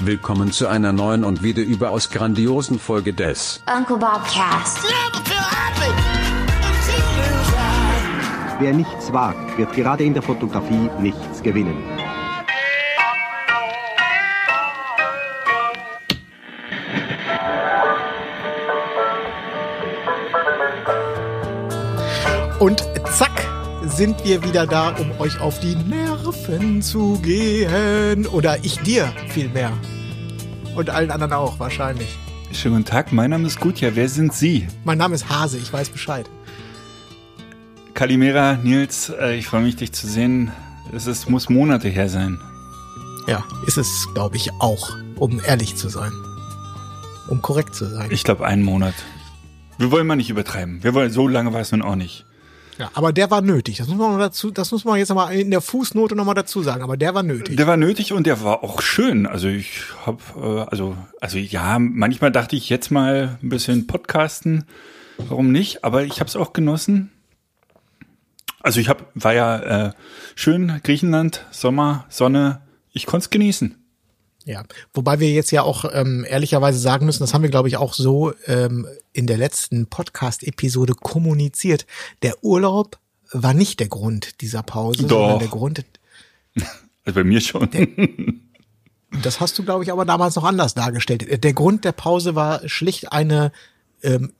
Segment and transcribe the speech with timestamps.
[0.00, 4.78] Willkommen zu einer neuen und wieder überaus grandiosen Folge des Uncle Bob Cast.
[8.58, 11.76] Wer nichts wagt, wird gerade in der Fotografie nichts gewinnen.
[22.58, 22.80] Und
[23.16, 23.46] zack,
[23.84, 25.76] sind wir wieder da, um euch auf die
[26.48, 28.26] Nerven zu gehen.
[28.26, 29.72] Oder ich dir vielmehr.
[30.74, 32.08] Und allen anderen auch, wahrscheinlich.
[32.52, 33.90] Schönen guten Tag, mein Name ist Gutja.
[33.94, 34.66] Wer sind Sie?
[34.84, 36.28] Mein Name ist Hase, ich weiß Bescheid.
[37.92, 40.50] Kalimera, Nils, äh, ich freue mich, dich zu sehen.
[40.94, 42.40] Es ist, muss Monate her sein.
[43.26, 46.12] Ja, ist es, glaube ich, auch, um ehrlich zu sein.
[47.28, 48.10] Um korrekt zu sein.
[48.10, 48.94] Ich glaube, einen Monat.
[49.76, 50.82] Wir wollen mal nicht übertreiben.
[50.82, 52.24] Wir wollen, so lange war es nun auch nicht.
[52.78, 53.78] Ja, aber der war nötig.
[53.78, 56.82] Das muss man dazu, das muss man jetzt mal in der Fußnote nochmal dazu sagen.
[56.82, 57.56] Aber der war nötig.
[57.56, 59.26] Der war nötig und der war auch schön.
[59.26, 64.64] Also ich habe, äh, also, also ja, manchmal dachte ich jetzt mal ein bisschen podcasten.
[65.16, 65.82] Warum nicht?
[65.82, 67.10] Aber ich habe es auch genossen.
[68.60, 69.92] Also ich hab, war ja äh,
[70.36, 72.60] schön Griechenland, Sommer, Sonne.
[72.92, 73.76] Ich konnte es genießen.
[74.48, 74.62] Ja,
[74.94, 77.92] wobei wir jetzt ja auch ähm, ehrlicherweise sagen müssen, das haben wir, glaube ich, auch
[77.92, 81.84] so ähm, in der letzten Podcast-Episode kommuniziert.
[82.22, 82.98] Der Urlaub
[83.30, 85.18] war nicht der Grund dieser Pause, Doch.
[85.18, 85.84] sondern der Grund.
[87.04, 87.68] Also bei mir schon.
[89.22, 91.42] Das hast du, glaube ich, aber damals noch anders dargestellt.
[91.42, 93.52] Der Grund der Pause war schlicht eine
[94.02, 94.34] ähm,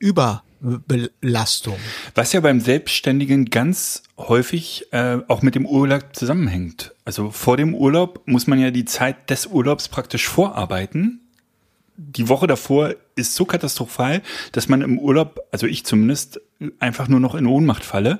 [0.61, 1.75] Überbelastung.
[2.15, 6.93] Was ja beim Selbstständigen ganz häufig äh, auch mit dem Urlaub zusammenhängt.
[7.05, 11.21] Also vor dem Urlaub muss man ja die Zeit des Urlaubs praktisch vorarbeiten.
[11.97, 14.21] Die Woche davor ist so katastrophal,
[14.53, 16.39] dass man im Urlaub, also ich zumindest,
[16.79, 18.19] einfach nur noch in Ohnmacht falle.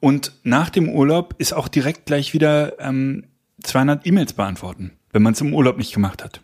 [0.00, 3.24] Und nach dem Urlaub ist auch direkt gleich wieder ähm,
[3.62, 6.40] 200 E-Mails beantworten, wenn man es im Urlaub nicht gemacht hat.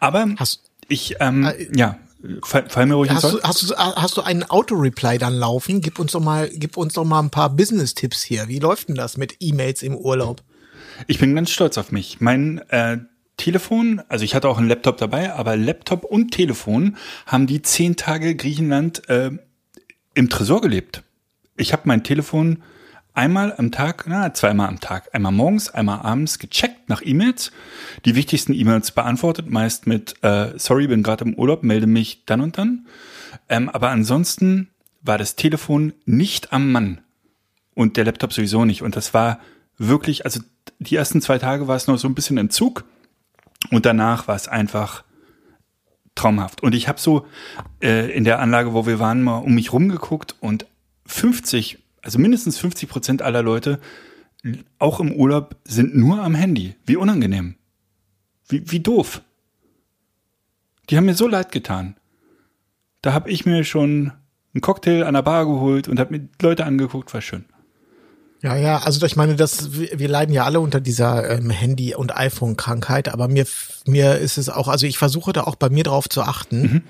[0.00, 1.98] Aber Hast- ich, ähm, Äh, ja,
[2.42, 5.80] fall, fall mir ruhig Hast du, hast du, hast du einen Auto-Reply dann laufen?
[5.80, 8.48] Gib uns doch mal, gib uns doch mal ein paar Business-Tipps hier.
[8.48, 10.42] Wie läuft denn das mit E-Mails im Urlaub?
[11.06, 12.20] Ich bin ganz stolz auf mich.
[12.20, 12.98] Mein äh,
[13.36, 16.96] Telefon, also ich hatte auch einen Laptop dabei, aber Laptop und Telefon
[17.26, 19.30] haben die zehn Tage Griechenland äh,
[20.14, 21.02] im Tresor gelebt.
[21.56, 22.62] Ich habe mein Telefon
[23.14, 27.52] einmal am Tag, na, zweimal am Tag, einmal morgens, einmal abends gecheckt nach E-Mails,
[28.04, 32.40] die wichtigsten E-Mails beantwortet, meist mit äh, sorry, bin gerade im Urlaub, melde mich dann
[32.40, 32.86] und dann.
[33.48, 34.68] Ähm, aber ansonsten
[35.02, 37.00] war das Telefon nicht am Mann
[37.74, 38.82] und der Laptop sowieso nicht.
[38.82, 39.40] Und das war
[39.78, 40.40] wirklich, also
[40.78, 42.84] die ersten zwei Tage war es noch so ein bisschen Entzug
[43.70, 45.04] und danach war es einfach
[46.14, 46.62] traumhaft.
[46.62, 47.26] Und ich habe so
[47.82, 50.66] äh, in der Anlage, wo wir waren, mal um mich rumgeguckt und
[51.06, 53.80] 50, also mindestens 50 Prozent aller Leute,
[54.78, 56.74] auch im Urlaub, sind nur am Handy.
[56.84, 57.54] Wie unangenehm.
[58.48, 59.22] Wie, wie doof.
[60.90, 61.96] Die haben mir so leid getan.
[63.00, 64.12] Da habe ich mir schon
[64.54, 67.44] einen Cocktail an der Bar geholt und habe mir Leute angeguckt, war schön.
[68.42, 72.16] Ja, ja, also ich meine, das, wir leiden ja alle unter dieser ähm, Handy- und
[72.16, 73.46] iPhone-Krankheit, aber mir,
[73.86, 76.82] mir ist es auch, also ich versuche da auch bei mir drauf zu achten,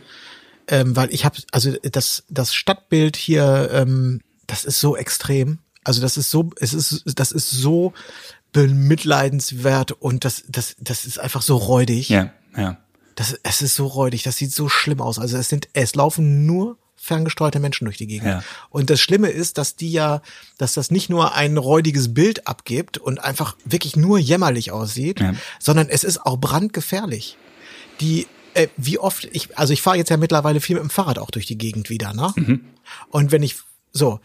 [0.69, 5.59] ähm, weil ich habe, also das, das Stadtbild hier, ähm, das ist so extrem.
[5.83, 7.95] Also das ist so, es ist, das ist so
[8.53, 12.11] bemitleidenswert und das, das, das ist einfach so räudig.
[12.11, 12.77] Ja, ja.
[13.15, 15.19] Das, es ist so räudig, das sieht so schlimm aus.
[15.19, 18.29] Also es sind, es laufen nur ferngesteuerte Menschen durch die Gegend.
[18.29, 18.45] Ja.
[18.71, 20.21] Und das Schlimme ist, dass die ja,
[20.59, 25.35] dass das nicht nur ein räudiges Bild abgibt und einfach wirklich nur jämmerlich aussieht, Ja.
[25.59, 27.39] sondern es ist auch brandgefährlich.
[28.01, 31.19] Die, äh, wie oft, ich, also ich fahre jetzt ja mittlerweile viel mit dem Fahrrad
[31.19, 32.33] auch durch die Gegend wieder, ne?
[33.09, 33.57] Und wenn ich,
[33.93, 34.21] so,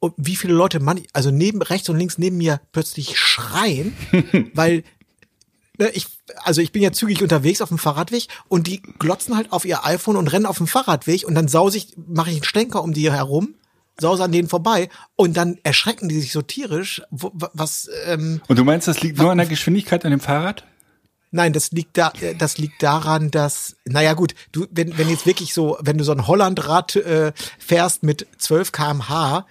[0.00, 3.96] und wie viele Leute man, also neben, rechts und links neben mir plötzlich schreien,
[4.54, 4.84] weil
[5.78, 6.06] ne, ich,
[6.44, 9.84] also ich bin ja zügig unterwegs auf dem Fahrradweg und die glotzen halt auf ihr
[9.84, 12.92] iPhone und rennen auf dem Fahrradweg und dann sause ich, mache ich einen Schlenker um
[12.92, 13.54] die herum,
[14.00, 18.40] sause an denen vorbei und dann erschrecken die sich so tierisch, wo, wa- was, ähm,
[18.48, 20.64] Und du meinst, das liegt nur an der Geschwindigkeit an dem Fahrrad?
[21.30, 25.26] Nein, das liegt da, äh, das liegt daran, dass, naja gut, du, wenn, wenn jetzt
[25.26, 29.44] wirklich so, wenn du so ein Hollandrad äh, fährst mit 12 kmh,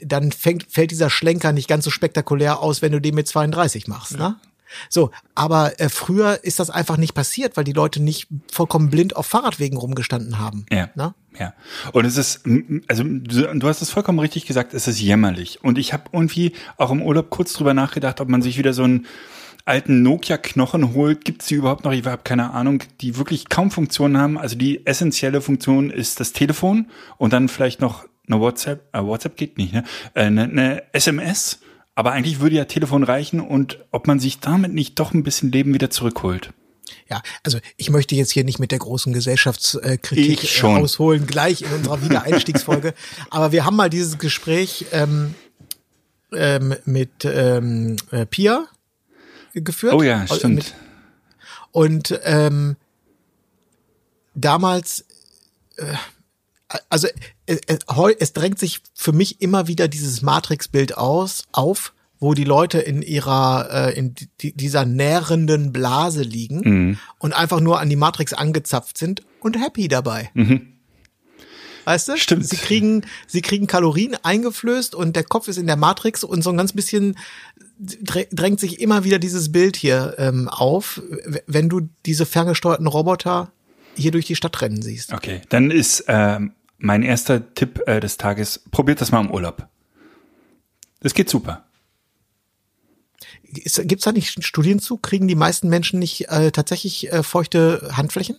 [0.00, 3.88] dann fängt, fällt dieser Schlenker nicht ganz so spektakulär aus, wenn du den mit 32
[3.88, 4.36] machst, ne?
[4.88, 9.16] So, aber äh, früher ist das einfach nicht passiert, weil die Leute nicht vollkommen blind
[9.16, 10.66] auf Fahrradwegen rumgestanden haben.
[10.70, 10.90] Ja.
[10.94, 11.14] Ne?
[11.38, 11.54] Ja.
[11.92, 12.42] Und es ist,
[12.88, 15.62] also du du hast es vollkommen richtig gesagt, es ist jämmerlich.
[15.62, 18.84] Und ich habe irgendwie auch im Urlaub kurz drüber nachgedacht, ob man sich wieder so
[18.84, 19.06] einen
[19.64, 21.24] alten Nokia-Knochen holt.
[21.24, 21.92] Gibt es die überhaupt noch?
[21.92, 24.38] Ich habe keine Ahnung, die wirklich kaum Funktionen haben.
[24.38, 26.86] Also die essentielle Funktion ist das Telefon
[27.18, 28.82] und dann vielleicht noch eine WhatsApp.
[28.92, 29.84] Äh, WhatsApp geht nicht, ne?
[30.14, 31.58] Äh, Eine, eine SMS.
[31.94, 35.50] Aber eigentlich würde ja Telefon reichen und ob man sich damit nicht doch ein bisschen
[35.50, 36.52] Leben wieder zurückholt.
[37.08, 40.76] Ja, also ich möchte jetzt hier nicht mit der großen Gesellschaftskritik Ich äh, schon.
[40.82, 42.94] ausholen, gleich in unserer Wiedereinstiegsfolge.
[43.30, 45.34] Aber wir haben mal dieses Gespräch ähm,
[46.32, 48.66] ähm, mit ähm, äh, Pia
[49.54, 49.94] geführt.
[49.94, 50.54] Oh ja, Also stimmt.
[50.56, 50.74] Mit,
[51.72, 52.76] und ähm,
[54.34, 55.04] damals,
[55.76, 55.84] äh,
[56.88, 57.06] also
[57.46, 62.34] äh, äh, heu- es drängt sich für mich immer wieder dieses Matrix-Bild aus auf, wo
[62.34, 66.98] die Leute in ihrer äh, in di dieser nährenden Blase liegen Mhm.
[67.18, 70.30] und einfach nur an die Matrix angezapft sind und happy dabei.
[71.84, 72.12] Weißt du?
[72.12, 72.16] Mhm.
[72.18, 72.48] Stimmt.
[72.48, 76.50] Sie kriegen, sie kriegen Kalorien eingeflößt und der Kopf ist in der Matrix und so
[76.50, 77.16] ein ganz bisschen
[77.80, 81.00] drä- drängt sich immer wieder dieses Bild hier ähm, auf,
[81.46, 83.52] wenn du diese ferngesteuerten Roboter
[83.96, 85.12] hier durch die Stadt rennen siehst.
[85.12, 89.66] Okay, dann ist ähm, mein erster Tipp äh, des Tages, probiert das mal im Urlaub.
[91.00, 91.64] Das geht super.
[93.42, 94.96] Ist, gibt's da nicht Studien zu?
[94.98, 98.36] Kriegen die meisten Menschen nicht äh, tatsächlich äh, feuchte Handflächen?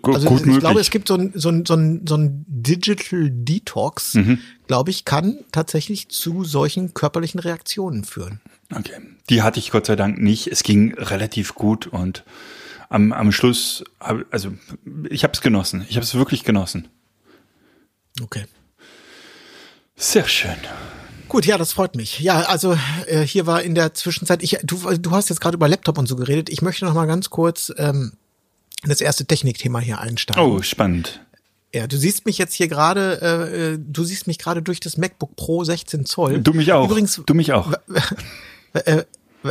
[0.00, 0.60] Gu- Also Gut ich möglich.
[0.60, 4.38] glaube, es gibt so ein, so ein, so ein, so ein Digital Detox, Mhm.
[4.68, 8.40] glaube ich, kann tatsächlich zu solchen körperlichen Reaktionen führen.
[8.74, 8.92] Okay.
[9.28, 10.46] Die hatte ich Gott sei Dank nicht.
[10.46, 12.24] Es ging relativ gut und
[12.92, 14.52] am, am Schluss, also
[15.08, 15.86] ich habe es genossen.
[15.88, 16.88] Ich habe es wirklich genossen.
[18.22, 18.44] Okay.
[19.96, 20.56] Sehr schön.
[21.28, 22.20] Gut, ja, das freut mich.
[22.20, 25.68] Ja, also äh, hier war in der Zwischenzeit, ich, du, du hast jetzt gerade über
[25.68, 26.50] Laptop und so geredet.
[26.50, 28.12] Ich möchte noch mal ganz kurz ähm,
[28.82, 30.42] in das erste Technikthema hier einsteigen.
[30.42, 31.24] Oh, spannend.
[31.74, 34.98] Ja, du siehst mich jetzt hier gerade, äh, äh, du siehst mich gerade durch das
[34.98, 36.40] MacBook Pro 16 Zoll.
[36.40, 36.90] Du mich auch.
[36.90, 37.72] Übrigens, du mich auch.
[38.74, 39.04] äh,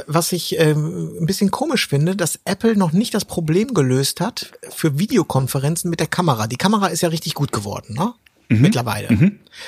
[0.07, 4.51] was ich ähm, ein bisschen komisch finde, dass Apple noch nicht das Problem gelöst hat
[4.69, 6.47] für Videokonferenzen mit der Kamera.
[6.47, 8.13] Die Kamera ist ja richtig gut geworden, ne?
[8.49, 9.07] Mittlerweile.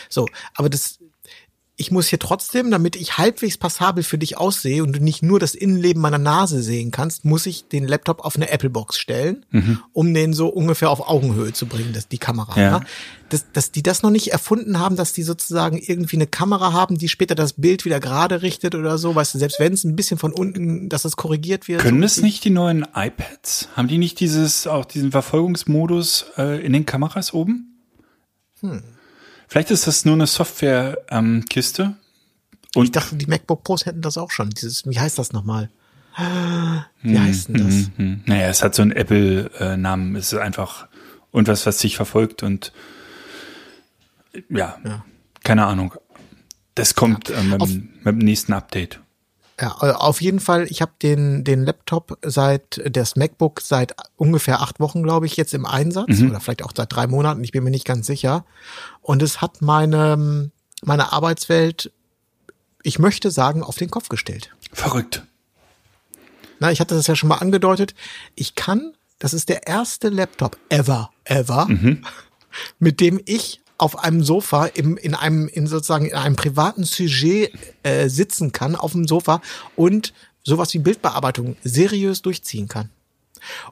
[0.09, 0.99] So, aber das,
[1.83, 5.37] ich muss hier trotzdem, damit ich halbwegs passabel für dich aussehe und du nicht nur
[5.37, 9.45] das Innenleben meiner Nase sehen kannst, muss ich den Laptop auf eine Apple Box stellen,
[9.91, 12.57] um den so ungefähr auf Augenhöhe zu bringen, das, die Kamera.
[12.57, 12.79] Ja.
[12.79, 12.85] Ne?
[13.27, 16.97] Dass, dass die das noch nicht erfunden haben, dass die sozusagen irgendwie eine Kamera haben,
[16.97, 19.97] die später das Bild wieder gerade richtet oder so, weißt du, selbst wenn es ein
[19.97, 21.81] bisschen von unten, dass das korrigiert wird.
[21.81, 23.67] Können so es nicht die neuen iPads?
[23.75, 27.75] Haben die nicht dieses, auch diesen Verfolgungsmodus äh, in den Kameras oben?
[29.53, 31.83] Vielleicht ist das nur eine Software-Kiste.
[31.83, 31.95] Ähm,
[32.73, 34.49] und Ich dachte, die MacBook Pros hätten das auch schon.
[34.49, 35.69] Dieses, wie heißt das nochmal?
[37.03, 37.91] Wie heißt denn das?
[37.97, 38.23] Hm.
[38.25, 40.15] Naja, es hat so einen Apple-Namen.
[40.15, 40.87] Es ist einfach
[41.31, 42.73] irgendwas, was sich verfolgt und
[44.49, 45.05] ja, Ja.
[45.43, 45.93] keine Ahnung.
[46.73, 49.01] Das kommt äh, mit, Auf- mit dem nächsten Update.
[49.59, 54.61] Ja, äh, auf jeden Fall, ich habe den, den Laptop seit, das MacBook seit ungefähr
[54.61, 57.63] acht Wochen, glaube ich, jetzt im Einsatz oder vielleicht auch seit drei Monaten, ich bin
[57.63, 58.45] mir nicht ganz sicher.
[59.01, 60.51] Und es hat meine,
[60.81, 61.91] meine Arbeitswelt,
[62.81, 64.49] ich möchte sagen, auf den Kopf gestellt.
[64.71, 65.23] Verrückt.
[66.59, 67.93] Na, ich hatte das ja schon mal angedeutet.
[68.35, 71.67] Ich kann, das ist der erste Laptop ever, ever,
[72.79, 77.51] mit dem ich auf einem Sofa im, in einem, in sozusagen in einem privaten Sujet
[77.83, 79.41] äh, sitzen kann auf dem Sofa
[79.75, 82.89] und sowas wie Bildbearbeitung seriös durchziehen kann.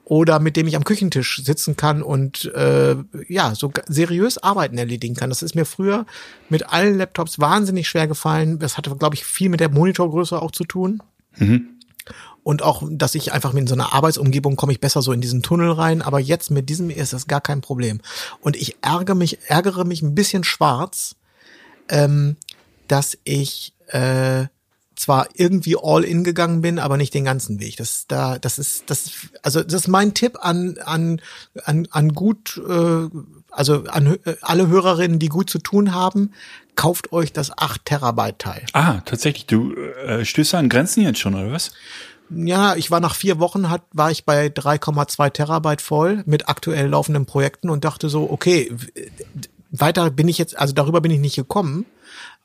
[0.04, 2.98] Oder mit dem ich am Küchentisch sitzen kann und äh,
[3.30, 5.30] ja, so seriös Arbeiten erledigen kann.
[5.30, 6.06] Das ist mir früher
[6.50, 8.60] mit allen Laptops wahnsinnig schwer gefallen.
[8.60, 11.02] Das hatte, glaube ich, viel mit der Monitorgröße auch zu tun.
[12.44, 15.44] Und auch, dass ich einfach mit so einer Arbeitsumgebung komme ich besser so in diesen
[15.44, 16.02] Tunnel rein.
[16.02, 18.02] Aber jetzt mit diesem ist das gar kein Problem.
[18.40, 21.16] Und ich ärgere mich, ärgere mich ein bisschen schwarz,
[21.90, 22.38] ähm,
[22.88, 24.46] dass ich äh,
[25.02, 27.78] zwar irgendwie all in gegangen bin, aber nicht den ganzen Weg.
[27.78, 31.22] Das da, das ist, das, also das ist mein Tipp an an
[31.64, 33.10] an, an gut, äh,
[33.50, 36.34] also an äh, alle Hörerinnen, die gut zu tun haben,
[36.76, 38.66] kauft euch das 8 Terabyte Teil.
[38.74, 39.46] Ah, tatsächlich.
[39.46, 41.72] Du äh, stößt an Grenzen jetzt schon, oder was?
[42.34, 46.88] Ja, ich war nach vier Wochen, hat, war ich bei 3,2 Terabyte voll mit aktuell
[46.88, 48.72] laufenden Projekten und dachte so, okay,
[49.70, 51.86] weiter bin ich jetzt, also darüber bin ich nicht gekommen.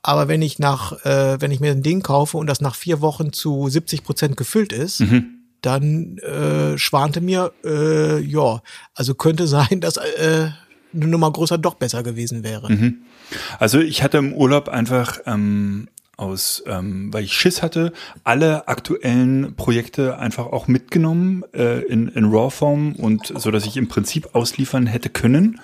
[0.03, 3.01] Aber wenn ich nach, äh, wenn ich mir ein Ding kaufe und das nach vier
[3.01, 5.01] Wochen zu 70 Prozent gefüllt ist,
[5.63, 8.63] dann äh, schwante mir, äh, ja,
[8.95, 10.51] also könnte sein, dass äh,
[10.95, 12.69] eine Nummer größer doch besser gewesen wäre.
[13.59, 17.93] Also ich hatte im Urlaub einfach ähm, aus, ähm, weil ich Schiss hatte,
[18.25, 23.89] alle aktuellen Projekte einfach auch mitgenommen äh, in, in RAW-Form und so, dass ich im
[23.89, 25.61] Prinzip ausliefern hätte können.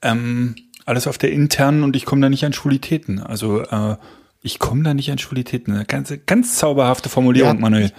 [0.00, 0.54] Ähm,
[0.86, 3.20] alles auf der internen und ich komme da nicht an Schwulitäten.
[3.20, 3.96] Also äh,
[4.42, 5.74] ich komme da nicht an Schwulitäten.
[5.74, 7.60] Eine ganz, ganz zauberhafte Formulierung, Ja.
[7.60, 7.92] Manuel.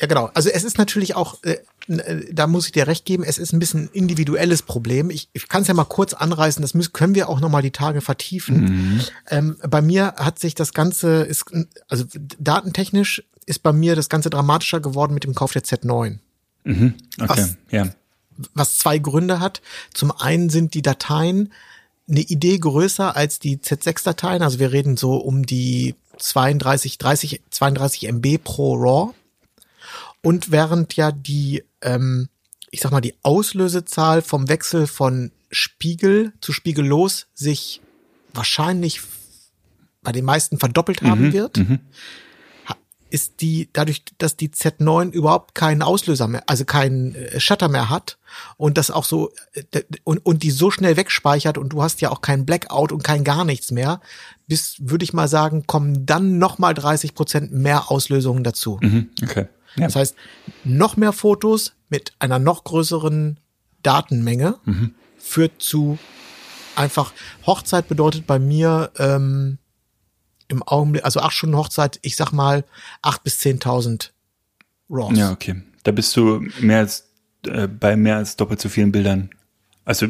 [0.00, 0.30] Ja, genau.
[0.34, 1.58] Also es ist natürlich auch, äh,
[1.88, 5.10] äh, da muss ich dir recht geben, es ist ein bisschen ein individuelles Problem.
[5.10, 7.62] Ich, ich kann es ja mal kurz anreißen, das müssen, können wir auch noch mal
[7.62, 8.64] die Tage vertiefen.
[8.64, 9.00] Mhm.
[9.30, 11.44] Ähm, bei mir hat sich das Ganze, ist,
[11.88, 12.04] also
[12.38, 16.18] datentechnisch ist bei mir das Ganze dramatischer geworden mit dem Kauf der Z9.
[16.64, 16.94] Mhm.
[17.20, 17.88] Okay, was, ja.
[18.54, 19.60] Was zwei Gründe hat.
[19.92, 21.52] Zum einen sind die Dateien
[22.08, 24.42] eine Idee größer als die Z6-Dateien.
[24.42, 29.14] Also wir reden so um die 32, 30, 32 MB pro RAW.
[30.24, 32.28] Und während ja die, ähm,
[32.70, 37.80] ich sag mal, die Auslösezahl vom Wechsel von Spiegel zu Spiegellos sich
[38.32, 39.00] wahrscheinlich
[40.02, 41.60] bei den meisten verdoppelt haben Mhm, wird,
[43.14, 47.88] ist die, dadurch, dass die Z9 überhaupt keinen Auslöser mehr, also keinen äh, Shutter mehr
[47.88, 48.18] hat
[48.56, 52.10] und das auch so, äh, und, und die so schnell wegspeichert und du hast ja
[52.10, 54.00] auch keinen Blackout und kein gar nichts mehr,
[54.48, 58.78] bis, würde ich mal sagen, kommen dann nochmal 30 Prozent mehr Auslösungen dazu.
[58.82, 59.10] Mhm.
[59.22, 59.46] Okay.
[59.76, 59.86] Ja.
[59.86, 60.16] Das heißt,
[60.64, 63.38] noch mehr Fotos mit einer noch größeren
[63.82, 64.58] Datenmenge
[65.18, 65.98] führt zu
[66.76, 67.12] einfach
[67.46, 69.58] Hochzeit bedeutet bei mir ähm,
[70.48, 72.64] im Augenblick, also acht Stunden Hochzeit, ich sag mal
[73.02, 74.10] acht bis 10.000
[74.90, 75.16] RAWs.
[75.16, 75.62] ja, okay.
[75.82, 77.08] Da bist du mehr als,
[77.46, 79.30] äh, bei mehr als doppelt so vielen Bildern.
[79.84, 80.06] Also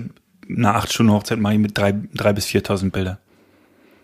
[0.48, 3.18] eine acht Stunden Hochzeit mache ich mit drei, drei bis 4.000 Bilder.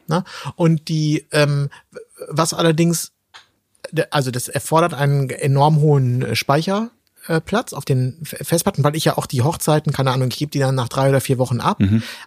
[0.09, 0.25] Ne?
[0.57, 1.71] Und die, ähm,
[2.29, 3.13] was allerdings,
[4.11, 9.27] also das erfordert einen enorm hohen äh, Speicherplatz auf den Festplatten, weil ich ja auch
[9.27, 11.79] die Hochzeiten, keine Ahnung, ich gebe die dann nach drei oder vier Wochen ab,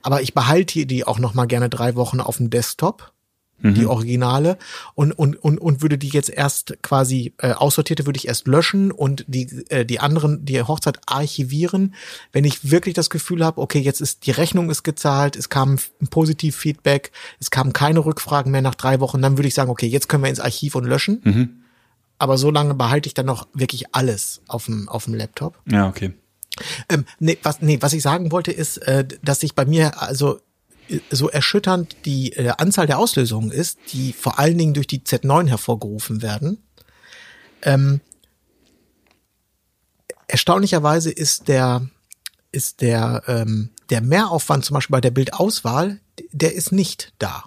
[0.01, 3.12] aber ich behalte die auch noch mal gerne drei Wochen auf dem Desktop.
[3.71, 4.57] Die Originale
[4.93, 8.91] und, und, und, und würde die jetzt erst quasi äh, aussortierte würde ich erst löschen
[8.91, 11.95] und die, äh, die anderen, die Hochzeit archivieren,
[12.33, 15.77] wenn ich wirklich das Gefühl habe, okay, jetzt ist die Rechnung ist gezahlt, es kam
[16.01, 19.71] ein positiv Feedback, es kamen keine Rückfragen mehr nach drei Wochen, dann würde ich sagen,
[19.71, 21.21] okay, jetzt können wir ins Archiv und löschen.
[22.19, 25.59] Aber so lange behalte ich dann noch wirklich alles auf dem, auf dem Laptop.
[25.65, 26.13] Ja, okay.
[26.89, 30.39] Ähm, nee, was, nee, was ich sagen wollte ist, äh, dass sich bei mir also
[31.09, 35.47] so erschütternd die äh, Anzahl der Auslösungen ist, die vor allen Dingen durch die Z9
[35.47, 36.63] hervorgerufen werden.
[37.61, 38.01] Ähm,
[40.27, 41.87] erstaunlicherweise ist der
[42.51, 45.99] ist der ähm, der Mehraufwand zum Beispiel bei der Bildauswahl,
[46.31, 47.45] der ist nicht da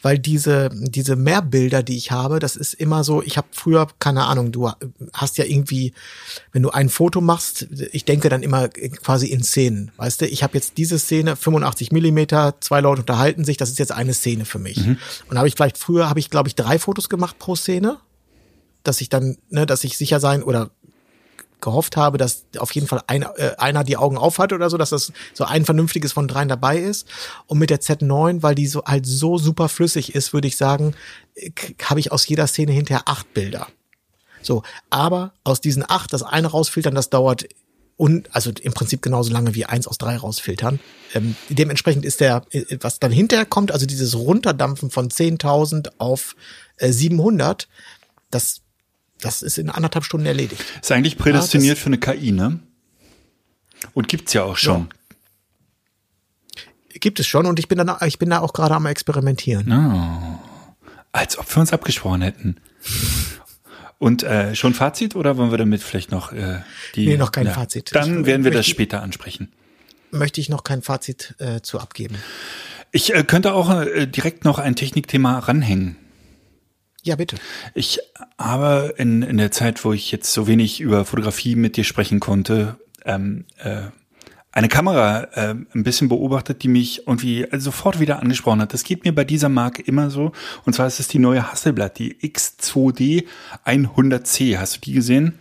[0.00, 3.22] weil diese diese Mehrbilder, die ich habe, das ist immer so.
[3.22, 4.52] Ich habe früher keine Ahnung.
[4.52, 4.70] Du
[5.12, 5.92] hast ja irgendwie,
[6.52, 9.90] wenn du ein Foto machst, ich denke dann immer quasi in Szenen.
[9.96, 13.56] Weißt du, ich habe jetzt diese Szene 85 Millimeter, zwei Leute unterhalten sich.
[13.56, 14.78] Das ist jetzt eine Szene für mich.
[15.28, 17.98] Und habe ich vielleicht früher habe ich glaube ich drei Fotos gemacht pro Szene,
[18.82, 20.70] dass ich dann, ne, dass ich sicher sein oder
[21.62, 24.90] gehofft habe, dass auf jeden Fall ein, äh, einer die Augen aufhat oder so, dass
[24.90, 27.08] das so ein vernünftiges von dreien dabei ist.
[27.46, 30.94] Und mit der Z9, weil die so halt so super flüssig ist, würde ich sagen,
[31.34, 31.50] äh,
[31.84, 33.68] habe ich aus jeder Szene hinterher acht Bilder.
[34.42, 37.46] So, aber aus diesen acht, das eine rausfiltern, das dauert
[37.96, 40.80] und also im Prinzip genauso lange wie eins aus drei rausfiltern.
[41.14, 46.34] Ähm, dementsprechend ist der, äh, was dann hinterher kommt, also dieses Runterdampfen von 10.000 auf
[46.78, 47.68] äh, 700,
[48.30, 48.61] das
[49.22, 50.62] das ist in anderthalb Stunden erledigt.
[50.80, 52.60] Ist eigentlich prädestiniert Ja, für eine KI, ne?
[53.94, 54.88] Und gibt's ja auch schon.
[56.90, 60.40] Gibt es schon und ich bin dann, ich bin da auch gerade am experimentieren.
[61.12, 62.56] Als ob wir uns abgesprochen hätten.
[63.98, 66.60] Und äh, schon Fazit oder wollen wir damit vielleicht noch äh,
[66.94, 67.06] die?
[67.06, 67.94] Nee, noch kein Fazit.
[67.94, 69.52] Dann Ich werden wir das später ansprechen.
[70.10, 72.16] Möchte ich noch kein Fazit äh, zu abgeben.
[72.90, 75.96] Ich äh, könnte auch äh, direkt noch ein Technikthema ranhängen.
[77.02, 77.36] Ja, bitte.
[77.74, 78.00] Ich
[78.38, 82.20] habe in, in der Zeit, wo ich jetzt so wenig über Fotografie mit dir sprechen
[82.20, 83.82] konnte, ähm, äh,
[84.54, 88.74] eine Kamera äh, ein bisschen beobachtet, die mich irgendwie sofort wieder angesprochen hat.
[88.74, 90.32] Das geht mir bei dieser Marke immer so.
[90.66, 93.24] Und zwar ist es die neue Hasselblad, die X2D
[93.64, 94.58] 100C.
[94.58, 95.38] Hast du die gesehen?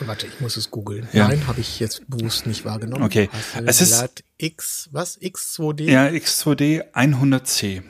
[0.00, 1.06] Warte, ich muss es googeln.
[1.12, 1.28] Ja.
[1.28, 3.04] Nein, habe ich jetzt bewusst nicht wahrgenommen.
[3.04, 3.28] Okay.
[3.64, 5.20] Es ist- X, was?
[5.20, 5.84] X2D?
[5.84, 7.82] Ja, X2D 100C.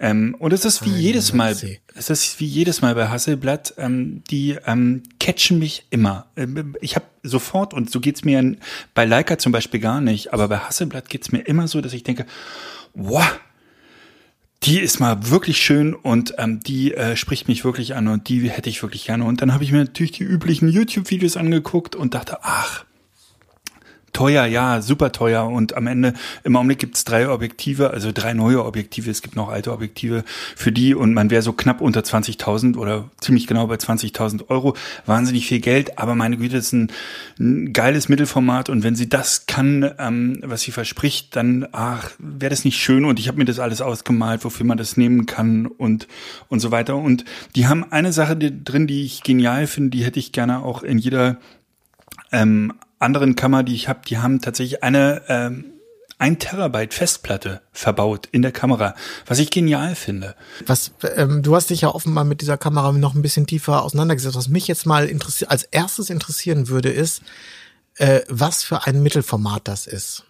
[0.00, 1.78] Ähm, und es ist wie jedes Mal, 100C.
[1.94, 6.26] es ist wie jedes Mal bei Hasselblatt, ähm, die ähm, catchen mich immer.
[6.36, 8.56] Ähm, Ich habe sofort, und so geht's mir
[8.92, 12.02] bei Leica zum Beispiel gar nicht, aber bei Hasselblatt geht's mir immer so, dass ich
[12.02, 12.26] denke,
[12.94, 13.24] wow,
[14.64, 18.50] die ist mal wirklich schön und ähm, die äh, spricht mich wirklich an und die
[18.50, 19.24] hätte ich wirklich gerne.
[19.24, 22.83] Und dann habe ich mir natürlich die üblichen YouTube-Videos angeguckt und dachte, ach,
[24.14, 25.46] Teuer, ja, super teuer.
[25.46, 29.10] Und am Ende, im Augenblick gibt's drei Objektive, also drei neue Objektive.
[29.10, 30.24] Es gibt noch alte Objektive
[30.56, 34.76] für die und man wäre so knapp unter 20.000 oder ziemlich genau bei 20.000 Euro.
[35.04, 36.92] Wahnsinnig viel Geld, aber meine Güte, das ist ein,
[37.40, 42.50] ein geiles Mittelformat und wenn sie das kann, ähm, was sie verspricht, dann, ach, wäre
[42.50, 45.66] das nicht schön und ich habe mir das alles ausgemalt, wofür man das nehmen kann
[45.66, 46.06] und,
[46.48, 46.96] und so weiter.
[46.96, 47.24] Und
[47.56, 50.98] die haben eine Sache drin, die ich genial finde, die hätte ich gerne auch in
[50.98, 51.38] jeder
[52.30, 52.72] ähm,
[53.04, 55.66] anderen Kammer, die ich habe, die haben tatsächlich eine ähm,
[56.18, 58.94] ein Terabyte Festplatte verbaut in der Kamera,
[59.26, 60.34] was ich genial finde.
[60.64, 64.36] Was ähm, du hast dich ja offenbar mit dieser Kamera noch ein bisschen tiefer auseinandergesetzt.
[64.36, 67.22] Was mich jetzt mal interessiert, als erstes interessieren würde, ist,
[67.96, 70.24] äh, was für ein Mittelformat das ist.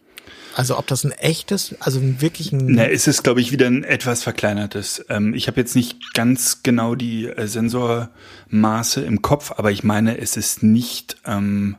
[0.56, 2.66] Also ob das ein echtes, also ein wirklich ein.
[2.66, 5.04] Na, ist es, glaube ich, wieder ein etwas verkleinertes.
[5.08, 10.18] Ähm, ich habe jetzt nicht ganz genau die äh, Sensormaße im Kopf, aber ich meine,
[10.18, 11.76] es ist nicht ähm,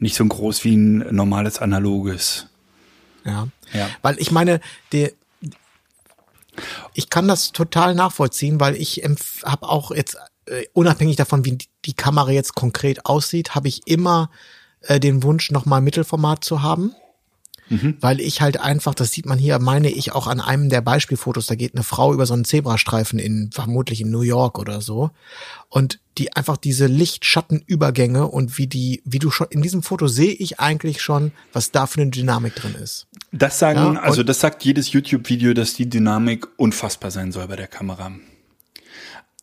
[0.00, 2.46] nicht so groß wie ein normales analoges.
[3.24, 3.48] Ja.
[3.72, 3.88] ja.
[4.02, 4.60] Weil ich meine,
[4.92, 5.12] der,
[6.94, 9.02] ich kann das total nachvollziehen, weil ich
[9.44, 10.16] habe auch jetzt,
[10.46, 14.30] äh, unabhängig davon, wie die Kamera jetzt konkret aussieht, habe ich immer
[14.80, 16.94] äh, den Wunsch, nochmal Mittelformat zu haben.
[17.70, 17.96] Mhm.
[18.00, 21.46] Weil ich halt einfach, das sieht man hier, meine ich auch an einem der Beispielfotos,
[21.46, 25.10] da geht eine Frau über so einen Zebrastreifen in, vermutlich in New York oder so.
[25.68, 30.32] Und die einfach diese Lichtschattenübergänge und wie die, wie du schon, in diesem Foto sehe
[30.32, 33.06] ich eigentlich schon, was da für eine Dynamik drin ist.
[33.32, 37.56] Das sagen, ja, also das sagt jedes YouTube-Video, dass die Dynamik unfassbar sein soll bei
[37.56, 38.12] der Kamera.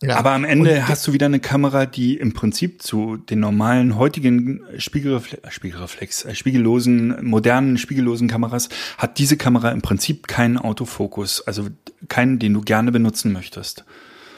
[0.01, 0.17] Ja.
[0.17, 3.95] Aber am Ende und hast du wieder eine Kamera, die im Prinzip zu den normalen
[3.95, 10.59] heutigen Spiegelreflex, äh, Spiegelreflex, äh, spiegellosen, modernen spiegellosen Kameras hat diese Kamera im Prinzip keinen
[10.59, 11.69] Autofokus, also
[12.09, 13.85] keinen, den du gerne benutzen möchtest.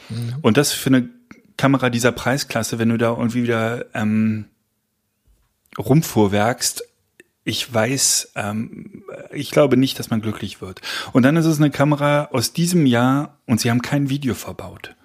[0.08, 0.36] Mhm.
[0.42, 1.10] Und das für eine
[1.58, 4.46] Kamera dieser Preisklasse, wenn du da irgendwie wieder ähm,
[5.78, 6.84] rumfuhrwerkst,
[7.44, 10.82] ich weiß, ähm, ich glaube nicht, dass man glücklich wird.
[11.12, 14.96] Und dann ist es eine Kamera aus diesem Jahr und sie haben kein Video verbaut.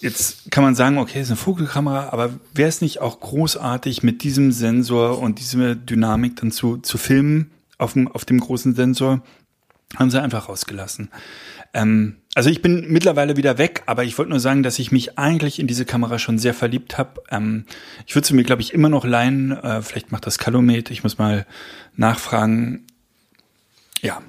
[0.00, 4.02] Jetzt kann man sagen, okay, es ist eine Vogelkamera, aber wäre es nicht auch großartig,
[4.02, 8.74] mit diesem Sensor und dieser Dynamik dann zu, zu filmen auf dem, auf dem großen
[8.74, 9.22] Sensor?
[9.96, 11.10] Haben sie einfach rausgelassen.
[11.72, 15.18] Ähm, also ich bin mittlerweile wieder weg, aber ich wollte nur sagen, dass ich mich
[15.18, 17.22] eigentlich in diese Kamera schon sehr verliebt habe.
[17.30, 17.64] Ähm,
[18.06, 19.50] ich würde sie mir, glaube ich, immer noch leihen.
[19.50, 20.90] Äh, vielleicht macht das Calumet.
[20.90, 21.46] Ich muss mal
[21.96, 22.86] nachfragen.
[24.00, 24.22] Ja,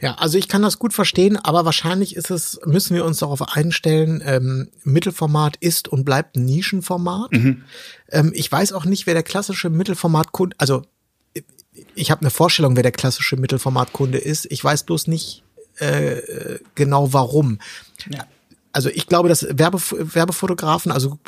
[0.00, 3.56] ja, also ich kann das gut verstehen, aber wahrscheinlich ist es, müssen wir uns darauf
[3.56, 7.32] einstellen, ähm, Mittelformat ist und bleibt ein Nischenformat.
[7.32, 7.64] Mhm.
[8.10, 10.82] Ähm, ich weiß auch nicht, wer der klassische Mittelformatkunde, also
[11.94, 14.46] ich habe eine Vorstellung, wer der klassische Mittelformatkunde ist.
[14.50, 15.44] Ich weiß bloß nicht
[15.76, 17.58] äh, genau warum.
[18.10, 18.26] Ja.
[18.72, 21.18] Also ich glaube, dass Werbe, Werbefotografen, also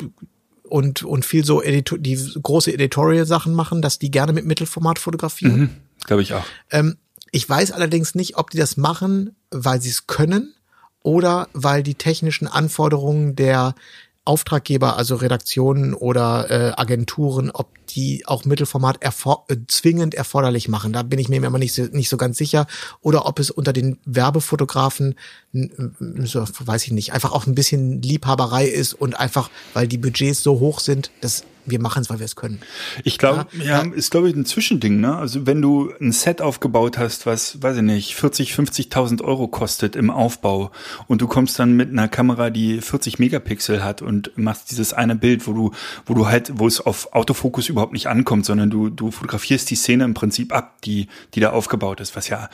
[0.63, 5.59] und, und viel so Editor, die große Editorial-Sachen machen, dass die gerne mit Mittelformat fotografieren.
[5.59, 5.69] Mhm,
[6.05, 6.45] glaube ich auch.
[6.69, 6.97] Ähm,
[7.31, 10.53] ich weiß allerdings nicht, ob die das machen, weil sie es können
[11.01, 13.75] oder weil die technischen Anforderungen der
[14.23, 20.93] Auftraggeber, also Redaktionen oder äh, Agenturen, ob die auch Mittelformat erfor äh, zwingend erforderlich machen.
[20.93, 22.67] Da bin ich mir immer nicht so, nicht so ganz sicher.
[23.01, 25.15] Oder ob es unter den Werbefotografen,
[25.51, 30.43] so, weiß ich nicht, einfach auch ein bisschen Liebhaberei ist und einfach, weil die Budgets
[30.43, 32.59] so hoch sind, dass wir machen es, weil wir es können.
[33.03, 35.15] Ich glaube, ja, ja, ist glaube ich ein Zwischending, ne?
[35.15, 39.95] Also wenn du ein Set aufgebaut hast, was, weiß ich nicht, 40, 50.000 Euro kostet
[39.95, 40.71] im Aufbau
[41.07, 45.15] und du kommst dann mit einer Kamera, die 40 Megapixel hat und machst dieses eine
[45.15, 45.71] Bild, wo du,
[46.05, 49.75] wo du halt, wo es auf Autofokus überhaupt nicht ankommt, sondern du, du fotografierst die
[49.75, 52.49] Szene im Prinzip ab, die, die da aufgebaut ist, was ja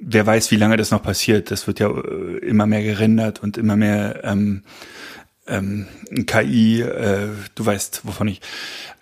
[0.00, 1.50] wer weiß, wie lange das noch passiert.
[1.50, 4.62] Das wird ja äh, immer mehr gerendert und immer mehr ähm,
[5.50, 5.86] ähm,
[6.26, 8.40] KI, äh, du weißt, wovon ich.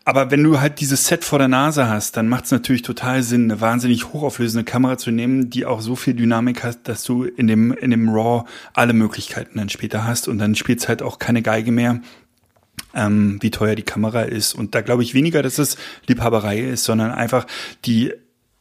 [0.04, 3.22] Aber wenn du halt dieses Set vor der Nase hast, dann macht es natürlich total
[3.22, 7.24] Sinn, eine wahnsinnig hochauflösende Kamera zu nehmen, die auch so viel Dynamik hat, dass du
[7.24, 11.18] in dem, in dem RAW alle Möglichkeiten dann später hast und dann spielt halt auch
[11.18, 12.00] keine Geige mehr,
[12.94, 14.54] ähm, wie teuer die Kamera ist.
[14.54, 17.46] Und da glaube ich weniger, dass es Liebhaberei ist, sondern einfach
[17.84, 18.14] die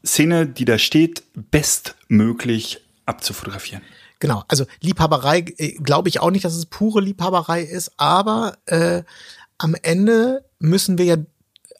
[0.06, 3.84] Szene, die da steht, bestmöglich abzufotografieren.
[4.20, 9.04] Genau, also Liebhaberei äh, glaube ich auch nicht, dass es pure Liebhaberei ist, aber äh,
[9.58, 11.18] am Ende müssen wir ja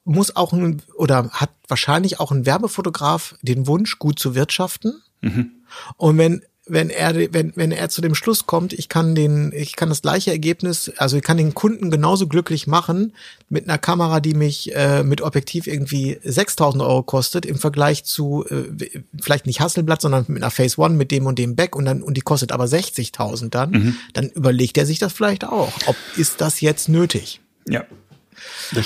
[0.04, 5.02] muss auch ein oder hat wahrscheinlich auch ein Werbefotograf den Wunsch, gut zu wirtschaften.
[5.20, 5.52] Mhm.
[5.98, 9.76] Und wenn wenn er, wenn, wenn er zu dem Schluss kommt, ich kann den, ich
[9.76, 13.14] kann das gleiche Ergebnis, also ich kann den Kunden genauso glücklich machen
[13.50, 18.46] mit einer Kamera, die mich äh, mit Objektiv irgendwie 6000 Euro kostet im Vergleich zu,
[18.50, 21.86] äh, vielleicht nicht Hasselblatt, sondern mit einer Phase One mit dem und dem Back und
[21.86, 23.96] dann, und die kostet aber 60.000 dann, mhm.
[24.14, 25.72] dann überlegt er sich das vielleicht auch.
[25.86, 27.42] Ob, ist das jetzt nötig?
[27.68, 27.86] Ja.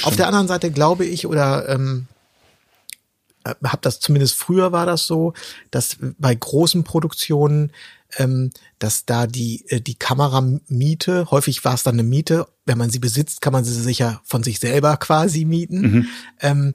[0.04, 2.21] Auf der anderen Seite glaube ich, oder, ähm, äh,
[3.46, 5.34] habe das zumindest früher war das so,
[5.72, 7.72] dass bei großen Produktionen
[8.18, 12.90] ähm, dass da die äh, die Kameramiete häufig war es dann eine Miete, wenn man
[12.90, 15.82] sie besitzt, kann man sie sicher von sich selber quasi mieten.
[15.82, 16.08] Mhm.
[16.42, 16.74] Ähm,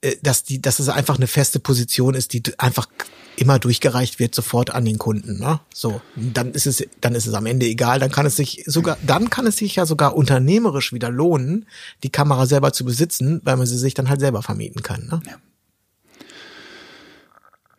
[0.00, 2.88] äh, dass die, dass es einfach eine feste Position ist, die einfach
[3.36, 5.38] immer durchgereicht wird sofort an den Kunden.
[5.38, 5.60] Ne?
[5.72, 7.98] So, dann ist es, dann ist es am Ende egal.
[7.98, 11.66] Dann kann es sich sogar, dann kann es sich ja sogar unternehmerisch wieder lohnen,
[12.02, 15.06] die Kamera selber zu besitzen, weil man sie sich dann halt selber vermieten kann.
[15.06, 15.22] Ne?
[15.26, 15.36] Ja.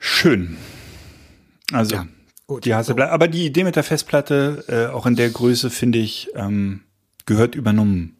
[0.05, 0.57] Schön.
[1.71, 2.07] Also Ja,
[2.45, 2.65] gut.
[2.65, 3.09] die Hasselblatt.
[3.09, 6.81] Aber die Idee mit der Festplatte, äh, auch in der Größe, finde ich, ähm,
[7.25, 8.17] gehört übernommen.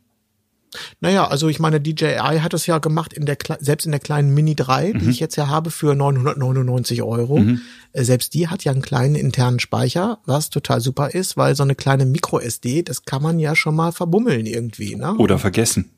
[1.02, 4.34] Naja, also ich meine, DJI hat es ja gemacht in der selbst in der kleinen
[4.34, 7.46] Mini 3, die ich jetzt ja habe für 999 Euro.
[7.92, 11.64] Äh, Selbst die hat ja einen kleinen internen Speicher, was total super ist, weil so
[11.64, 15.14] eine kleine Micro SD, das kann man ja schon mal verbummeln irgendwie, ne?
[15.18, 15.92] Oder vergessen.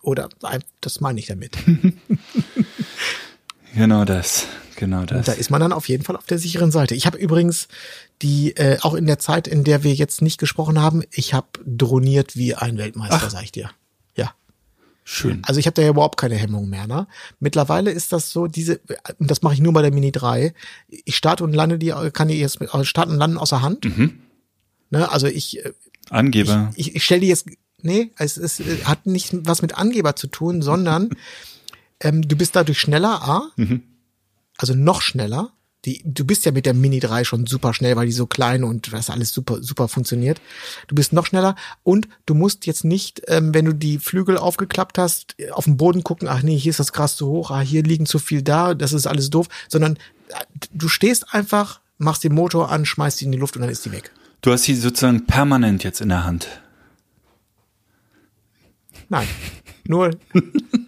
[0.00, 0.28] Oder
[0.80, 1.58] das meine ich damit.
[3.74, 4.46] Genau das.
[4.76, 5.26] Genau das.
[5.26, 6.94] Da ist man dann auf jeden Fall auf der sicheren Seite.
[6.94, 7.68] Ich habe übrigens
[8.22, 11.46] die, äh, auch in der Zeit, in der wir jetzt nicht gesprochen haben, ich habe
[11.64, 13.70] droniert wie ein Weltmeister, sag ich dir.
[14.16, 14.34] Ja.
[15.04, 15.42] Schön.
[15.44, 16.86] Also ich habe da ja überhaupt keine Hemmung mehr.
[16.86, 17.06] Ne?
[17.38, 18.80] Mittlerweile ist das so, diese,
[19.18, 20.54] und das mache ich nur bei der Mini 3.
[20.88, 23.84] Ich starte und lande die, kann die jetzt mit, also starten und landen außer Hand.
[24.90, 25.10] Ne?
[25.10, 25.72] Also ich, äh,
[26.10, 26.72] Angeber.
[26.76, 27.46] ich, ich stelle die jetzt,
[27.82, 31.10] nee, es, es äh, hat nicht was mit Angeber zu tun, sondern
[32.00, 33.50] ähm, du bist dadurch schneller, A,
[34.58, 35.50] also noch schneller.
[35.84, 38.64] Die, du bist ja mit der Mini 3 schon super schnell, weil die so klein
[38.64, 40.40] und das alles super, super funktioniert.
[40.86, 44.96] Du bist noch schneller und du musst jetzt nicht, ähm, wenn du die Flügel aufgeklappt
[44.96, 47.82] hast, auf den Boden gucken, ach nee, hier ist das Gras zu hoch, ah, hier
[47.82, 49.96] liegen zu viel da, das ist alles doof, sondern
[50.28, 53.70] äh, du stehst einfach, machst den Motor an, schmeißt die in die Luft und dann
[53.70, 54.10] ist die weg.
[54.40, 56.48] Du hast sie sozusagen permanent jetzt in der Hand.
[59.10, 59.28] Nein.
[59.86, 60.10] Nur,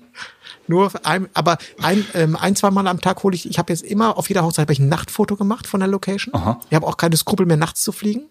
[0.69, 3.83] nur ein, aber ein, ähm, ein, zwei Mal am Tag hole ich, ich habe jetzt
[3.83, 6.35] immer auf jeder Hochzeit habe ich ein Nachtfoto gemacht von der Location.
[6.35, 6.61] Aha.
[6.69, 8.29] Ich habe auch keine Skrupel mehr nachts zu fliegen.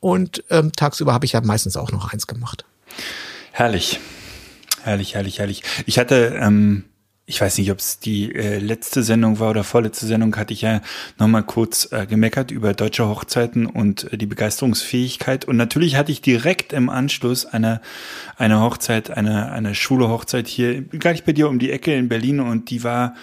[0.00, 2.64] Und ähm, tagsüber habe ich ja meistens auch noch eins gemacht.
[3.52, 4.00] Herrlich.
[4.82, 5.62] Herrlich, herrlich, herrlich.
[5.86, 6.84] Ich hatte, ähm,
[7.26, 10.60] ich weiß nicht, ob es die äh, letzte Sendung war oder vorletzte Sendung, hatte ich
[10.60, 10.82] ja
[11.18, 15.46] nochmal kurz äh, gemeckert über deutsche Hochzeiten und äh, die Begeisterungsfähigkeit.
[15.46, 17.80] Und natürlich hatte ich direkt im Anschluss eine,
[18.36, 22.08] eine Hochzeit, eine, eine schwule Hochzeit hier, gar nicht bei dir um die Ecke in
[22.08, 23.14] Berlin und die war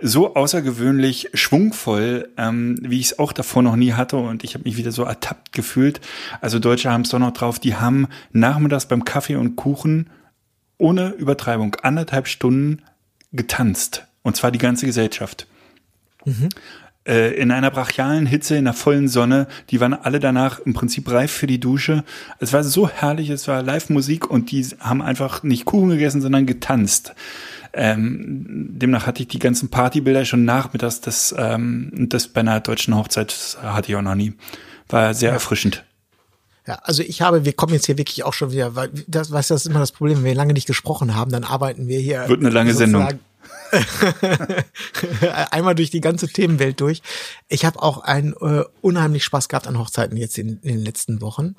[0.00, 4.64] so außergewöhnlich schwungvoll, ähm, wie ich es auch davor noch nie hatte und ich habe
[4.64, 6.00] mich wieder so ertappt gefühlt.
[6.40, 10.10] Also Deutsche haben es doch noch drauf, die haben nachmittags beim Kaffee und Kuchen
[10.76, 12.82] ohne Übertreibung anderthalb Stunden
[13.32, 15.46] getanzt und zwar die ganze Gesellschaft.
[17.08, 21.10] Äh, in einer brachialen Hitze, in der vollen Sonne, die waren alle danach im Prinzip
[21.10, 22.04] reif für die Dusche.
[22.38, 26.44] Es war so herrlich, es war Live-Musik und die haben einfach nicht Kuchen gegessen, sondern
[26.44, 27.14] getanzt.
[27.72, 31.00] Ähm, demnach hatte ich die ganzen Partybilder schon nachmittags.
[31.00, 34.34] Das, ähm, das bei einer deutschen Hochzeit das hatte ich auch noch nie.
[34.88, 35.84] War sehr erfrischend.
[36.68, 39.50] Ja, also ich habe, wir kommen jetzt hier wirklich auch schon wieder, weil das, weißt
[39.50, 42.28] das ist immer das Problem, wenn wir lange nicht gesprochen haben, dann arbeiten wir hier.
[42.28, 43.20] Wird eine lange sozusagen
[45.50, 47.02] Einmal durch die ganze Themenwelt durch.
[47.48, 51.20] Ich habe auch einen äh, unheimlich Spaß gehabt an Hochzeiten jetzt in, in den letzten
[51.20, 51.54] Wochen.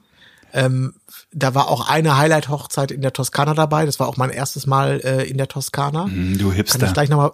[0.53, 0.93] Ähm,
[1.31, 3.85] da war auch eine Highlight-Hochzeit in der Toskana dabei.
[3.85, 6.05] Das war auch mein erstes Mal äh, in der Toskana.
[6.05, 6.87] Hm, Du Kann Hipster.
[6.87, 7.31] ich gleich noch mal,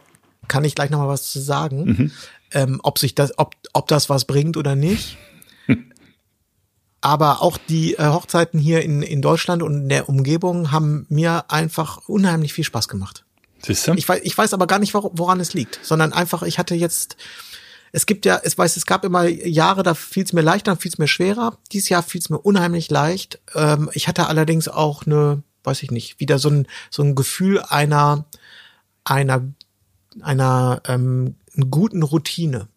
[0.48, 2.12] kann ich gleich noch mal was zu sagen, Mhm.
[2.52, 5.18] ähm, ob sich das, ob, ob das was bringt oder nicht.
[7.06, 11.46] Aber auch die äh, Hochzeiten hier in, in Deutschland und in der Umgebung haben mir
[11.50, 13.26] einfach unheimlich viel Spaß gemacht.
[13.64, 13.94] Siehst du?
[13.94, 16.74] Ich weiß, ich weiß aber gar nicht, wor- woran es liegt, sondern einfach, ich hatte
[16.74, 17.16] jetzt,
[17.92, 20.80] es gibt ja, es weiß, es gab immer Jahre, da fiel es mir leichter, dann
[20.80, 21.60] fiel es mir schwerer.
[21.72, 23.40] Dieses Jahr fiel es mir unheimlich leicht.
[23.54, 27.60] Ähm, ich hatte allerdings auch eine, weiß ich nicht, wieder so ein so ein Gefühl
[27.62, 28.26] einer
[29.04, 29.44] einer
[30.22, 31.36] einer ähm,
[31.70, 32.68] guten Routine.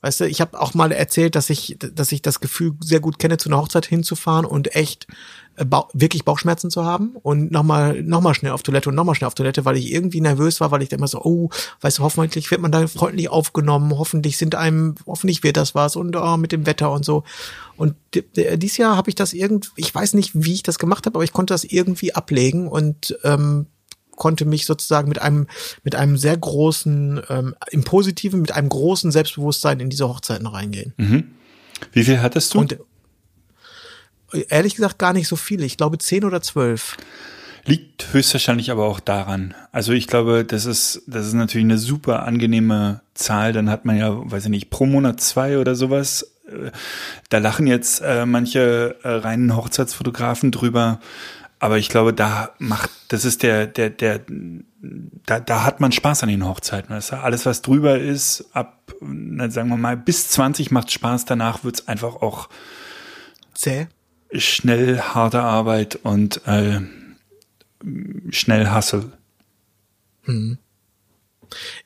[0.00, 3.18] Weißt du, ich habe auch mal erzählt, dass ich, dass ich das Gefühl sehr gut
[3.18, 5.08] kenne, zu einer Hochzeit hinzufahren und echt
[5.56, 9.26] äh, wirklich Bauchschmerzen zu haben und nochmal noch mal schnell auf Toilette und nochmal schnell
[9.26, 12.48] auf Toilette, weil ich irgendwie nervös war, weil ich immer so, oh, weißt du, hoffentlich
[12.52, 16.52] wird man da freundlich aufgenommen, hoffentlich sind einem, hoffentlich wird das was und oh, mit
[16.52, 17.24] dem Wetter und so.
[17.76, 20.78] Und di- di- dieses Jahr habe ich das irgendwie, ich weiß nicht, wie ich das
[20.78, 23.66] gemacht habe, aber ich konnte das irgendwie ablegen und ähm,
[24.18, 25.46] konnte mich sozusagen mit einem
[25.84, 30.92] mit einem sehr großen ähm, im Positiven mit einem großen Selbstbewusstsein in diese Hochzeiten reingehen.
[31.92, 32.58] Wie viel hattest du?
[32.58, 32.72] Und
[34.32, 35.64] äh, ehrlich gesagt gar nicht so viele.
[35.64, 36.96] Ich glaube zehn oder zwölf.
[37.64, 39.54] Liegt höchstwahrscheinlich aber auch daran.
[39.72, 43.52] Also ich glaube, das ist, das ist natürlich eine super angenehme Zahl.
[43.52, 46.30] Dann hat man ja, weiß ich nicht, pro Monat zwei oder sowas.
[46.48, 46.70] Äh,
[47.28, 51.00] Da lachen jetzt äh, manche äh, reinen Hochzeitsfotografen drüber.
[51.60, 54.20] Aber ich glaube, da macht, das ist der, der, der,
[55.26, 56.94] da, da hat man Spaß an den Hochzeiten.
[56.94, 57.16] Weißt du?
[57.16, 62.16] Alles, was drüber ist, ab, sagen wir mal, bis 20 macht Spaß, danach wird's einfach
[62.16, 62.48] auch
[63.54, 63.88] Zäh.
[64.32, 66.80] schnell harte Arbeit und äh,
[68.30, 69.12] schnell Hustle.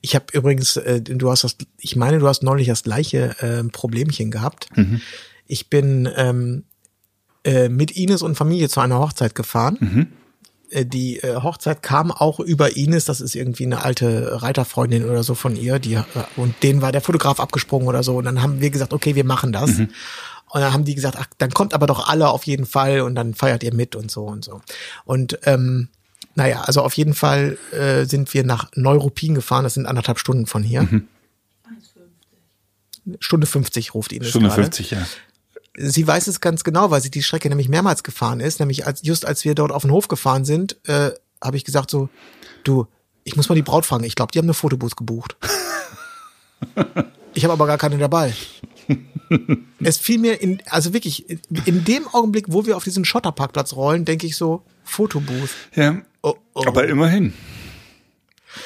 [0.00, 3.64] Ich habe übrigens, äh, du hast das, ich meine, du hast neulich das gleiche äh,
[3.64, 4.68] Problemchen gehabt.
[5.46, 6.64] Ich bin ähm,
[7.44, 9.76] äh, mit Ines und Familie zu einer Hochzeit gefahren.
[10.70, 15.22] Äh, Die äh, Hochzeit kam auch über Ines, das ist irgendwie eine alte Reiterfreundin oder
[15.22, 15.98] so von ihr, die
[16.36, 18.16] und denen war der Fotograf abgesprungen oder so.
[18.16, 19.70] Und dann haben wir gesagt, okay, wir machen das.
[19.78, 23.14] Und dann haben die gesagt, ach, dann kommt aber doch alle auf jeden Fall und
[23.14, 24.60] dann feiert ihr mit und so und so.
[25.04, 25.88] Und ähm,
[26.34, 30.46] naja, also auf jeden Fall äh, sind wir nach Neuruppin gefahren, das sind anderthalb Stunden
[30.46, 30.86] von hier.
[33.18, 34.62] Stunde 50 ruft Ines Stunde gerade.
[34.62, 35.06] 50, ja.
[35.76, 38.60] Sie weiß es ganz genau, weil sie die Strecke nämlich mehrmals gefahren ist.
[38.60, 41.90] Nämlich als just als wir dort auf den Hof gefahren sind, äh, habe ich gesagt
[41.90, 42.08] so,
[42.64, 42.86] du,
[43.24, 44.04] ich muss mal die Braut fragen.
[44.04, 45.36] Ich glaube, die haben eine Fotobooth gebucht.
[47.34, 48.34] ich habe aber gar keine dabei.
[49.82, 53.74] es fiel mir in, also wirklich, in, in dem Augenblick, wo wir auf diesen Schotterparkplatz
[53.74, 55.50] rollen, denke ich so, Fotobooth.
[55.74, 56.02] ja.
[56.24, 56.64] Oh, oh.
[56.66, 57.32] Aber immerhin.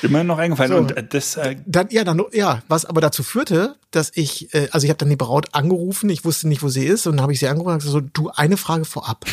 [0.03, 0.73] Immerhin noch eingefallen.
[0.73, 0.79] So.
[0.79, 4.69] Und äh, das, äh, Dann, ja, dann, ja, was aber dazu führte, dass ich, äh,
[4.71, 7.23] also ich habe dann die Braut angerufen, ich wusste nicht, wo sie ist, und dann
[7.23, 9.25] habe ich sie angerufen und gesagt, so, du, eine Frage vorab.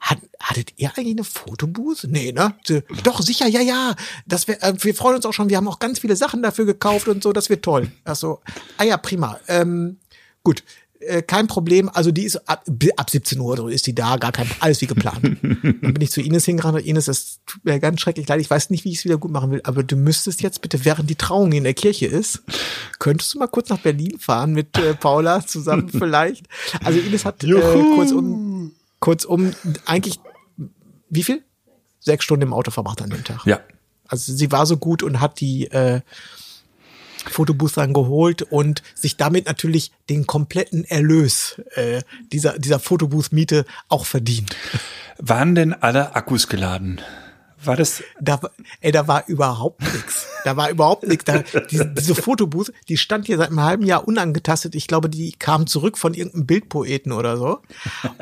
[0.00, 2.04] Hat, hattet ihr eigentlich eine Fotobooth?
[2.08, 2.54] Nee, ne?
[3.02, 3.96] Doch, sicher, ja, ja.
[4.26, 6.66] Das wär, äh, wir freuen uns auch schon, wir haben auch ganz viele Sachen dafür
[6.66, 7.90] gekauft und so, das wird toll.
[8.04, 8.40] Ach so,
[8.76, 9.40] ah ja, prima.
[9.48, 9.98] Ähm,
[10.44, 10.62] gut,
[11.00, 11.88] äh, kein Problem.
[11.92, 12.64] Also die ist ab,
[12.96, 15.20] ab 17 Uhr so ist die da, gar kein, alles wie geplant.
[15.42, 16.84] Dann bin ich zu Ines hingerannt.
[16.84, 18.40] Ines, das tut mir ganz schrecklich leid.
[18.40, 20.84] Ich weiß nicht, wie ich es wieder gut machen will, aber du müsstest jetzt bitte,
[20.84, 22.42] während die Trauung in der Kirche ist,
[22.98, 26.46] könntest du mal kurz nach Berlin fahren mit äh, Paula zusammen vielleicht.
[26.82, 27.52] Also Ines hat äh,
[27.94, 29.52] kurzum, kurzum
[29.86, 30.18] eigentlich,
[31.10, 31.42] wie viel?
[32.00, 33.44] Sechs Stunden im Auto verbracht an dem Tag.
[33.46, 33.60] ja.
[34.10, 36.00] Also sie war so gut und hat die äh,
[37.26, 42.02] Fotobooth dann geholt und sich damit natürlich den kompletten Erlös äh,
[42.32, 44.56] dieser, dieser Fotobooth-Miete auch verdient.
[45.18, 47.00] Waren denn alle Akkus geladen?
[47.64, 48.40] War das, Da,
[48.80, 50.26] ey, da war überhaupt nichts.
[50.44, 51.24] Da war überhaupt nichts.
[51.70, 54.74] Diese, diese Fotobooth, die stand hier seit einem halben Jahr unangetastet.
[54.74, 57.58] Ich glaube, die kam zurück von irgendeinem Bildpoeten oder so.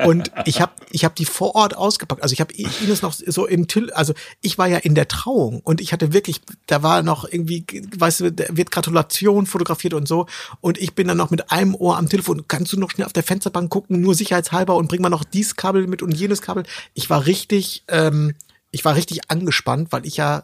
[0.03, 2.23] Und ich habe ich hab die vor Ort ausgepackt.
[2.23, 5.61] Also ich habe Ines noch so im Till, also ich war ja in der Trauung
[5.61, 7.65] und ich hatte wirklich, da war noch irgendwie,
[7.97, 10.25] weißt du, da wird Gratulation fotografiert und so.
[10.61, 12.47] Und ich bin dann noch mit einem Ohr am Telefon.
[12.47, 15.55] Kannst du noch schnell auf der Fensterbank gucken, nur sicherheitshalber und bring mal noch dies
[15.55, 16.63] Kabel mit und jenes Kabel.
[16.93, 18.33] Ich war richtig, ähm,
[18.77, 20.43] ich war richtig angespannt, weil ich ja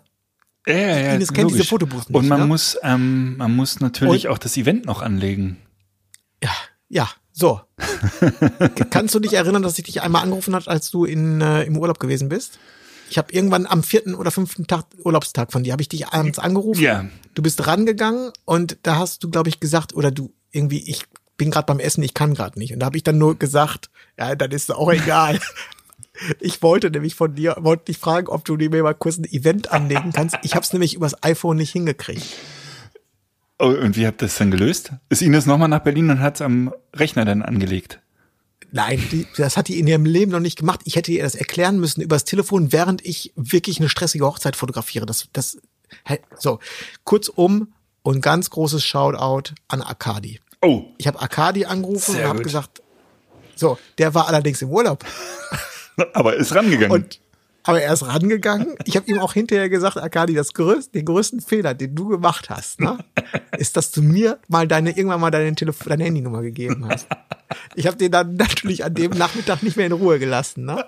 [0.66, 1.64] ja, ja, ja, Ines kennt diese.
[1.66, 2.48] Fotobooth nicht, Und man ne?
[2.48, 5.58] muss, ähm, man muss natürlich Und- auch das Event noch anlegen.
[6.42, 6.52] Ja,
[6.90, 7.62] ja, so.
[8.90, 11.78] Kannst du dich erinnern, dass ich dich einmal angerufen hat, als du in, äh, im
[11.78, 12.60] Urlaub gewesen bist?
[13.10, 16.40] Ich habe irgendwann am vierten oder fünften Tag Urlaubstag von dir, habe ich dich abends
[16.40, 16.82] angerufen.
[16.82, 17.06] Ja.
[17.36, 21.04] Du bist rangegangen und da hast du, glaube ich, gesagt, oder du irgendwie, ich
[21.38, 22.74] bin gerade beim Essen, ich kann gerade nicht.
[22.74, 25.40] Und da habe ich dann nur gesagt, ja, dann ist auch egal.
[26.40, 29.72] Ich wollte nämlich von dir, wollte dich fragen, ob du mir mal kurz ein Event
[29.72, 30.38] anlegen kannst.
[30.44, 32.26] Ich habe es nämlich übers iPhone nicht hingekriegt.
[33.60, 34.92] Oh, und wie habt ihr das dann gelöst?
[35.10, 38.00] Ist Ines nochmal nach Berlin und hat es am Rechner dann angelegt?
[38.72, 40.82] Nein, die, das hat die in ihrem Leben noch nicht gemacht.
[40.86, 45.06] Ich hätte ihr das erklären müssen übers Telefon, während ich wirklich eine stressige Hochzeit fotografiere.
[45.06, 45.60] Das, das,
[46.38, 46.60] so.
[47.04, 50.40] Kurzum und ganz großes Shoutout an Akadi.
[50.62, 52.82] Oh, Ich habe Akadi angerufen Sehr und habe gesagt,
[53.56, 55.06] so, der war allerdings im Urlaub.
[56.14, 56.92] aber ist rangegangen.
[56.92, 57.20] Und
[57.66, 58.76] aber er ist rangegangen.
[58.84, 62.50] Ich habe ihm auch hinterher gesagt, Akadi, das größte, den größten Fehler, den du gemacht
[62.50, 62.98] hast, ne,
[63.58, 67.08] ist, dass du mir mal deine irgendwann mal deine Telefon, deine Handynummer gegeben hast.
[67.76, 70.84] Ich habe den dann natürlich an dem Nachmittag nicht mehr in Ruhe gelassen, ne?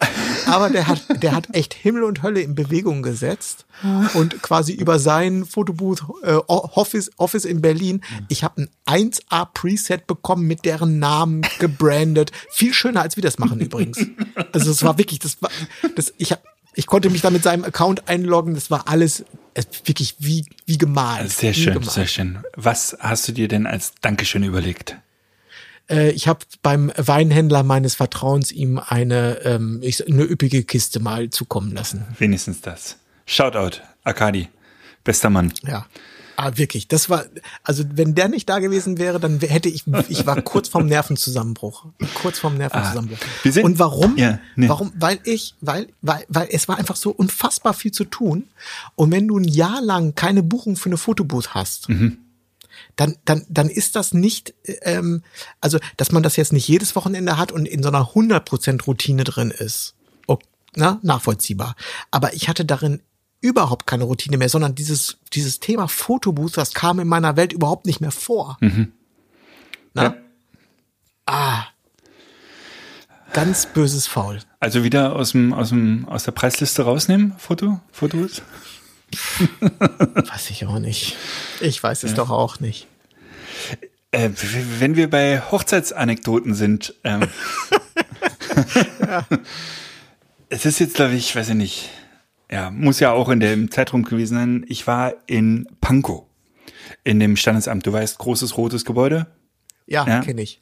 [0.45, 3.65] Aber der hat, der hat echt Himmel und Hölle in Bewegung gesetzt
[4.13, 8.01] und quasi über sein Fotobooth äh, Office, Office in Berlin.
[8.29, 12.31] Ich habe ein 1A Preset bekommen mit deren Namen gebrandet.
[12.49, 13.99] Viel schöner als wir das machen übrigens.
[14.51, 15.49] Also es war wirklich, das war,
[15.95, 16.41] das ich habe
[16.75, 18.53] ich konnte mich da mit seinem Account einloggen.
[18.53, 19.21] Das war alles
[19.53, 21.31] äh, wirklich wie, wie gemalt.
[21.31, 21.91] sehr schön, gemalt.
[21.91, 22.39] sehr schön.
[22.55, 24.97] Was hast du dir denn als Dankeschön überlegt?
[25.89, 31.29] Äh, ich habe beim Weinhändler meines Vertrauens ihm eine, ähm, ich, eine üppige Kiste mal
[31.29, 32.05] zukommen lassen.
[32.17, 32.97] Wenigstens das.
[33.25, 34.47] Shoutout, Akadi.
[35.03, 35.53] Bester Mann.
[35.67, 35.85] Ja.
[36.37, 36.89] Ah, wirklich.
[36.89, 37.23] Das war,
[37.63, 41.85] also wenn der nicht da gewesen wäre, dann hätte ich, ich war kurz vorm Nervenzusammenbruch.
[42.21, 43.17] Kurz vorm Nervenzusammenbruch.
[43.21, 44.17] Ah, wir sind- Und warum?
[44.17, 44.67] Ja, nee.
[44.67, 44.91] Warum?
[44.97, 48.43] Weil ich, weil, weil, weil es war einfach so unfassbar viel zu tun.
[48.95, 52.17] Und wenn du ein Jahr lang keine Buchung für eine Fotobooth hast, Mhm.
[52.95, 55.23] Dann, dann, dann ist das nicht, ähm,
[55.61, 59.23] also, dass man das jetzt nicht jedes Wochenende hat und in so einer 100% Routine
[59.23, 59.95] drin ist.
[60.27, 60.39] Oh,
[60.75, 61.75] na, nachvollziehbar.
[62.11, 63.01] Aber ich hatte darin
[63.41, 67.85] überhaupt keine Routine mehr, sondern dieses, dieses Thema Fotobooth, das kam in meiner Welt überhaupt
[67.85, 68.57] nicht mehr vor.
[68.61, 68.91] Mhm.
[69.93, 70.03] Na?
[70.03, 70.15] Ja.
[71.25, 71.63] Ah.
[73.33, 74.39] Ganz böses Faul.
[74.59, 78.41] Also wieder aus dem, aus dem, aus der Preisliste rausnehmen, Foto, Fotos?
[79.59, 81.15] Weiß ich auch nicht.
[81.61, 82.87] Ich weiß es doch auch nicht.
[84.11, 84.29] Äh,
[84.79, 87.27] wenn wir bei Hochzeitsanekdoten sind, ähm,
[90.49, 91.89] es ist jetzt, glaube ich, weiß ich nicht,
[92.51, 94.65] ja, muss ja auch in dem Zeitraum gewesen sein.
[94.67, 96.23] Ich war in Pankow,
[97.03, 97.85] in dem Standesamt.
[97.85, 99.27] Du weißt, großes rotes Gebäude.
[99.87, 100.21] Ja, Ja.
[100.21, 100.61] kenne ich.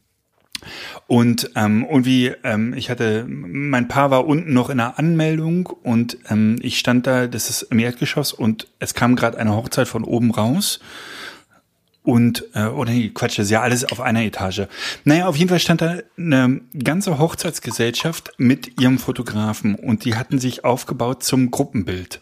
[1.07, 6.17] Und ähm, irgendwie, ähm, ich hatte, mein Paar war unten noch in der Anmeldung und
[6.29, 10.03] ähm, ich stand da, das ist im Erdgeschoss und es kam gerade eine Hochzeit von
[10.03, 10.79] oben raus.
[12.03, 14.63] Und, äh, oder nee, Quatsch, das ist ja alles auf einer Etage.
[15.05, 20.37] Naja, auf jeden Fall stand da eine ganze Hochzeitsgesellschaft mit ihrem Fotografen und die hatten
[20.37, 22.19] sich aufgebaut zum Gruppenbild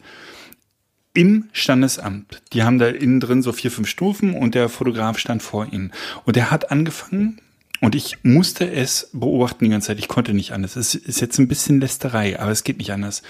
[1.13, 2.41] im Standesamt.
[2.53, 5.91] Die haben da innen drin so vier, fünf Stufen und der Fotograf stand vor ihnen.
[6.25, 7.41] Und er hat angefangen
[7.81, 9.99] und ich musste es beobachten die ganze Zeit.
[9.99, 10.75] Ich konnte nicht anders.
[10.75, 13.23] Es ist jetzt ein bisschen Lästerei, aber es geht nicht anders.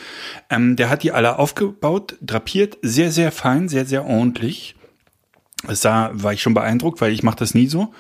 [0.50, 4.76] Ähm, der hat die alle aufgebaut, drapiert, sehr, sehr fein, sehr, sehr ordentlich.
[5.68, 7.94] Es sah, war ich schon beeindruckt, weil ich mache das nie so.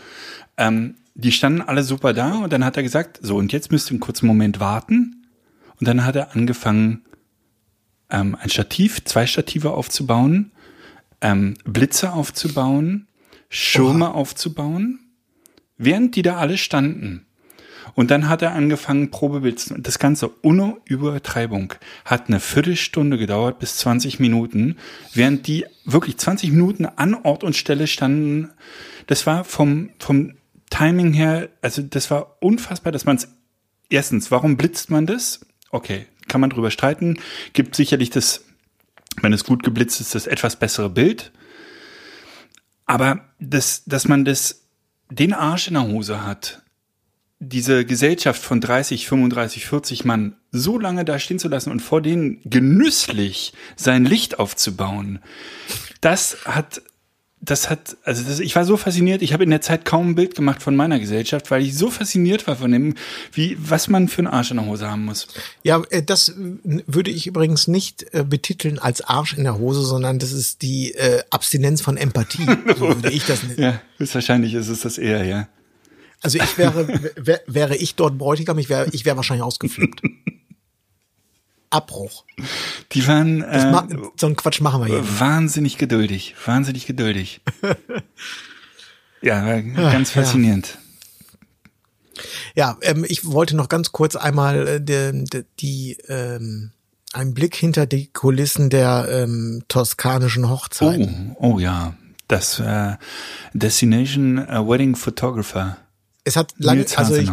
[0.57, 3.89] Ähm, die standen alle super da und dann hat er gesagt, so und jetzt müsst
[3.89, 5.25] ihr einen kurzen Moment warten.
[5.79, 7.05] Und dann hat er angefangen,
[8.09, 10.51] ähm, ein Stativ, zwei Stative aufzubauen,
[11.21, 13.07] ähm, Blitze aufzubauen,
[13.47, 14.99] Schirme aufzubauen,
[15.83, 17.25] während die da alle standen.
[17.93, 21.73] Und dann hat er angefangen, Probebild zu Das Ganze ohne Übertreibung
[22.05, 24.77] hat eine Viertelstunde gedauert bis 20 Minuten,
[25.13, 28.51] während die wirklich 20 Minuten an Ort und Stelle standen.
[29.07, 30.35] Das war vom, vom
[30.69, 33.27] Timing her, also das war unfassbar, dass man es
[33.89, 35.41] erstens, warum blitzt man das?
[35.69, 37.19] Okay, kann man drüber streiten.
[37.53, 38.45] Gibt sicherlich das,
[39.21, 41.31] wenn es gut geblitzt ist, das etwas bessere Bild.
[42.85, 44.60] Aber das, dass man das,
[45.11, 46.61] den Arsch in der Hose hat,
[47.39, 52.01] diese Gesellschaft von 30, 35, 40 Mann so lange da stehen zu lassen und vor
[52.01, 55.19] denen genüsslich sein Licht aufzubauen,
[56.01, 56.81] das hat,
[57.43, 60.15] das hat, also das, ich war so fasziniert, ich habe in der Zeit kaum ein
[60.15, 62.93] Bild gemacht von meiner Gesellschaft, weil ich so fasziniert war von dem,
[63.33, 65.27] wie, was man für einen Arsch in der Hose haben muss.
[65.63, 66.33] Ja, äh, das äh,
[66.85, 70.93] würde ich übrigens nicht äh, betiteln als Arsch in der Hose, sondern das ist die
[70.93, 72.45] äh, Abstinenz von Empathie.
[72.77, 73.61] So würde ich das nennen.
[73.61, 75.47] Ja, höchstwahrscheinlich ist es das eher, ja.
[76.21, 80.01] Also ich wäre, wär, wäre ich dort Bräutigam, ich wäre, ich wäre wahrscheinlich ausgeflippt.
[81.71, 82.25] Abbruch.
[82.91, 83.73] Die waren äh,
[84.15, 85.19] so einen Quatsch machen wir hier.
[85.19, 87.41] wahnsinnig geduldig, wahnsinnig geduldig.
[89.21, 90.21] ja, war ganz ja.
[90.21, 90.77] faszinierend.
[92.55, 96.71] Ja, ähm, ich wollte noch ganz kurz einmal äh, die, die, die ähm,
[97.13, 101.09] einen Blick hinter die Kulissen der ähm, toskanischen Hochzeit.
[101.39, 101.95] Oh, oh ja,
[102.27, 102.95] das äh,
[103.53, 105.77] Destination äh, Wedding Photographer.
[106.23, 107.31] Es hat lange, also ich.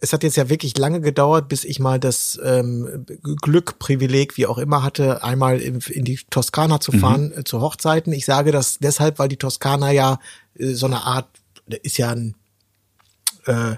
[0.00, 3.06] Es hat jetzt ja wirklich lange gedauert, bis ich mal das ähm,
[3.42, 7.60] Glück, Privileg, wie auch immer hatte, einmal in, in die Toskana zu fahren äh, zu
[7.60, 8.12] Hochzeiten.
[8.12, 10.18] Ich sage das deshalb, weil die Toskana ja
[10.54, 11.28] äh, so eine Art,
[11.82, 12.34] ist ja ein,
[13.46, 13.76] äh,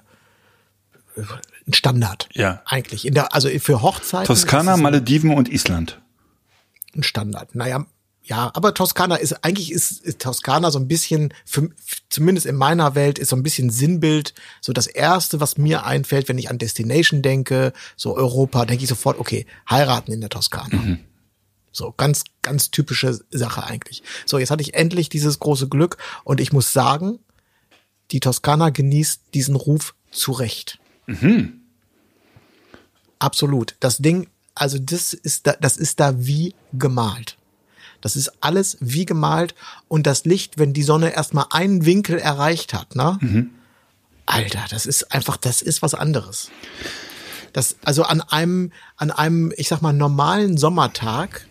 [1.17, 2.29] ein Standard.
[2.33, 2.63] Ja.
[2.67, 3.07] Eigentlich.
[3.07, 4.27] In der, also für Hochzeiten.
[4.27, 6.01] Toskana, Malediven und Island.
[6.95, 7.55] ein Standard.
[7.55, 7.87] Naja,
[8.23, 11.71] ja, aber Toskana ist, eigentlich ist, ist Toskana so ein bisschen, für,
[12.11, 14.35] zumindest in meiner Welt, ist so ein bisschen Sinnbild.
[14.61, 18.89] So das erste, was mir einfällt, wenn ich an Destination denke, so Europa, denke ich
[18.89, 20.99] sofort, okay, heiraten in der Toskana.
[21.73, 24.03] So ganz, ganz typische Sache eigentlich.
[24.27, 27.21] So, jetzt hatte ich endlich dieses große Glück und ich muss sagen,
[28.11, 30.79] die Toskana genießt diesen Ruf zu Recht.
[33.19, 33.77] Absolut.
[33.81, 37.37] Das Ding, also das ist da, das ist da wie gemalt.
[38.01, 39.55] Das ist alles wie gemalt
[39.89, 43.19] und das Licht, wenn die Sonne erstmal einen Winkel erreicht hat, ne?
[44.27, 46.51] Alter, das ist einfach, das ist was anderes.
[47.53, 51.47] Das, also an einem, an einem, ich sag mal, normalen Sommertag,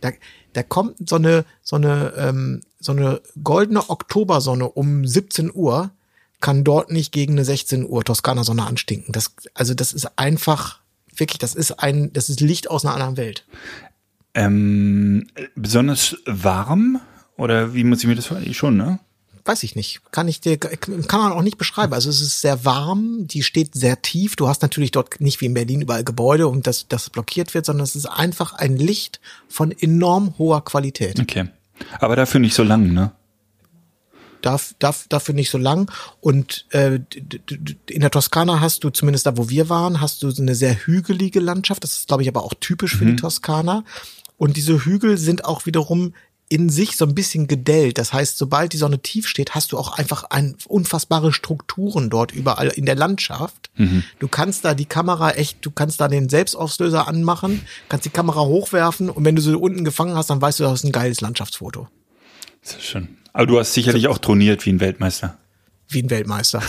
[0.00, 0.10] da,
[0.52, 5.90] da kommt so eine, so eine, ähm, so eine goldene Oktobersonne um 17 Uhr,
[6.40, 9.12] kann dort nicht gegen eine 16 Uhr Toskana Sonne anstinken.
[9.12, 10.80] Das, also das ist einfach,
[11.14, 13.46] wirklich, das ist ein, das ist Licht aus einer anderen Welt.
[14.34, 17.00] Ähm, besonders warm?
[17.36, 18.54] Oder wie muss ich mir das vorstellen?
[18.54, 18.98] Schon, ne?
[19.44, 21.92] weiß ich nicht, kann ich dir, kann man auch nicht beschreiben.
[21.92, 24.36] Also es ist sehr warm, die steht sehr tief.
[24.36, 27.66] Du hast natürlich dort nicht wie in Berlin überall Gebäude und das, das blockiert wird,
[27.66, 31.18] sondern es ist einfach ein Licht von enorm hoher Qualität.
[31.20, 31.48] Okay.
[31.98, 33.12] Aber dafür nicht so lang, ne?
[34.42, 35.90] Darf, darf, dafür nicht so lang.
[36.20, 36.98] Und äh,
[37.88, 40.74] in der Toskana hast du, zumindest da, wo wir waren, hast du so eine sehr
[40.74, 41.84] hügelige Landschaft.
[41.84, 43.84] Das ist, glaube ich, aber auch typisch für die Toskana.
[44.42, 46.14] Und diese Hügel sind auch wiederum
[46.48, 47.96] in sich so ein bisschen gedellt.
[47.96, 52.32] Das heißt, sobald die Sonne tief steht, hast du auch einfach ein, unfassbare Strukturen dort
[52.32, 53.70] überall in der Landschaft.
[54.18, 58.40] Du kannst da die Kamera echt, du kannst da den Selbstauslöser anmachen, kannst die Kamera
[58.40, 61.20] hochwerfen und wenn du sie unten gefangen hast, dann weißt du, das ist ein geiles
[61.20, 61.86] Landschaftsfoto.
[62.62, 63.18] Sehr schön.
[63.32, 65.38] Aber du hast sicherlich auch trainiert wie ein Weltmeister.
[65.88, 66.64] Wie ein Weltmeister.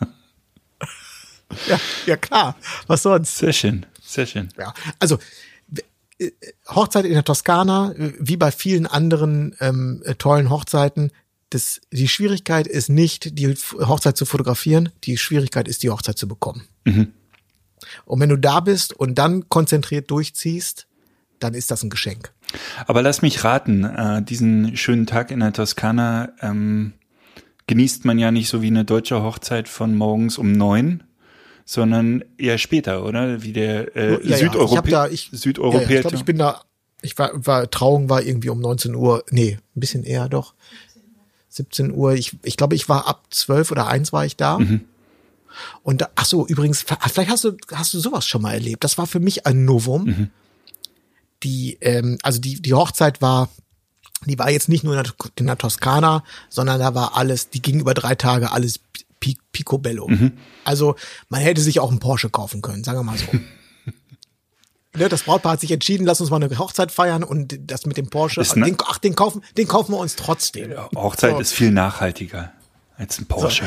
[1.68, 2.56] ja, ja klar.
[2.86, 3.36] Was sonst?
[3.36, 3.84] Sehr schön.
[4.02, 4.48] Sehr schön.
[4.56, 5.18] Ja, also
[6.68, 11.12] Hochzeit in der Toskana, wie bei vielen anderen ähm, äh, tollen Hochzeiten,
[11.50, 16.26] das, die Schwierigkeit ist nicht, die Hochzeit zu fotografieren, die Schwierigkeit ist, die Hochzeit zu
[16.26, 16.66] bekommen.
[18.04, 20.86] Und wenn du da bist und dann konzentriert durchziehst,
[21.38, 22.32] dann ist das ein Geschenk.
[22.86, 26.94] Aber lass mich raten, äh, diesen schönen Tag in der Toskana ähm,
[27.66, 31.02] genießt man ja nicht so wie eine deutsche Hochzeit von morgens um neun,
[31.66, 33.42] sondern eher später, oder?
[33.42, 35.90] Wie der äh, Ja, ja, ich Südeuropä da, ich, Südeuropäer.
[35.90, 36.62] Ja, ich glaube, ich bin da,
[37.02, 40.54] ich war, war, Trauung war irgendwie um 19 Uhr, nee, ein bisschen eher doch.
[41.50, 44.58] 17 Uhr, ich, ich glaube, ich war ab 12 oder 1 war ich da.
[45.82, 48.84] Und da, ach so, übrigens, vielleicht hast du, hast du sowas schon mal erlebt.
[48.84, 50.06] Das war für mich ein Novum.
[51.42, 53.48] Die, ähm, also die, die Hochzeit war,
[54.24, 57.62] die war jetzt nicht nur in der, in der Toskana, sondern da war alles, die
[57.62, 58.80] ging über drei Tage alles
[59.20, 60.08] pi- picobello.
[60.64, 60.96] Also
[61.28, 63.26] man hätte sich auch einen Porsche kaufen können, sagen wir mal so.
[64.98, 67.98] Ne, das Brautpaar hat sich entschieden, lass uns mal eine Hochzeit feiern und das mit
[67.98, 70.72] dem Porsche, ne- den, ach, den kaufen, den kaufen wir uns trotzdem.
[70.94, 71.40] Hochzeit So.
[71.40, 72.52] ist viel nachhaltiger
[72.96, 73.64] als ein Porsche.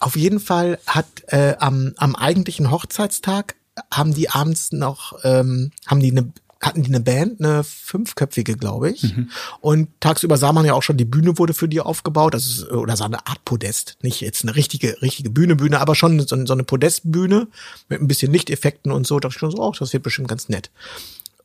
[0.00, 3.54] Auf jeden Fall hat äh, am, am eigentlichen Hochzeitstag
[3.92, 8.90] haben die abends noch, ähm, haben die eine hatten die eine Band, eine fünfköpfige, glaube
[8.90, 9.14] ich.
[9.60, 12.34] Und tagsüber sah man ja auch schon, die Bühne wurde für die aufgebaut.
[12.34, 13.96] Das ist, oder so eine Art Podest.
[14.02, 17.48] Nicht jetzt eine richtige, richtige Bühne, Bühne, aber schon so, so eine Podestbühne
[17.88, 19.18] mit ein bisschen Lichteffekten und so.
[19.18, 20.70] Da dachte ich schon so, oh, das wird bestimmt ganz nett.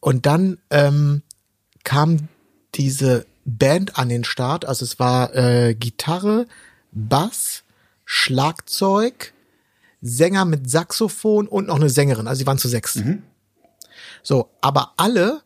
[0.02, 1.22] Und dann ähm,
[1.86, 2.28] kam
[2.76, 4.66] diese Band an den Start.
[4.66, 6.46] Also es war äh, Gitarre,
[6.92, 7.64] Bass,
[8.04, 9.34] Schlagzeug,
[10.02, 12.28] Sänger mit Saxophon und noch eine Sängerin.
[12.28, 12.96] Also sie waren zu sechs.
[14.24, 15.42] So, aber alle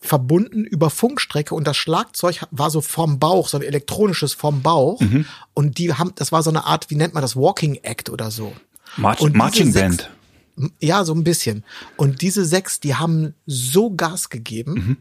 [0.00, 5.00] verbunden über Funkstrecke und das Schlagzeug war so vom Bauch, so ein elektronisches vom Bauch.
[5.52, 8.30] Und die haben, das war so eine Art, wie nennt man das, Walking Act oder
[8.30, 8.52] so.
[8.96, 10.10] March Marching sechs- Band.
[10.80, 11.64] Ja, so ein bisschen.
[11.96, 14.98] Und diese sechs, die haben so Gas gegeben,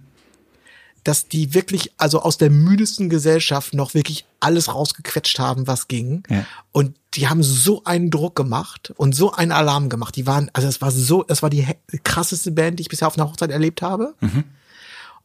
[1.04, 6.24] dass die wirklich, also aus der müdesten Gesellschaft noch wirklich alles rausgequetscht haben, was ging.
[6.30, 6.46] Ja.
[6.72, 10.16] Und die haben so einen Druck gemacht und so einen Alarm gemacht.
[10.16, 11.66] Die waren, also es war so, es war die
[12.04, 14.16] krasseste Band, die ich bisher auf einer Hochzeit erlebt habe.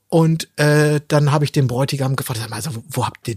[0.09, 3.37] Und äh, dann habe ich den Bräutigam gefragt, sag mal, also, wo, wo habt ihr,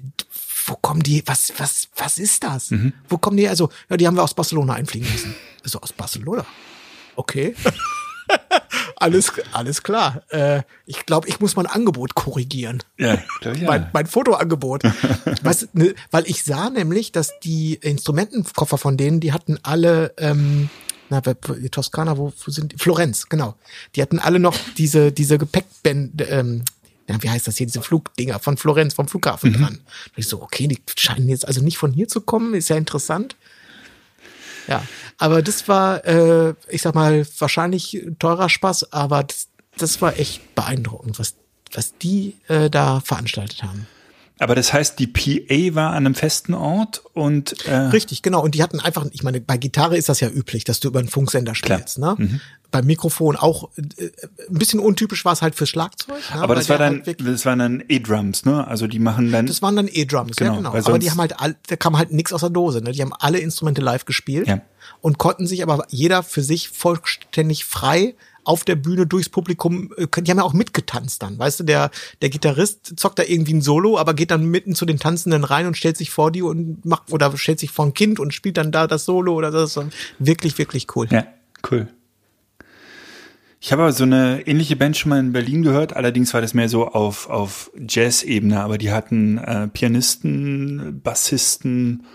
[0.65, 2.69] wo kommen die, was, was, was ist das?
[3.09, 3.47] Wo kommen die?
[3.47, 5.33] Also, ja, die haben wir aus Barcelona einfliegen müssen.
[5.63, 6.45] So, aus Barcelona?
[7.15, 7.55] Okay.
[8.99, 10.23] alles, alles klar.
[10.29, 12.83] Äh, ich glaube, ich muss mein Angebot korrigieren.
[12.97, 13.67] Ja, glaub ja.
[13.67, 14.83] Mein, mein Fotoangebot.
[15.43, 20.69] Was, ne, weil ich sah nämlich, dass die Instrumentenkoffer von denen, die hatten alle, ähm,
[21.09, 22.77] na, die Toskana, wo, wo sind die?
[22.77, 23.55] Florenz, genau.
[23.95, 26.63] Die hatten alle noch diese, diese Gepäckbände, ähm,
[27.07, 29.75] ja, wie heißt das hier, diese Flugdinger von Florenz, vom Flughafen dran.
[29.75, 32.75] Und ich so, okay, die scheinen jetzt also nicht von hier zu kommen, ist ja
[32.75, 33.37] interessant.
[34.67, 34.83] Ja,
[35.17, 39.47] aber das war, äh, ich sag mal, wahrscheinlich teurer Spaß, aber das,
[39.77, 41.35] das war echt beeindruckend, was,
[41.73, 43.87] was die äh, da veranstaltet haben.
[44.39, 48.43] Aber das heißt, die PA war an einem festen Ort und äh, Richtig, genau.
[48.43, 50.99] Und die hatten einfach, ich meine, bei Gitarre ist das ja üblich, dass du über
[50.99, 51.79] einen Funksender Klar.
[51.79, 51.97] spielst.
[51.97, 52.39] Ne?
[52.69, 53.81] Beim Mikrofon auch äh,
[54.49, 56.17] ein bisschen untypisch war es halt fürs Schlagzeug.
[56.17, 56.39] Ne?
[56.41, 58.67] aber Weil das war dann, halt das waren dann E-Drums, ne?
[58.67, 59.47] Also die machen dann.
[59.47, 60.73] das waren dann E-Drums, Genau, ja genau.
[60.73, 62.81] weil Aber die haben halt, all, da kam halt nichts aus der Dose.
[62.81, 62.91] Ne?
[62.91, 64.61] Die haben alle Instrumente live gespielt Ja.
[65.01, 68.15] und konnten sich aber jeder für sich vollständig frei
[68.47, 71.91] auf der Bühne durchs Publikum, äh, die haben ja auch mitgetanzt dann, weißt du, der,
[72.21, 75.67] der Gitarrist zockt da irgendwie ein Solo, aber geht dann mitten zu den Tanzenden rein
[75.67, 78.57] und stellt sich vor die und macht, oder stellt sich vor ein Kind und spielt
[78.57, 79.85] dann da das Solo oder das ist
[80.19, 81.07] wirklich, wirklich cool.
[81.11, 81.27] Ja,
[81.69, 81.87] cool.
[83.59, 86.53] Ich habe aber so eine ähnliche Band schon mal in Berlin gehört, allerdings war das
[86.53, 92.05] mehr so auf, auf Jazz-Ebene, aber die hatten äh, Pianisten, Bassisten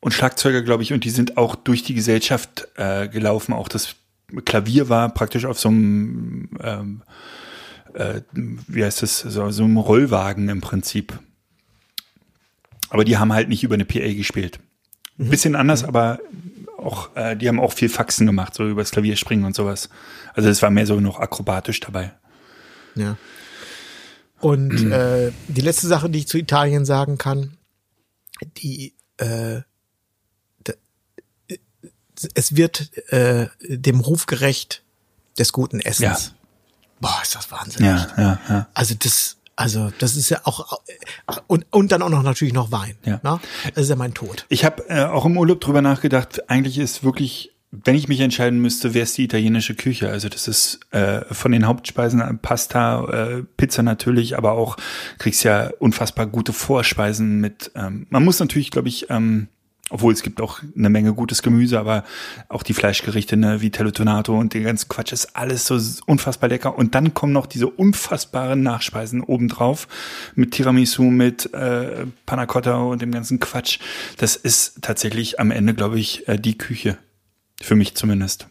[0.00, 3.52] und Schlagzeuger, glaube ich, und die sind auch durch die Gesellschaft äh, gelaufen.
[3.52, 3.94] Auch das
[4.44, 7.02] Klavier war praktisch auf so einem, ähm,
[7.94, 11.18] äh, wie heißt das, so, so einem Rollwagen im Prinzip.
[12.90, 14.60] Aber die haben halt nicht über eine PA gespielt.
[15.18, 16.20] Ein bisschen anders, aber
[16.78, 19.88] auch, äh, die haben auch viel Faxen gemacht, so übers Klavier springen und sowas.
[20.34, 22.12] Also es war mehr so noch akrobatisch dabei.
[22.94, 23.16] Ja.
[24.40, 27.56] Und äh, die letzte Sache, die ich zu Italien sagen kann,
[28.56, 29.62] die äh,
[32.34, 34.82] es wird äh, dem Ruf gerecht
[35.38, 36.34] des guten Essens.
[37.00, 37.88] boah, ist das wahnsinnig.
[37.88, 38.68] Ja, ja, ja.
[38.74, 40.80] Also das, also das ist ja auch
[41.46, 42.94] und und dann auch noch natürlich noch Wein.
[43.04, 43.20] Ja.
[43.22, 43.40] Ne?
[43.74, 44.46] Das ist ja mein Tod.
[44.48, 48.60] Ich habe äh, auch im Urlaub drüber nachgedacht, eigentlich ist wirklich, wenn ich mich entscheiden
[48.60, 50.10] müsste, wäre es die italienische Küche.
[50.10, 54.76] Also das ist äh, von den Hauptspeisen äh, Pasta, äh, Pizza natürlich, aber auch
[55.18, 57.70] kriegst ja unfassbar gute Vorspeisen mit.
[57.74, 59.48] Ähm, man muss natürlich, glaube ich, ähm,
[59.90, 62.04] obwohl es gibt auch eine Menge gutes Gemüse, aber
[62.48, 66.76] auch die Fleischgerichte, ne, wie Tonato und den ganzen Quatsch ist alles so unfassbar lecker.
[66.76, 69.88] Und dann kommen noch diese unfassbaren Nachspeisen obendrauf
[70.34, 73.78] mit Tiramisu, mit äh, Panna Cotta und dem ganzen Quatsch.
[74.18, 76.98] Das ist tatsächlich am Ende, glaube ich, äh, die Küche.
[77.60, 78.46] Für mich zumindest.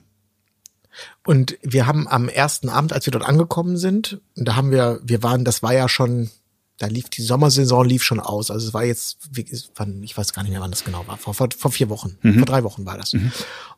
[1.26, 5.24] Und wir haben am ersten Abend, als wir dort angekommen sind, da haben wir, wir
[5.24, 6.30] waren, das war ja schon,
[6.78, 8.52] da lief die Sommersaison lief schon aus.
[8.52, 11.18] Also es war jetzt, ich weiß gar nicht mehr, wann das genau war.
[11.18, 13.14] Vor, vor, vor vier Wochen, vor drei Wochen war das.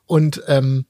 [0.06, 0.86] Und ähm,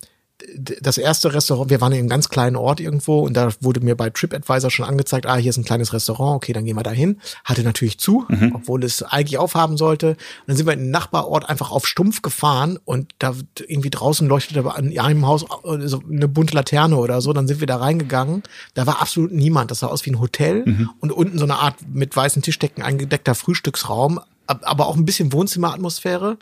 [0.58, 3.96] das erste Restaurant, wir waren in einem ganz kleinen Ort irgendwo und da wurde mir
[3.96, 6.92] bei TripAdvisor schon angezeigt, ah, hier ist ein kleines Restaurant, okay, dann gehen wir da
[6.92, 7.20] hin.
[7.46, 10.10] Hatte natürlich zu, obwohl es eigentlich aufhaben sollte.
[10.12, 13.34] Und dann sind wir in den Nachbarort einfach auf Stumpf gefahren und da
[13.68, 17.32] irgendwie draußen leuchtete aber an einem Haus äh, so eine bunte Laterne oder so.
[17.34, 18.44] Dann sind wir da reingegangen.
[18.74, 19.72] Da war absolut niemand.
[19.72, 23.36] Das sah aus wie ein Hotel und unten so eine Art mit weißen Tischdecken eingedeckter
[23.36, 26.38] Frühstücksraum, ab- aber auch ein bisschen Wohnzimmeratmosphäre.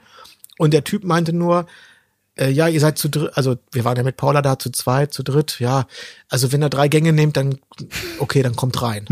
[0.58, 1.68] Und der Typ meinte nur,
[2.38, 5.14] äh, ja, ihr seid zu dritt, also wir waren ja mit Paula da zu zweit,
[5.14, 5.88] zu dritt, ja,
[6.30, 7.60] also wenn ihr drei Gänge nehmt, dann
[8.20, 9.06] okay, dann kommt rein.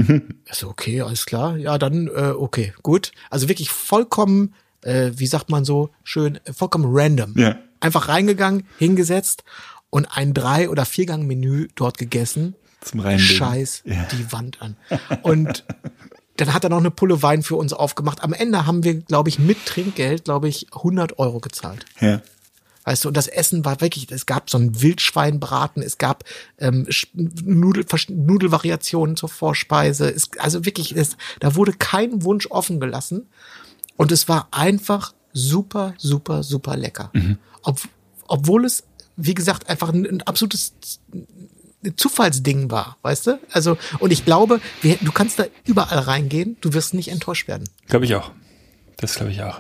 [0.50, 3.12] Ich so, okay, alles klar, ja, dann äh, okay, gut.
[3.30, 7.34] Also wirklich vollkommen, äh, wie sagt man so schön, vollkommen random.
[7.38, 7.58] Ja.
[7.80, 9.44] Einfach reingegangen, hingesetzt
[9.90, 12.56] und ein Drei- oder Viergang-Menü dort gegessen.
[12.82, 13.26] Zum Reinlegen.
[13.36, 14.06] Scheiß Ja.
[14.12, 14.76] die Wand an.
[15.24, 15.64] Und
[16.38, 18.22] dann hat er noch eine Pulle Wein für uns aufgemacht.
[18.24, 21.86] Am Ende haben wir, glaube ich, mit Trinkgeld, glaube ich, 100 Euro gezahlt.
[22.02, 22.22] Ja.
[22.86, 26.24] Weißt du, und das Essen war wirklich, es gab so ein Wildschweinbraten, es gab
[26.60, 30.10] ähm, Nudel, Nudelvariationen zur Vorspeise.
[30.10, 33.28] Es, also wirklich, es, da wurde kein Wunsch offen gelassen.
[33.98, 37.12] Und es war einfach super, super, super lecker.
[37.64, 37.80] Ob,
[38.28, 38.84] obwohl es,
[39.16, 40.76] wie gesagt, einfach ein, ein absolutes
[41.96, 43.40] Zufallsding war, weißt du?
[43.52, 47.68] Also, und ich glaube, wir, du kannst da überall reingehen, du wirst nicht enttäuscht werden.
[47.88, 48.32] Glaube ich auch.
[48.98, 49.60] Das glaube ich auch.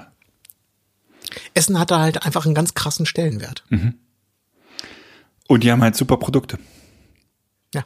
[1.55, 3.63] Essen hatte halt einfach einen ganz krassen Stellenwert.
[5.47, 6.59] Und die haben halt super Produkte.
[7.73, 7.85] Ja.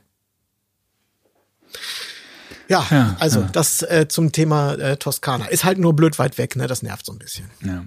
[2.67, 3.47] Ja, Ja, also ja.
[3.51, 5.45] das äh, zum Thema äh, Toskana.
[5.45, 6.67] Ist halt nur blöd weit weg, ne?
[6.67, 7.49] Das nervt so ein bisschen.
[7.63, 7.85] Ja.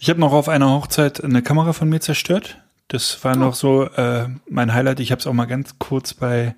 [0.00, 2.58] Ich habe noch auf einer Hochzeit eine Kamera von mir zerstört.
[2.88, 5.00] Das war noch so äh, mein Highlight.
[5.00, 6.54] Ich habe es auch mal ganz kurz bei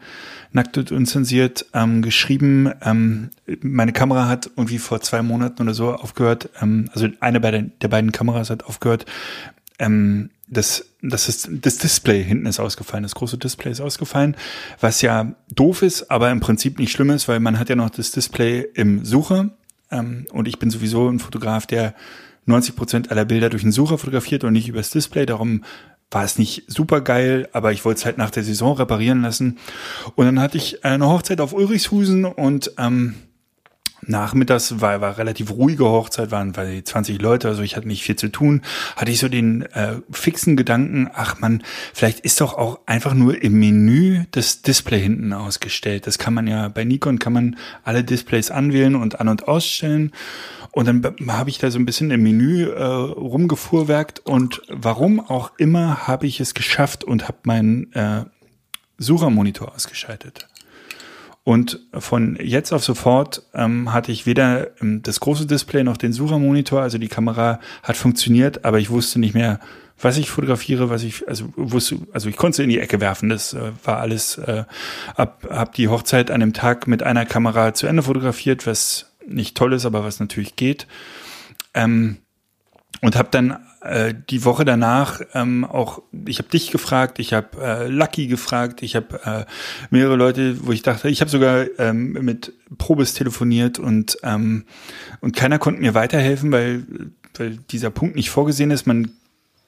[0.52, 2.72] Nackt und Unzensiert ähm, geschrieben.
[2.82, 3.30] Ähm,
[3.62, 6.48] meine Kamera hat irgendwie vor zwei Monaten oder so aufgehört.
[6.62, 9.06] Ähm, also eine der beiden Kameras hat aufgehört.
[9.80, 14.36] Ähm, das, das ist das Display hinten ist ausgefallen, das große Display ist ausgefallen,
[14.80, 17.90] was ja doof ist, aber im Prinzip nicht schlimm ist, weil man hat ja noch
[17.90, 19.50] das Display im Sucher
[19.92, 21.94] ähm, und ich bin sowieso ein Fotograf, der
[22.46, 25.26] 90 Prozent aller Bilder durch den Sucher fotografiert und nicht übers Display.
[25.26, 25.62] Darum
[26.10, 29.58] war es nicht super geil, aber ich wollte es halt nach der Saison reparieren lassen.
[30.16, 33.14] Und dann hatte ich eine Hochzeit auf Ulrichshusen und ähm,
[34.06, 38.16] nachmittags war, war relativ ruhige Hochzeit, waren weil 20 Leute, also ich hatte nicht viel
[38.16, 38.62] zu tun,
[38.96, 43.42] hatte ich so den äh, fixen Gedanken, ach man, vielleicht ist doch auch einfach nur
[43.42, 46.06] im Menü das Display hinten ausgestellt.
[46.06, 50.12] Das kann man ja bei Nikon kann man alle Displays anwählen und an und ausstellen.
[50.72, 55.18] Und dann be- habe ich da so ein bisschen im Menü äh, rumgefuhrwerkt und warum
[55.20, 58.24] auch immer habe ich es geschafft und habe meinen äh,
[58.98, 60.46] Suchermonitor ausgeschaltet.
[61.50, 66.12] Und von jetzt auf sofort ähm, hatte ich weder ähm, das große Display noch den
[66.12, 66.80] Suchermonitor.
[66.80, 69.58] Also die Kamera hat funktioniert, aber ich wusste nicht mehr,
[70.00, 73.30] was ich fotografiere, was ich, also wusste, also ich konnte sie in die Ecke werfen.
[73.30, 74.62] Das äh, war alles, äh,
[75.16, 79.56] ab, hab die Hochzeit an dem Tag mit einer Kamera zu Ende fotografiert, was nicht
[79.56, 80.86] toll ist, aber was natürlich geht.
[81.74, 82.18] Ähm,
[83.00, 87.48] und habe dann äh, die Woche danach ähm, auch, ich habe dich gefragt, ich habe
[87.62, 89.44] äh, Lucky gefragt, ich habe äh,
[89.90, 94.64] mehrere Leute, wo ich dachte, ich habe sogar ähm, mit Probes telefoniert und ähm,
[95.20, 96.84] und keiner konnte mir weiterhelfen, weil
[97.36, 98.86] weil dieser Punkt nicht vorgesehen ist.
[98.86, 99.12] Man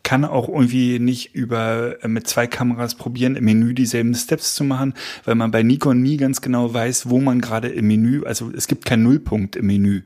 [0.03, 4.65] kann auch irgendwie nicht über äh, mit zwei Kameras probieren, im Menü dieselben Steps zu
[4.65, 4.95] machen,
[5.25, 8.67] weil man bei Nikon nie ganz genau weiß, wo man gerade im Menü, also es
[8.67, 10.03] gibt keinen Nullpunkt im Menü.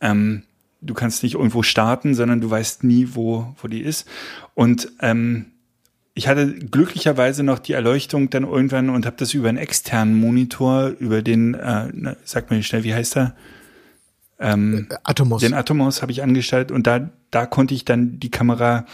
[0.00, 0.42] Ähm,
[0.82, 4.06] du kannst nicht irgendwo starten, sondern du weißt nie, wo, wo die ist.
[4.54, 5.46] Und ähm,
[6.14, 10.88] ich hatte glücklicherweise noch die Erleuchtung dann irgendwann und habe das über einen externen Monitor,
[10.98, 13.34] über den, äh, na, sag mir schnell, wie heißt er?
[14.38, 15.40] Ähm, Atomos.
[15.40, 18.86] den Atomos habe ich angestellt und da, da konnte ich dann die Kamera,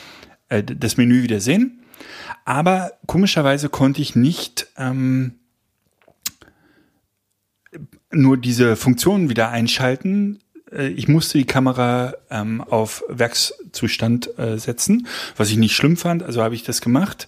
[0.48, 1.82] äh, das Menü wieder sehen.
[2.44, 5.34] Aber komischerweise konnte ich nicht ähm,
[8.12, 10.38] nur diese Funktionen wieder einschalten.
[10.72, 15.06] Äh, Ich musste die Kamera ähm, auf Werkszustand äh, setzen,
[15.36, 17.26] was ich nicht schlimm fand, also habe ich das gemacht.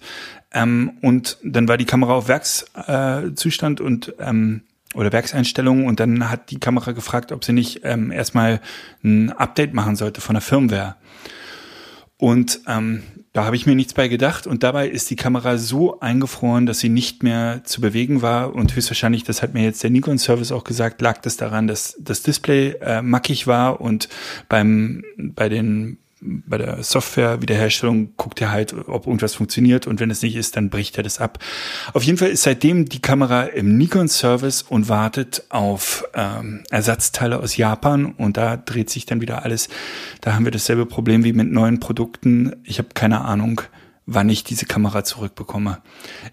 [0.53, 4.63] Ähm, und dann war die Kamera auf Werkszustand äh, und ähm,
[4.93, 8.59] oder Werkseinstellungen und dann hat die Kamera gefragt, ob sie nicht ähm, erstmal
[9.03, 10.95] ein Update machen sollte von der Firmware.
[12.17, 13.03] Und ähm,
[13.33, 16.79] da habe ich mir nichts bei gedacht und dabei ist die Kamera so eingefroren, dass
[16.79, 20.65] sie nicht mehr zu bewegen war und höchstwahrscheinlich, das hat mir jetzt der Nikon-Service auch
[20.65, 24.09] gesagt, lag das daran, dass das Display äh, mackig war und
[24.49, 30.21] beim bei den bei der Software-Wiederherstellung guckt er halt, ob irgendwas funktioniert und wenn es
[30.21, 31.39] nicht ist, dann bricht er das ab.
[31.93, 37.57] Auf jeden Fall ist seitdem die Kamera im Nikon-Service und wartet auf ähm, Ersatzteile aus
[37.57, 39.67] Japan und da dreht sich dann wieder alles.
[40.21, 42.55] Da haben wir dasselbe Problem wie mit neuen Produkten.
[42.63, 43.61] Ich habe keine Ahnung,
[44.05, 45.79] wann ich diese Kamera zurückbekomme.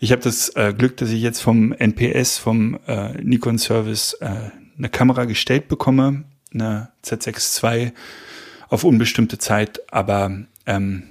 [0.00, 4.88] Ich habe das äh, Glück, dass ich jetzt vom NPS, vom äh, Nikon-Service, äh, eine
[4.90, 7.92] Kamera gestellt bekomme, eine Z6 II
[8.68, 11.04] auf unbestimmte Zeit, aber ähm,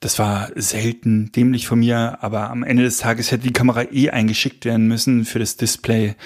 [0.00, 4.10] das war selten dämlich von mir, aber am Ende des Tages hätte die Kamera eh
[4.10, 6.16] eingeschickt werden müssen für das Display.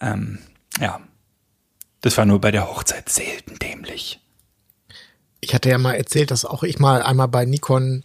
[0.00, 0.38] Ähm,
[0.80, 1.00] ja,
[2.02, 4.20] das war nur bei der Hochzeit selten dämlich.
[5.40, 8.04] Ich hatte ja mal erzählt, dass auch ich mal einmal bei Nikon,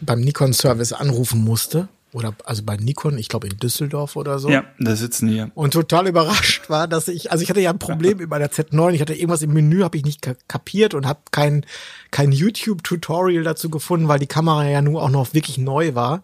[0.00, 1.88] beim Nikon-Service anrufen musste.
[2.12, 4.48] Oder also bei Nikon, ich glaube in Düsseldorf oder so.
[4.48, 5.44] Ja, da sitzen die.
[5.54, 8.92] Und total überrascht war, dass ich, also ich hatte ja ein Problem mit meiner Z9,
[8.92, 11.66] ich hatte irgendwas im Menü, habe ich nicht ka- kapiert und habe kein,
[12.10, 16.22] kein YouTube-Tutorial dazu gefunden, weil die Kamera ja nur auch noch wirklich neu war.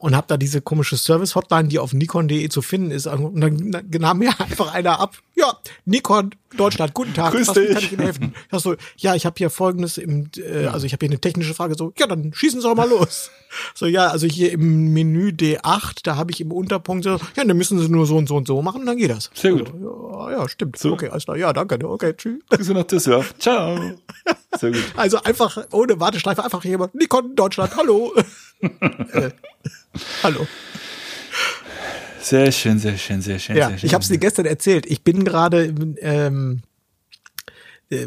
[0.00, 3.08] Und habe da diese komische Service-Hotline, die auf nikon.de zu finden ist.
[3.08, 5.16] Und dann nahm mir einfach einer ab.
[5.34, 7.32] Ja, Nikon Deutschland, guten Tag.
[7.32, 7.84] Grüß was wie kann dich.
[7.84, 8.34] ich Ihnen helfen?
[8.50, 11.54] Ich so, ja, ich habe hier folgendes im, äh, also ich habe hier eine technische
[11.54, 11.74] Frage.
[11.76, 13.30] So, ja, dann schießen Sie doch mal los.
[13.74, 17.56] So, ja, also hier im Menü D8, da habe ich im Unterpunkt so, ja, dann
[17.56, 19.30] müssen Sie nur so und so und so machen, dann geht das.
[19.32, 19.72] Sehr gut.
[19.80, 20.78] Ja, ja, stimmt.
[20.78, 20.92] So.
[20.92, 21.38] Okay, alles klar.
[21.38, 21.78] Ja, danke.
[21.82, 22.42] Okay, tschüss.
[22.50, 23.34] Grüße nach Düsseldorf.
[23.38, 23.78] Ciao.
[24.58, 24.84] Sehr gut.
[24.96, 28.12] Also einfach ohne Warteschleife, einfach jemand, Nikon Deutschland, hallo.
[28.60, 29.30] äh,
[30.22, 30.46] hallo.
[32.28, 33.56] Sehr schön, sehr schön, sehr schön.
[33.56, 33.86] Ja, sehr schön.
[33.86, 34.86] ich habe es dir gestern erzählt.
[34.86, 36.60] Ich bin gerade, ähm,
[37.90, 38.06] äh,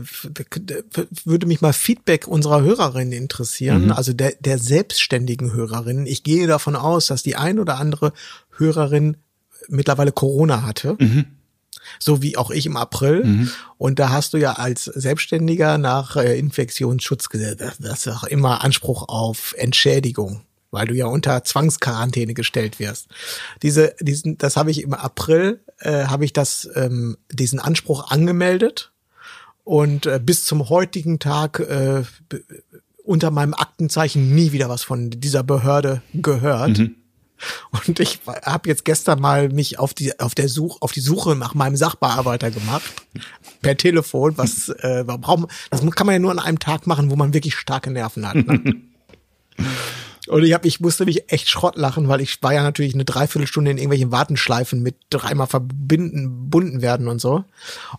[1.25, 6.05] würde mich mal Feedback unserer Hörerinnen interessieren, also der, der selbstständigen Hörerinnen.
[6.05, 8.13] Ich gehe davon aus, dass die ein oder andere
[8.57, 9.17] Hörerin
[9.67, 10.97] mittlerweile Corona hatte.
[11.99, 13.49] So wie auch ich im April.
[13.77, 18.63] Und da hast du ja als Selbstständiger nach äh, Infektionsschutzgesetz, das das ist auch immer
[18.63, 23.07] Anspruch auf Entschädigung, weil du ja unter Zwangsquarantäne gestellt wirst.
[23.61, 28.91] Diese, diesen, das habe ich im April, äh, habe ich das, ähm, diesen Anspruch angemeldet
[29.63, 32.03] und äh, bis zum heutigen Tag äh,
[33.03, 36.79] unter meinem Aktenzeichen nie wieder was von dieser Behörde gehört.
[37.87, 41.35] Und ich habe jetzt gestern mal mich auf die auf der Such auf die Suche
[41.35, 42.83] nach meinem Sachbearbeiter gemacht
[43.63, 44.37] per Telefon.
[44.37, 45.47] Was äh, warum?
[45.71, 48.35] Das kann man ja nur an einem Tag machen, wo man wirklich starke Nerven hat.
[48.35, 48.75] Ne?
[50.27, 53.05] Und ich hab, ich musste mich echt Schrott lachen, weil ich war ja natürlich eine
[53.05, 57.43] Dreiviertelstunde in irgendwelchen Wartenschleifen mit dreimal verbinden, bunden werden und so.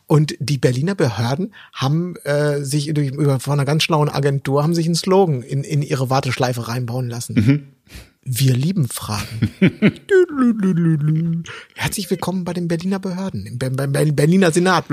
[0.06, 4.74] Und die Berliner Behörden haben äh, sich durch, über, von einer ganz schlauen Agentur haben
[4.74, 7.74] sich einen Slogan in, in ihre Warteschleife reinbauen lassen.
[8.24, 9.50] Wir lieben Fragen.
[11.74, 14.84] Herzlich willkommen bei den Berliner Behörden, im Be- Be- Be- Berliner Senat.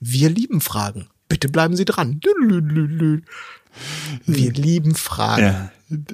[0.00, 1.06] Wir lieben Fragen.
[1.30, 2.20] Bitte bleiben Sie dran.
[4.26, 5.42] Wir lieben Fragen.
[5.42, 5.70] Ja,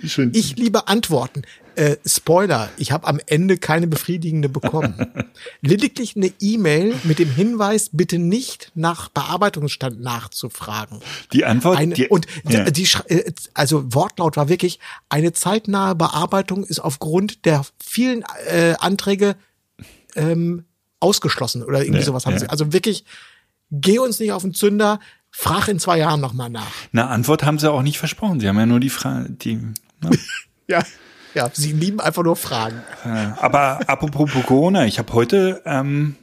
[0.07, 0.31] schön.
[0.35, 1.43] Ich liebe Antworten.
[1.77, 4.95] Äh, Spoiler, ich habe am Ende keine befriedigende bekommen.
[5.61, 11.01] Lediglich eine E-Mail mit dem Hinweis, bitte nicht nach Bearbeitungsstand nachzufragen.
[11.33, 11.79] die Antwort.
[11.79, 12.71] Eine, die, und die, ja.
[12.71, 19.35] die, äh, also Wortlaut war wirklich, eine zeitnahe Bearbeitung ist aufgrund der vielen äh, Anträge
[20.15, 20.65] ähm,
[21.01, 22.41] ausgeschlossen oder irgendwie Ja, sowas haben ja.
[22.41, 22.49] sie.
[22.49, 23.05] Also wirklich,
[23.73, 25.01] geh uns nicht auf den Zünder,
[25.37, 26.71] frag in zwei Jahren nochmal nach.
[26.93, 28.41] Eine Antwort haben sie auch nicht versprochen.
[28.41, 29.57] Sie haben ja nur die Frage, die.
[29.57, 29.75] Ne?
[30.67, 30.83] Ja.
[31.35, 32.81] Ja, sie lieben einfach nur Fragen.
[33.05, 33.09] Äh,
[33.39, 36.17] Aber apropos Corona, ich habe heute ähm,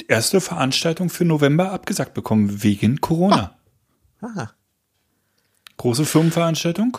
[0.00, 3.56] die erste Veranstaltung für November abgesagt bekommen wegen Corona.
[4.22, 4.50] Ah.
[5.76, 6.96] Große Firmenveranstaltung.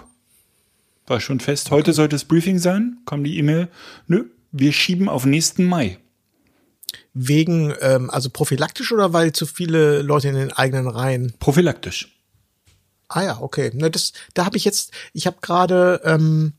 [1.08, 1.72] War schon fest.
[1.72, 2.98] Heute sollte das Briefing sein.
[3.06, 3.70] Kam die E-Mail.
[4.06, 5.98] Nö, wir schieben auf nächsten Mai.
[7.18, 11.34] Wegen, ähm, also prophylaktisch oder weil zu viele Leute in den eigenen Reihen?
[11.40, 12.14] Prophylaktisch.
[13.08, 13.72] Ah ja, okay.
[13.74, 16.54] Ne, das, da habe ich jetzt, ich habe gerade, ähm,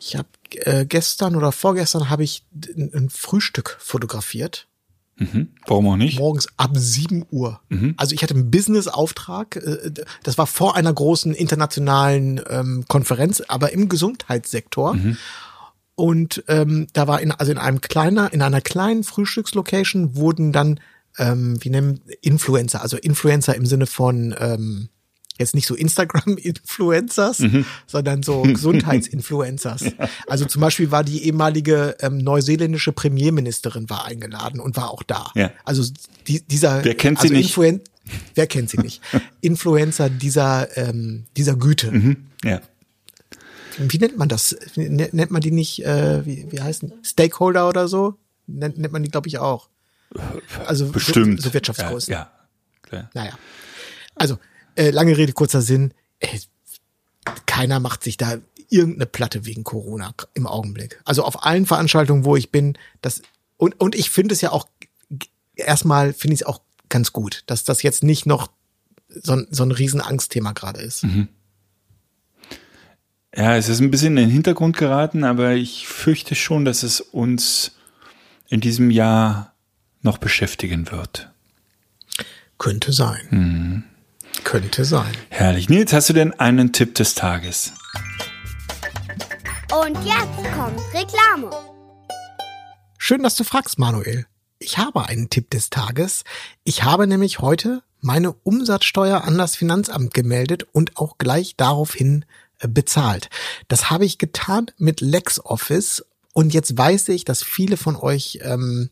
[0.00, 2.44] ich habe äh, gestern oder vorgestern habe ich
[2.76, 4.68] ein, Frühstück fotografiert.
[5.16, 5.48] Mhm.
[5.66, 6.18] Warum auch nicht?
[6.18, 7.60] Morgens ab 7 Uhr.
[7.98, 9.56] Also ich hatte einen Business-Auftrag.
[9.56, 9.90] äh,
[10.22, 14.96] Das war vor einer großen internationalen ähm, Konferenz, aber im Gesundheitssektor.
[15.98, 20.78] Und ähm, da war in, also in einem kleiner, in einer kleinen Frühstückslocation wurden dann,
[21.18, 24.90] ähm, wie nennen Influencer, also Influencer im Sinne von ähm,
[25.38, 27.42] jetzt nicht so Instagram-Influencers,
[27.88, 29.86] sondern so Gesundheitsinfluencers.
[30.28, 35.32] Also zum Beispiel war die ehemalige ähm, neuseeländische Premierministerin war eingeladen und war auch da.
[35.34, 35.50] Ja.
[35.64, 35.82] Also
[36.28, 37.46] die, dieser Wer kennt sie also nicht?
[37.46, 37.80] Influen
[38.36, 39.02] Wer kennt sie nicht?
[39.40, 41.90] Influencer dieser ähm, dieser Güte.
[41.90, 42.28] Mhm.
[42.44, 42.60] Ja.
[43.78, 44.56] Wie nennt man das?
[44.76, 48.16] Nennt nennt man die nicht, äh, wie, wie heißen Stakeholder oder so?
[48.46, 49.68] Nennt, nennt man die, glaube ich, auch.
[50.66, 51.40] Also so- Bestimmt.
[51.42, 52.12] So Wirtschaftsgrößen.
[52.12, 52.30] Ja, ja.
[52.82, 53.10] Klar.
[53.14, 53.38] Naja.
[54.14, 54.38] Also,
[54.74, 55.92] äh, lange Rede, kurzer Sinn.
[56.20, 56.38] Äh,
[57.46, 58.38] keiner macht sich da
[58.70, 61.00] irgendeine Platte wegen Corona im Augenblick.
[61.04, 63.22] Also auf allen Veranstaltungen, wo ich bin, das
[63.56, 64.68] und, und ich finde es ja auch
[65.56, 68.50] erstmal finde ich es auch ganz gut, dass das jetzt nicht noch
[69.08, 71.04] so ein, so ein riesen Angstthema gerade ist.
[73.36, 77.00] Ja, es ist ein bisschen in den Hintergrund geraten, aber ich fürchte schon, dass es
[77.00, 77.72] uns
[78.48, 79.54] in diesem Jahr
[80.00, 81.30] noch beschäftigen wird.
[82.56, 83.84] Könnte sein.
[84.44, 85.12] Könnte sein.
[85.28, 85.68] Herrlich.
[85.68, 87.72] Nils, hast du denn einen Tipp des Tages?
[89.70, 91.50] Und jetzt kommt Reklame.
[92.96, 94.26] Schön, dass du fragst, Manuel.
[94.58, 96.24] Ich habe einen Tipp des Tages.
[96.64, 102.24] Ich habe nämlich heute meine Umsatzsteuer an das Finanzamt gemeldet und auch gleich daraufhin
[102.66, 103.30] bezahlt.
[103.68, 108.90] Das habe ich getan mit LexOffice und jetzt weiß ich, dass viele von euch ähm,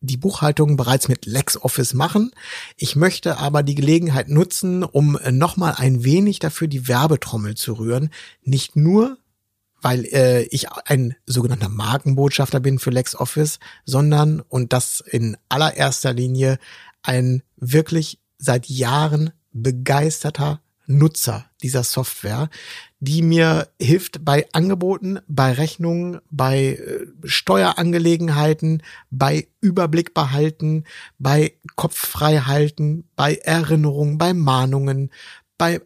[0.00, 2.30] die Buchhaltung bereits mit LexOffice machen.
[2.76, 7.74] Ich möchte aber die Gelegenheit nutzen, um äh, nochmal ein wenig dafür die Werbetrommel zu
[7.74, 8.10] rühren.
[8.42, 9.18] Nicht nur,
[9.80, 16.58] weil äh, ich ein sogenannter Markenbotschafter bin für LexOffice, sondern, und das in allererster Linie,
[17.02, 22.48] ein wirklich seit Jahren begeisterter Nutzer dieser Software,
[23.00, 30.84] die mir hilft bei Angeboten, bei Rechnungen, bei äh, Steuerangelegenheiten, bei Überblick behalten,
[31.18, 35.10] bei Kopf halten, bei Erinnerungen, bei Mahnungen,
[35.58, 35.80] bei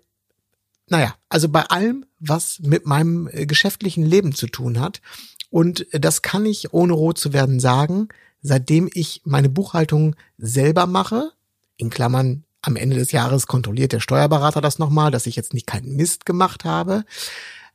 [0.91, 5.01] naja, also bei allem, was mit meinem äh, geschäftlichen Leben zu tun hat.
[5.49, 8.09] Und das kann ich ohne rot zu werden sagen,
[8.43, 11.33] seitdem ich meine Buchhaltung selber mache,
[11.77, 15.67] in Klammern am Ende des Jahres kontrolliert der Steuerberater das nochmal, dass ich jetzt nicht
[15.67, 17.05] keinen Mist gemacht habe.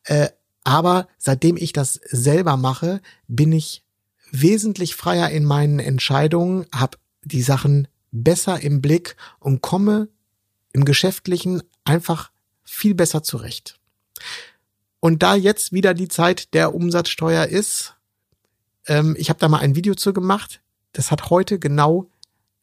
[0.03, 0.29] Äh,
[0.63, 3.83] aber seitdem ich das selber mache, bin ich
[4.31, 10.09] wesentlich freier in meinen Entscheidungen, habe die Sachen besser im Blick und komme
[10.73, 12.31] im Geschäftlichen einfach
[12.63, 13.79] viel besser zurecht.
[14.99, 17.95] Und da jetzt wieder die Zeit der Umsatzsteuer ist,
[18.87, 20.61] ähm, ich habe da mal ein Video zu gemacht.
[20.93, 22.09] Das hat heute genau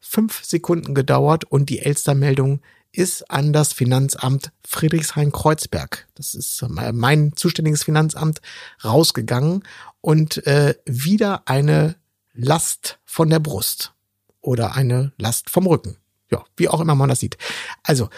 [0.03, 2.61] fünf Sekunden gedauert und die Elstermeldung
[2.93, 6.07] ist an das Finanzamt Friedrichshain-Kreuzberg.
[6.15, 8.43] Das ist mein zuständiges Finanzamt
[8.85, 9.63] rausgegangen
[10.03, 11.97] und äh, wieder eine
[12.35, 13.95] Last von der Brust
[14.43, 15.97] oder eine Last vom Rücken.
[16.31, 17.39] Ja, wie auch immer man das sieht.
[17.83, 18.11] Also,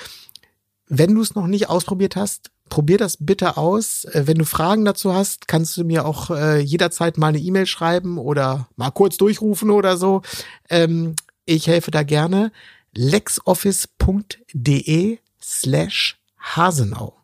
[0.88, 4.04] wenn du es noch nicht ausprobiert hast, probier das bitte aus.
[4.06, 7.66] Äh, Wenn du Fragen dazu hast, kannst du mir auch äh, jederzeit mal eine E-Mail
[7.66, 10.22] schreiben oder mal kurz durchrufen oder so.
[10.68, 11.14] Ähm,
[11.44, 12.52] ich helfe da gerne.
[12.94, 17.14] lexoffice.de slash Hasenau.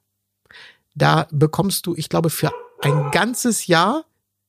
[0.94, 4.04] Da bekommst du, ich glaube, für ein ganzes Jahr,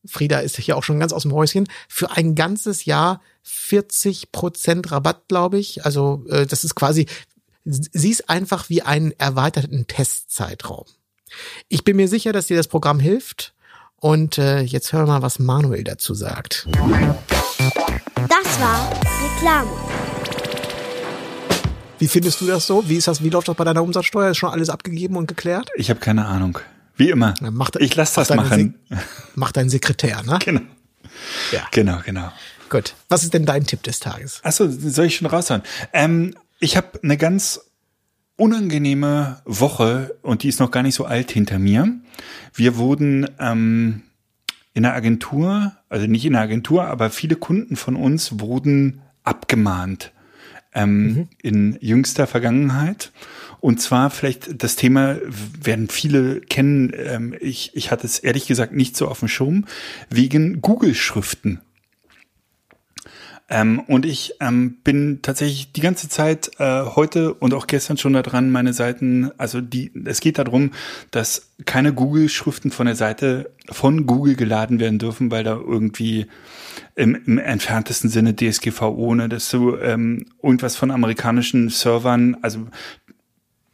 [0.05, 4.91] Frieda ist hier auch schon ganz aus dem Häuschen, für ein ganzes Jahr 40 Prozent
[4.91, 5.85] Rabatt, glaube ich.
[5.85, 7.07] Also äh, das ist quasi,
[7.63, 10.85] sieh's einfach wie einen erweiterten Testzeitraum.
[11.69, 13.53] Ich bin mir sicher, dass dir das Programm hilft.
[14.01, 16.67] Und äh, jetzt hören wir mal, was Manuel dazu sagt.
[18.27, 18.89] Das war
[19.23, 19.69] Reklame.
[21.99, 22.89] Wie findest du das so?
[22.89, 23.23] Wie ist das?
[23.23, 24.31] Wie läuft das bei deiner Umsatzsteuer?
[24.31, 25.69] Ist schon alles abgegeben und geklärt?
[25.75, 26.57] Ich habe keine Ahnung.
[26.97, 27.35] Wie immer.
[27.41, 28.73] Ja, mach- ich lasse das machen.
[28.89, 28.97] Se-
[29.35, 30.39] Mach dein Sekretär, ne?
[30.43, 30.61] Genau.
[31.51, 31.67] Ja.
[31.71, 32.31] Genau, genau.
[32.69, 32.95] Gut.
[33.07, 34.39] Was ist denn dein Tipp des Tages?
[34.43, 35.61] Achso, soll ich schon raushauen?
[35.93, 37.59] Ähm, ich habe eine ganz
[38.41, 41.93] unangenehme Woche und die ist noch gar nicht so alt hinter mir.
[42.55, 44.01] Wir wurden ähm,
[44.73, 50.11] in der Agentur, also nicht in der Agentur, aber viele Kunden von uns wurden abgemahnt
[50.73, 53.11] ähm, in jüngster Vergangenheit.
[53.59, 55.17] Und zwar vielleicht das Thema
[55.61, 56.93] werden viele kennen.
[56.97, 59.65] Ähm, ich, ich hatte es ehrlich gesagt nicht so auf dem Schirm
[60.09, 61.61] wegen Google-Schriften.
[63.51, 68.13] Ähm, und ich ähm, bin tatsächlich die ganze Zeit äh, heute und auch gestern schon
[68.13, 70.71] daran, meine Seiten, also die, es geht darum,
[71.11, 76.27] dass keine Google-Schriften von der Seite von Google geladen werden dürfen, weil da irgendwie
[76.95, 82.67] im, im entferntesten Sinne DSGVO, ne, dass du ähm, irgendwas von amerikanischen Servern, also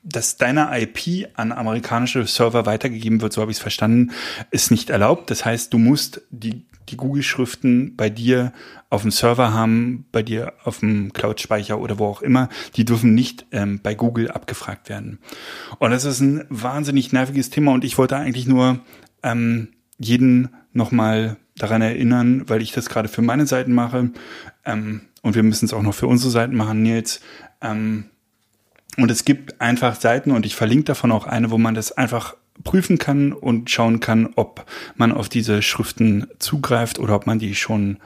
[0.01, 4.11] dass deine IP an amerikanische Server weitergegeben wird, so habe ich es verstanden,
[4.49, 5.29] ist nicht erlaubt.
[5.29, 8.53] Das heißt, du musst die, die Google-Schriften bei dir
[8.89, 12.49] auf dem Server haben, bei dir auf dem Cloud-Speicher oder wo auch immer.
[12.75, 15.19] Die dürfen nicht ähm, bei Google abgefragt werden.
[15.79, 18.79] Und das ist ein wahnsinnig nerviges Thema und ich wollte eigentlich nur
[19.23, 24.11] ähm, jeden nochmal daran erinnern, weil ich das gerade für meine Seiten mache
[24.65, 27.19] ähm, und wir müssen es auch noch für unsere Seiten machen, Nils.
[27.61, 28.05] Ähm,
[28.97, 32.35] und es gibt einfach Seiten und ich verlinke davon auch eine, wo man das einfach
[32.63, 37.55] prüfen kann und schauen kann, ob man auf diese Schriften zugreift oder ob man die
[37.55, 37.97] schon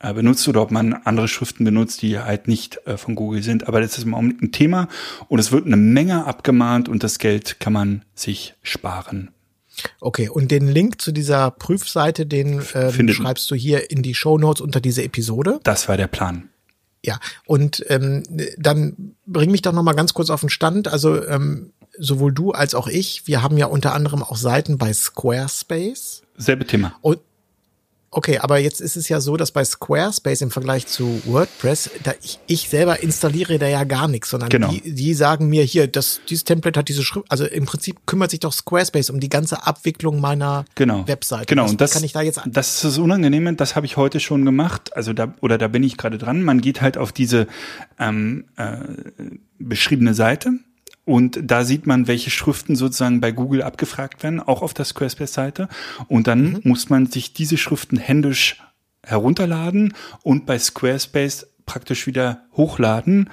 [0.00, 3.68] äh, benutzt oder ob man andere Schriften benutzt, die halt nicht äh, von Google sind.
[3.68, 4.88] Aber das ist im Augenblick ein Thema
[5.28, 9.30] und es wird eine Menge abgemahnt und das Geld kann man sich sparen.
[10.00, 14.38] Okay, und den Link zu dieser Prüfseite, den ähm, schreibst du hier in die Show
[14.38, 15.60] Notes unter diese Episode.
[15.62, 16.48] Das war der Plan.
[17.04, 18.24] Ja, und ähm,
[18.58, 20.88] dann bring mich doch noch mal ganz kurz auf den Stand.
[20.88, 24.92] Also ähm, sowohl du als auch ich, wir haben ja unter anderem auch Seiten bei
[24.92, 26.22] Squarespace.
[26.36, 26.94] Selbe Thema.
[27.02, 27.20] Und
[28.12, 32.12] Okay, aber jetzt ist es ja so, dass bei Squarespace im Vergleich zu WordPress, da
[32.20, 34.72] ich, ich selber installiere da ja gar nichts, sondern Genau.
[34.72, 38.32] die, die sagen mir hier, das, dieses Template hat diese Schrift, also im Prinzip kümmert
[38.32, 41.06] sich doch Squarespace um die ganze Abwicklung meiner Genau.
[41.06, 41.46] Webseite.
[41.46, 42.50] Genau, Was und das kann ich da jetzt an?
[42.50, 44.90] Das ist das Unangenehme, das habe ich heute schon gemacht.
[44.96, 46.42] Also da, oder da bin ich gerade dran.
[46.42, 47.46] Man geht halt auf diese
[48.00, 48.76] ähm, äh,
[49.60, 50.54] beschriebene Seite
[51.10, 55.68] und da sieht man, welche Schriften sozusagen bei Google abgefragt werden, auch auf der Squarespace-Seite.
[56.06, 58.62] Und dann muss man sich diese Schriften händisch
[59.04, 63.28] herunterladen und bei Squarespace praktisch wieder hochladen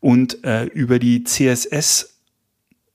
[0.00, 2.16] und äh, über die CSS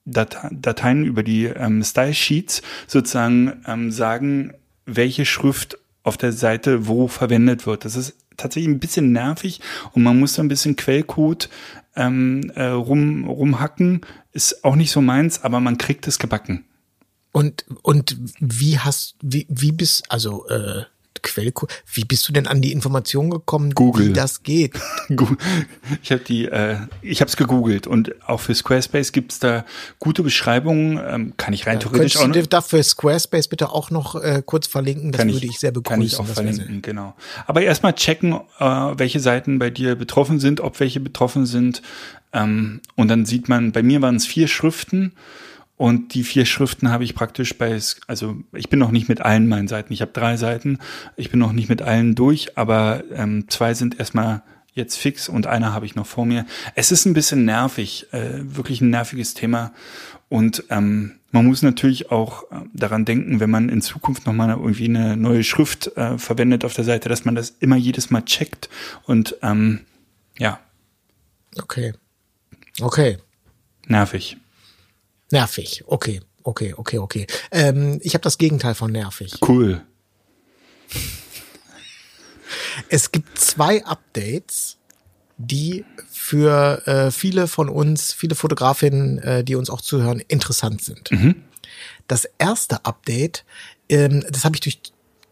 [0.03, 4.53] Date- Dateien über die ähm, Style Sheets sozusagen ähm, sagen,
[4.85, 7.85] welche Schrift auf der Seite wo verwendet wird.
[7.85, 9.61] Das ist tatsächlich ein bisschen nervig
[9.93, 11.49] und man muss da ein bisschen Quellcode
[11.95, 14.01] ähm, äh, rum, rumhacken.
[14.31, 16.65] Ist auch nicht so meins, aber man kriegt es gebacken.
[17.31, 20.83] Und, und wie hast, wie, wie bist, also, äh,
[21.25, 24.09] Quellcode, wie bist du denn an die Information gekommen, Google.
[24.09, 24.73] wie das geht?
[26.01, 29.65] Ich habe die, äh, ich habe es gegoogelt und auch für Squarespace gibt's da
[29.99, 30.99] gute Beschreibungen.
[31.05, 32.47] Ähm, kann ich rein theoretisch Könntest auch du noch.
[32.47, 35.11] dafür Squarespace bitte auch noch äh, kurz verlinken?
[35.11, 35.95] Das würde ich sehr begrüßen.
[35.95, 37.15] Kann ich auch verlinken, genau.
[37.47, 41.81] Aber erstmal checken, äh, welche Seiten bei dir betroffen sind, ob welche betroffen sind.
[42.33, 45.13] Ähm, und dann sieht man, bei mir waren es vier Schriften.
[45.77, 49.47] Und die vier Schriften habe ich praktisch bei, also ich bin noch nicht mit allen
[49.47, 49.91] meinen Seiten.
[49.91, 50.79] Ich habe drei Seiten.
[51.17, 54.41] Ich bin noch nicht mit allen durch, aber ähm, zwei sind erstmal
[54.73, 56.45] jetzt fix und eine habe ich noch vor mir.
[56.75, 59.73] Es ist ein bisschen nervig, äh, wirklich ein nerviges Thema.
[60.29, 64.85] Und ähm, man muss natürlich auch äh, daran denken, wenn man in Zukunft nochmal irgendwie
[64.85, 68.69] eine neue Schrift äh, verwendet auf der Seite, dass man das immer jedes Mal checkt.
[69.03, 69.81] Und ähm,
[70.37, 70.59] ja,
[71.61, 71.93] Okay.
[72.81, 73.17] Okay.
[73.87, 74.37] nervig.
[75.31, 75.83] Nervig.
[75.87, 76.21] Okay.
[76.43, 77.27] Okay, okay, okay.
[77.49, 79.33] Ähm, ich habe das Gegenteil von nervig.
[79.41, 79.81] Cool.
[82.89, 84.77] Es gibt zwei Updates,
[85.37, 91.09] die für äh, viele von uns, viele Fotografinnen, äh, die uns auch zuhören, interessant sind.
[92.07, 93.43] Das erste Update,
[93.89, 94.79] ähm, das habe ich durch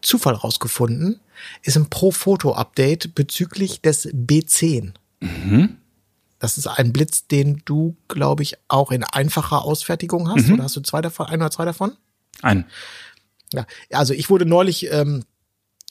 [0.02, 1.20] Zufall rausgefunden,
[1.62, 4.94] ist ein Pro-Foto-Update bezüglich des B10.
[6.44, 10.50] Das ist ein Blitz, den du, glaube ich, auch in einfacher Ausfertigung hast.
[10.50, 11.92] Oder hast du zwei davon, ein oder zwei davon?
[12.42, 12.66] Ein.
[13.54, 15.24] Ja, also ich wurde neulich, ähm,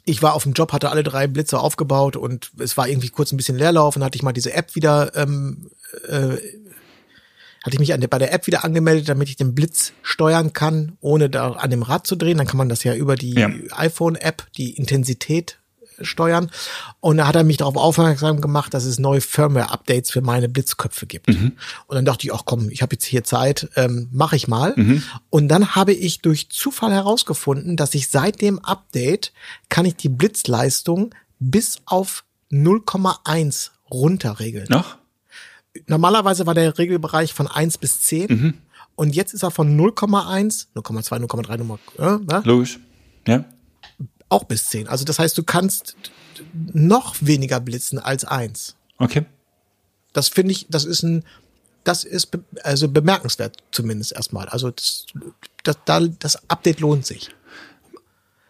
[0.06, 3.32] ich war auf dem Job, hatte alle drei Blitze aufgebaut und es war irgendwie kurz
[3.32, 5.72] ein bisschen Leerlauf und hatte ich mal diese App wieder, ähm,
[6.08, 6.38] äh,
[7.64, 10.54] hatte ich mich an der, bei der App wieder angemeldet, damit ich den Blitz steuern
[10.54, 12.38] kann, ohne da an dem Rad zu drehen.
[12.38, 13.50] Dann kann man das ja über die Ja.
[13.72, 15.58] iPhone-App, die Intensität
[16.02, 16.50] steuern.
[17.00, 21.06] Und da hat er mich darauf aufmerksam gemacht, dass es neue Firmware-Updates für meine Blitzköpfe
[21.06, 21.28] gibt.
[21.88, 24.74] Und dann dachte ich, ach komm, ich habe jetzt hier Zeit, ähm, mache ich mal.
[25.30, 29.34] Und dann habe ich durch Zufall herausgefunden, dass ich seit dem Update
[29.70, 34.68] kann ich die Blitzleistung bis auf 0,1 runterregeln.
[34.70, 34.98] Noch?
[35.88, 38.54] Normalerweise war der Regelbereich von 1 bis 10
[38.96, 42.42] und jetzt ist er von 0,1, 0,2, 0,3, Nummer, äh, ne?
[42.46, 42.80] Logisch.
[43.28, 43.46] Ja.
[44.34, 44.88] Auch bis 10.
[44.88, 45.96] Also das heißt, du kannst
[46.54, 48.76] noch weniger blitzen als 1.
[48.98, 49.26] Okay.
[50.14, 51.24] Das finde ich, das ist ein,
[51.84, 54.48] das ist be also bemerkenswert zumindest erstmal.
[54.50, 55.06] Also das,
[55.64, 57.30] das, da- das Update lohnt sich.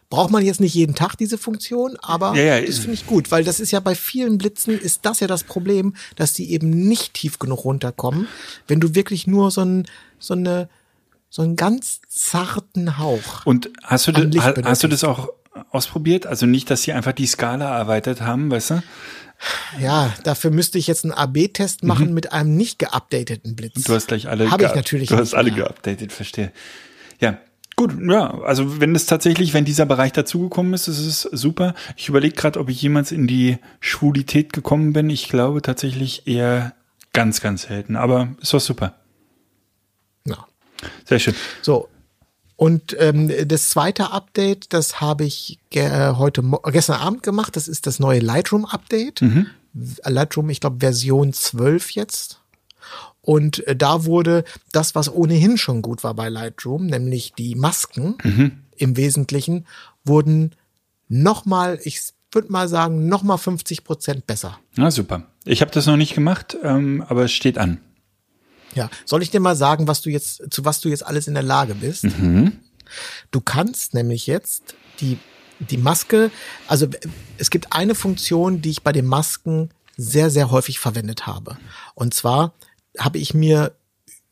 [0.10, 3.32] Braucht man jetzt nicht jeden Tag diese Funktion, aber Ja, ja, das finde ich gut,
[3.32, 6.70] weil das ist ja bei vielen Blitzen ist das ja das Problem, dass die eben
[6.70, 8.28] nicht tief genug runterkommen,
[8.68, 9.88] wenn du wirklich nur so ein,
[10.20, 10.70] so eine,
[11.32, 13.44] so einen ganz zarten Hauch.
[13.46, 15.30] Und hast du, das, hast du das auch
[15.72, 16.26] ausprobiert?
[16.26, 18.84] Also nicht, dass sie einfach die Skala erweitert haben, weißt du?
[19.80, 23.84] Ja, dafür müsste ich jetzt einen AB-Test machen mit einem nicht geupdateten Blitz.
[23.84, 24.50] Du hast gleich alle.
[24.50, 25.66] Habe ich natürlich Du hast alle mehr.
[25.66, 26.52] geupdatet, verstehe.
[27.20, 27.38] Ja.
[27.76, 31.74] Gut, ja, also wenn es tatsächlich, wenn dieser Bereich dazugekommen ist, ist es super.
[31.98, 35.10] Ich überlege gerade, ob ich jemals in die Schwulität gekommen bin.
[35.10, 36.74] Ich glaube tatsächlich eher
[37.14, 37.96] ganz, ganz selten.
[37.96, 38.94] Aber ist doch super.
[40.26, 40.46] Ja.
[41.06, 41.34] Sehr schön.
[41.64, 41.90] So.
[42.64, 47.58] Und ähm, das zweite Update, das habe ich ge heute Mo gestern Abend gemacht.
[47.58, 49.20] Das ist das neue Lightroom Update.
[50.06, 52.40] Lightroom, ich glaube Version 12 jetzt.
[53.20, 58.16] Und äh, da wurde das, was ohnehin schon gut war bei Lightroom, nämlich die Masken
[58.78, 59.66] im Wesentlichen,
[60.06, 60.56] wurden
[61.10, 62.00] nochmal, ich
[62.32, 64.58] würde mal sagen, nochmal 50 Prozent besser.
[64.78, 65.24] Na super.
[65.44, 67.82] Ich habe das noch nicht gemacht, ähm, aber es steht an.
[68.76, 71.34] Ja, soll ich dir mal sagen, was du jetzt, zu was du jetzt alles in
[71.34, 72.06] der Lage bist?
[73.32, 75.18] Du kannst nämlich jetzt die,
[75.60, 76.32] die Maske,
[76.68, 76.88] also
[77.38, 81.58] es gibt eine Funktion, die ich bei den Masken sehr, sehr häufig verwendet habe.
[81.96, 82.54] Und zwar
[82.98, 83.74] habe ich mir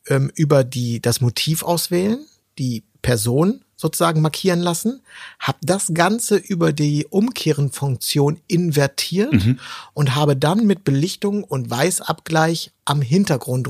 [0.08, 2.26] ähm, über die, das Motiv auswählen,
[2.58, 5.02] die Person sozusagen markieren lassen,
[5.40, 9.34] habe das Ganze über die Umkehren-Funktion invertiert
[9.94, 13.68] und habe dann mit Belichtung und Weißabgleich am Hintergrund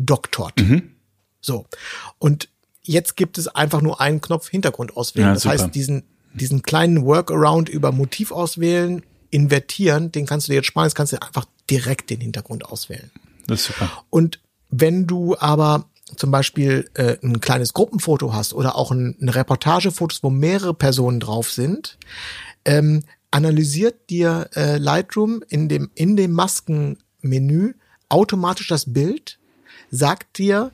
[0.00, 0.54] rumgedoktort.
[1.40, 1.66] So.
[2.18, 2.48] Und
[2.82, 5.28] jetzt gibt es einfach nur einen Knopf Hintergrund auswählen.
[5.28, 5.54] Ja, das super.
[5.54, 10.86] heißt, diesen, diesen kleinen Workaround über Motiv auswählen, invertieren, den kannst du dir jetzt sparen,
[10.86, 13.10] jetzt kannst du einfach direkt den Hintergrund auswählen.
[13.46, 13.90] Das ist super.
[14.10, 14.40] Und
[14.70, 15.86] wenn du aber
[16.16, 21.20] zum Beispiel äh, ein kleines Gruppenfoto hast oder auch ein, ein Reportagefotos, wo mehrere Personen
[21.20, 21.96] drauf sind,
[22.64, 27.74] ähm, analysiert dir äh, Lightroom in dem, in dem Maskenmenü
[28.08, 29.39] automatisch das Bild,
[29.90, 30.72] sagt dir,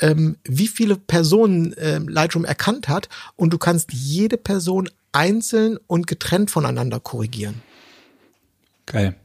[0.00, 6.06] ähm, wie viele Personen ähm, Lightroom erkannt hat und du kannst jede Person einzeln und
[6.06, 7.62] getrennt voneinander korrigieren.
[8.86, 9.16] Geil.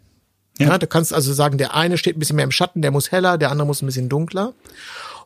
[0.59, 0.67] Ja.
[0.67, 0.77] Ja.
[0.77, 3.37] du kannst also sagen, der eine steht ein bisschen mehr im Schatten, der muss heller,
[3.37, 4.53] der andere muss ein bisschen dunkler.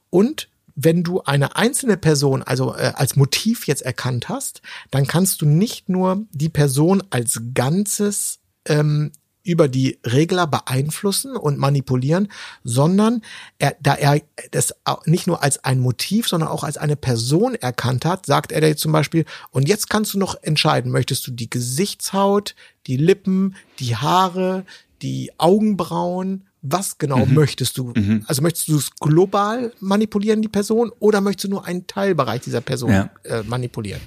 [0.09, 5.41] Und wenn du eine einzelne Person, also äh, als Motiv jetzt erkannt hast, dann kannst
[5.41, 9.11] du nicht nur die Person als Ganzes ähm,
[9.45, 12.29] über die Regler beeinflussen und manipulieren,
[12.63, 13.21] sondern
[13.59, 14.19] er, da er
[14.51, 14.73] das
[15.05, 18.75] nicht nur als ein Motiv, sondern auch als eine Person erkannt hat, sagt er dir
[18.75, 22.55] zum Beispiel, und jetzt kannst du noch entscheiden, möchtest du die Gesichtshaut,
[22.87, 24.65] die Lippen, die Haare,
[25.01, 27.93] die Augenbrauen, was genau möchtest du?
[28.27, 32.61] Also möchtest du es global manipulieren, die Person, oder möchtest du nur einen Teilbereich dieser
[32.61, 33.09] Person Ja.
[33.23, 34.01] äh, manipulieren?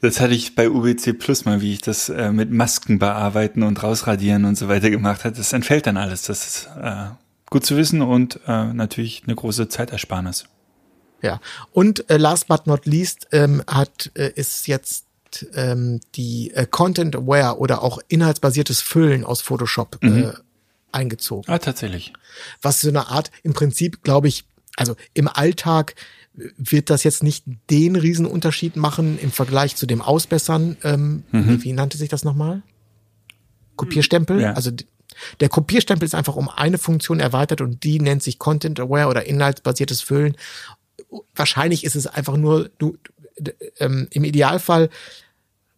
[0.00, 3.82] Das hatte ich bei UBC Plus mal, wie ich das äh, mit Masken bearbeiten und
[3.82, 5.38] rausradieren und so weiter gemacht hat.
[5.38, 6.22] Das entfällt dann alles.
[6.22, 7.06] Das ist äh,
[7.50, 10.44] gut zu wissen und äh, natürlich eine große Zeitersparnis.
[11.22, 11.40] Ja.
[11.72, 15.06] Und äh, last but not least ähm, hat äh, ist jetzt
[15.54, 20.32] ähm, die Content Aware oder auch inhaltsbasiertes Füllen aus Photoshop äh,
[20.92, 21.52] eingezogen.
[21.52, 22.12] Ah, tatsächlich.
[22.62, 24.44] Was so eine Art, im Prinzip, glaube ich,
[24.76, 25.94] also im Alltag
[26.34, 30.76] wird das jetzt nicht den Riesenunterschied machen im Vergleich zu dem Ausbessern.
[30.82, 32.62] Ähm, wie, wie nannte sich das nochmal?
[33.76, 34.40] Kopierstempel?
[34.40, 34.52] Ja.
[34.52, 34.70] Also
[35.40, 39.24] der Kopierstempel ist einfach um eine Funktion erweitert und die nennt sich Content Aware oder
[39.24, 40.36] inhaltsbasiertes Füllen.
[41.34, 42.98] Wahrscheinlich ist es einfach nur, du,
[43.78, 44.90] ähm, im Idealfall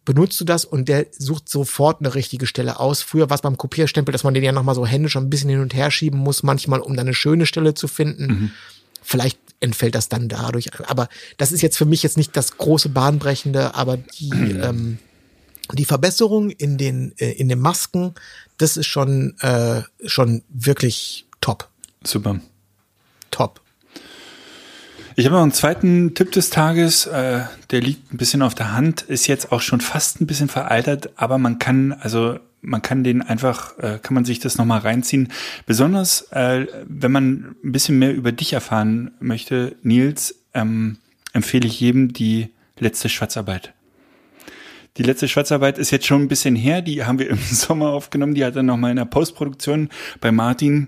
[0.09, 3.03] benutzt du das und der sucht sofort eine richtige Stelle aus.
[3.03, 5.59] Früher war es beim Kopierstempel, dass man den ja nochmal so händisch ein bisschen hin
[5.59, 8.51] und her schieben muss, manchmal, um dann eine schöne Stelle zu finden.
[9.03, 10.71] Vielleicht entfällt das dann dadurch.
[10.89, 14.29] Aber das ist jetzt für mich jetzt nicht das große Bahnbrechende, aber die,
[14.63, 14.97] ähm,
[15.73, 18.15] die Verbesserung in den, äh, in den Masken,
[18.57, 21.69] das ist schon, äh, schon wirklich top.
[22.03, 22.39] Super.
[23.29, 23.61] Top.
[25.19, 27.41] Ich habe noch einen zweiten Tipp des Tages, äh,
[27.71, 31.09] der liegt ein bisschen auf der Hand, ist jetzt auch schon fast ein bisschen veraltert,
[31.17, 35.27] aber man kann, also man kann den einfach, äh, kann man sich das nochmal reinziehen.
[35.65, 40.99] Besonders, äh, wenn man ein bisschen mehr über dich erfahren möchte, Nils, ähm,
[41.33, 42.47] empfehle ich jedem die
[42.77, 43.73] letzte Schwarzarbeit.
[44.95, 48.35] Die letzte Schwarzarbeit ist jetzt schon ein bisschen her, die haben wir im Sommer aufgenommen,
[48.35, 49.89] die hat dann nochmal in der Postproduktion
[50.21, 50.87] bei Martin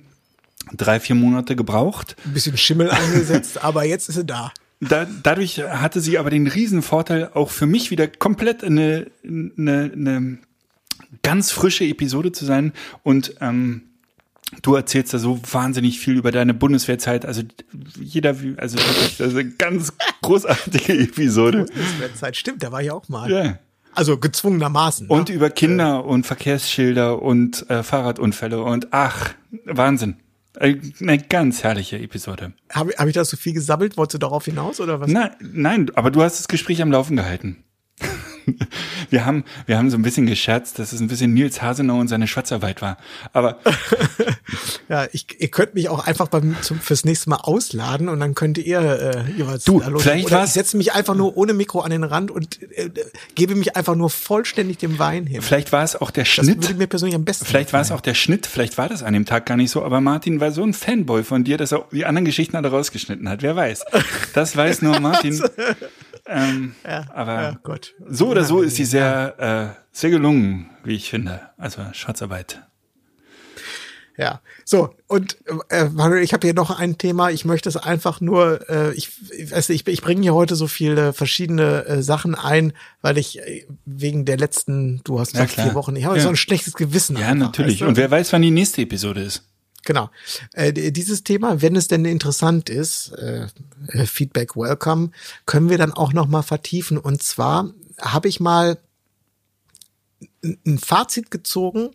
[0.73, 2.15] drei, vier Monate gebraucht.
[2.25, 4.51] Ein bisschen Schimmel eingesetzt, aber jetzt ist sie da.
[4.79, 9.91] Da, dadurch hatte sie aber den riesen Vorteil, auch für mich wieder komplett eine, eine,
[9.93, 10.37] eine
[11.21, 12.73] ganz frische Episode zu sein.
[13.03, 13.83] Und ähm,
[14.61, 17.25] du erzählst da so wahnsinnig viel über deine Bundeswehrzeit.
[17.25, 17.43] Also
[17.99, 21.67] jeder, also wirklich, das ist eine ganz großartige Episode.
[22.15, 23.29] Zeit stimmt, da war ich auch mal.
[23.31, 23.59] Ja.
[23.93, 25.07] Also gezwungenermaßen.
[25.07, 25.35] Und ne?
[25.35, 29.33] über Kinder und Verkehrsschilder und äh, Fahrradunfälle und ach,
[29.65, 30.15] Wahnsinn.
[30.59, 32.53] Eine ganz herrliche Episode.
[32.71, 33.97] Habe hab ich da so viel gesammelt?
[33.97, 35.09] Wolltest du darauf hinaus oder was?
[35.09, 37.63] Nein, nein, aber du hast das Gespräch am Laufen gehalten.
[39.09, 42.07] Wir haben, wir haben so ein bisschen gescherzt, dass es ein bisschen Nils Hasenau und
[42.07, 42.97] seine Schwarzarbeit war.
[43.33, 43.59] Aber
[44.89, 48.35] Ja, ich, ihr könnt mich auch einfach beim, zum, fürs nächste Mal ausladen und dann
[48.35, 50.03] könnt ihr äh, jeweils Du, da los.
[50.03, 52.89] vielleicht Oder ich setze mich einfach nur ohne Mikro an den Rand und äh,
[53.35, 55.41] gebe mich einfach nur vollständig dem Wein hin.
[55.41, 56.61] vielleicht war es auch der Das Schnitt.
[56.63, 59.13] würde mir persönlich am besten Vielleicht war es auch der Schnitt, vielleicht war das an
[59.13, 61.85] dem Tag gar nicht so, aber Martin war so ein Fanboy von dir, dass er
[61.91, 63.41] die anderen Geschichten alle rausgeschnitten hat.
[63.41, 63.85] Wer weiß.
[64.33, 65.41] Das weiß nur Martin.
[66.31, 66.75] Ähm,
[67.13, 67.93] aber Ja, Gott.
[68.09, 71.41] so oder so ist sie sehr, äh, sehr gelungen, wie ich finde.
[71.57, 72.61] Also Schwarzarbeit.
[74.17, 75.37] Ja, so und
[75.69, 77.31] äh, Manuel, ich habe hier noch ein Thema.
[77.31, 81.13] Ich möchte es einfach nur, äh, ich, nicht, ich, ich bringe hier heute so viele
[81.13, 85.67] verschiedene äh, Sachen ein, weil ich äh, wegen der letzten, du hast Ja, gesagt klar.
[85.67, 86.23] vier Wochen, ich habe Ja.
[86.23, 87.15] so ein schlechtes Gewissen.
[87.17, 87.75] Ja, einfach, natürlich.
[87.75, 87.85] weißt du?
[87.87, 89.47] Und wer weiß, wann die nächste Episode ist.
[89.83, 90.09] Genau.
[90.53, 93.47] Äh, dieses Thema, wenn es denn interessant ist, äh,
[93.87, 95.11] äh, Feedback welcome,
[95.45, 96.97] können wir dann auch noch mal vertiefen.
[96.97, 98.77] Und zwar habe ich mal
[100.43, 101.89] ein Fazit gezogen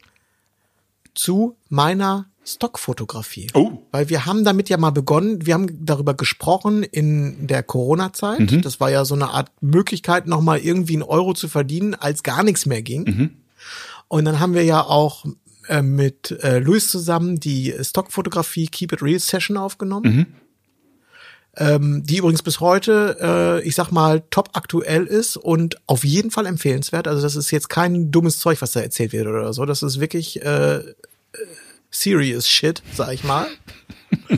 [1.14, 3.48] zu meiner Stockfotografie.
[3.54, 3.72] Oh.
[3.90, 8.64] Weil wir haben damit ja mal begonnen, wir haben darüber gesprochen in der Corona-Zeit.
[8.64, 12.22] Das war ja so eine Art Möglichkeit, noch mal irgendwie einen Euro zu verdienen, als
[12.22, 13.36] gar nichts mehr ging.
[14.08, 15.24] Und dann haben wir ja auch
[15.68, 20.36] äh, mit äh, Luis zusammen die Stockfotografie Keep It Real Session aufgenommen.
[21.58, 26.30] Ähm, die übrigens bis heute, äh, ich sag mal, top aktuell ist und auf jeden
[26.30, 27.08] Fall empfehlenswert.
[27.08, 29.64] Also das ist jetzt kein dummes Zeug, was da erzählt wird oder so.
[29.64, 30.84] Das ist wirklich äh, äh,
[31.90, 33.46] serious shit, sag ich mal.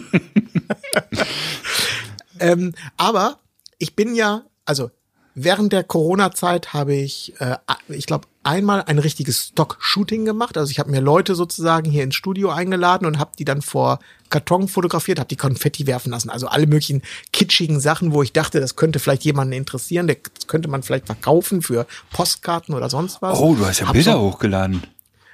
[2.39, 3.41] ähm, aber
[3.79, 4.93] ich bin ja, also
[5.35, 7.57] während der Corona-Zeit habe ich, äh,
[7.89, 10.57] ich glaube, einmal ein richtiges Stock-Shooting gemacht.
[10.57, 13.99] Also ich habe mir Leute sozusagen hier ins Studio eingeladen und habe die dann vor
[14.31, 16.31] Karton fotografiert, habe die Konfetti werfen lassen.
[16.31, 20.07] Also alle möglichen kitschigen Sachen, wo ich dachte, das könnte vielleicht jemanden interessieren.
[20.07, 23.39] Der, das könnte man vielleicht verkaufen für Postkarten oder sonst was.
[23.39, 24.83] Oh, du hast ja Hab Bilder so, hochgeladen.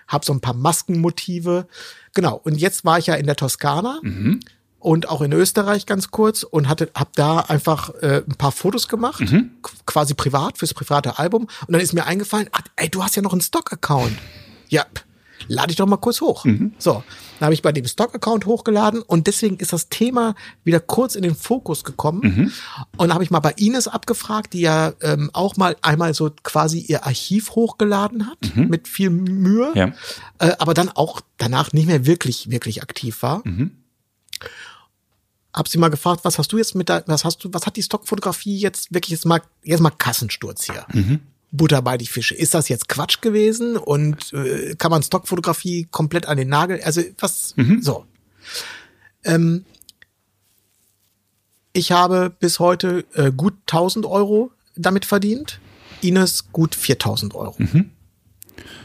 [0.09, 1.67] hab so ein paar Maskenmotive.
[2.15, 2.41] Genau.
[2.45, 4.01] Und jetzt war ich ja in der Toskana
[4.85, 8.87] und auch in Österreich ganz kurz und hatte, hab da einfach äh, ein paar Fotos
[8.89, 9.51] gemacht, qu-
[9.87, 11.49] quasi privat fürs private Album.
[11.67, 14.13] Und dann ist mir eingefallen, ach, ey, du hast ja noch einen Stock-Account.
[14.69, 14.85] Ja,
[15.49, 16.45] lade ich doch mal kurz hoch.
[16.79, 17.03] So,
[17.39, 21.23] dann habe ich bei dem Stock-Account hochgeladen und deswegen ist das Thema wieder kurz in
[21.23, 22.53] den Fokus gekommen.
[22.97, 26.79] Und habe ich mal bei Ines abgefragt, die ja ähm, auch mal einmal so quasi
[26.81, 29.93] ihr Archiv hochgeladen hat mit viel Mühe, Ja.
[30.39, 33.43] äh, aber dann auch danach nicht mehr wirklich wirklich aktiv war.
[35.55, 37.77] Hab sie mal gefragt, was hast du jetzt mit der, was hast du, was hat
[37.77, 40.85] die Stockfotografie jetzt wirklich jetzt mal jetzt mal Kassensturz hier?
[41.53, 42.35] Butter bei die Fische.
[42.35, 46.81] Ist das jetzt Quatsch gewesen und äh, kann man Stockfotografie komplett an den Nagel?
[46.83, 48.05] Also was so.
[49.23, 49.65] Ähm,
[51.73, 55.61] ich habe bis heute äh, gut 1000 Euro damit verdient.
[56.03, 57.57] Ines gut 4000 Euro.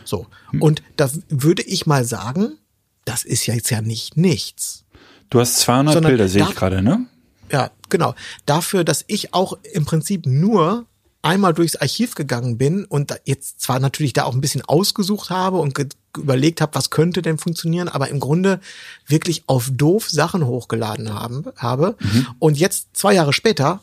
[0.06, 0.28] So.
[0.60, 2.58] Und da würde ich mal sagen,
[3.06, 4.86] das ist ja jetzt ja nicht nichts.
[5.30, 7.06] Du hast 200 Sondern Bilder, sehe ich gerade, ne?
[7.52, 8.16] Ja, genau.
[8.46, 10.86] Dafür, dass ich auch im Prinzip nur
[11.22, 15.58] einmal durchs Archiv gegangen bin und jetzt zwar natürlich da auch ein bisschen ausgesucht habe
[15.58, 15.78] und
[16.18, 18.60] überlegt habe, was könnte denn funktionieren, aber im Grunde
[19.06, 21.96] wirklich auf doof Sachen hochgeladen haben, habe
[22.40, 23.82] und jetzt zwei Jahre später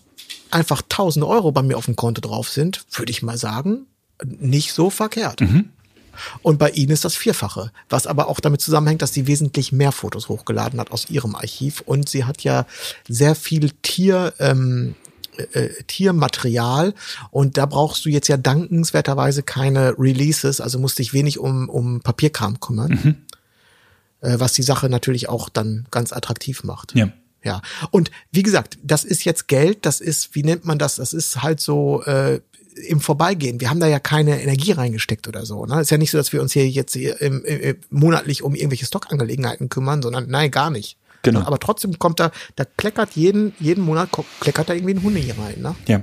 [0.51, 3.87] einfach 1000 Euro bei mir auf dem Konto drauf sind, würde ich mal sagen,
[4.25, 5.41] nicht so verkehrt.
[6.43, 9.93] Und bei Ihnen ist das Vierfache, was aber auch damit zusammenhängt, dass sie wesentlich mehr
[9.93, 11.83] Fotos hochgeladen hat aus ihrem Archiv.
[11.85, 12.67] Und sie hat ja
[13.09, 14.95] sehr viel Tier, ähm,
[15.53, 16.95] äh, Tiermaterial.
[17.31, 22.01] Und da brauchst du jetzt ja dankenswerterweise keine Releases, also musst dich wenig um, um
[22.01, 23.17] Papierkram kümmern,
[24.21, 26.95] äh, was die Sache natürlich auch dann ganz attraktiv macht.
[26.95, 27.09] Ja.
[27.45, 27.63] Ja,
[27.93, 30.97] und wie gesagt, das ist jetzt Geld, das ist, wie nennt man das?
[30.97, 32.41] Das ist halt so äh,
[32.89, 33.61] im Vorbeigehen.
[33.61, 35.65] Wir haben da ja keine Energie reingesteckt oder so.
[35.67, 35.81] Ne?
[35.81, 38.87] Ist ja nicht so, dass wir uns hier jetzt hier im, im, monatlich um irgendwelche
[38.87, 40.99] Stockangelegenheiten kümmern, sondern nein, gar nicht.
[41.23, 41.41] Genau.
[41.41, 44.11] Aber trotzdem kommt da, da kleckert jeden, jeden Monat
[44.41, 45.61] kleckert da irgendwie ein Hunde hier rein.
[45.61, 45.75] Ne?
[45.89, 46.03] Ja.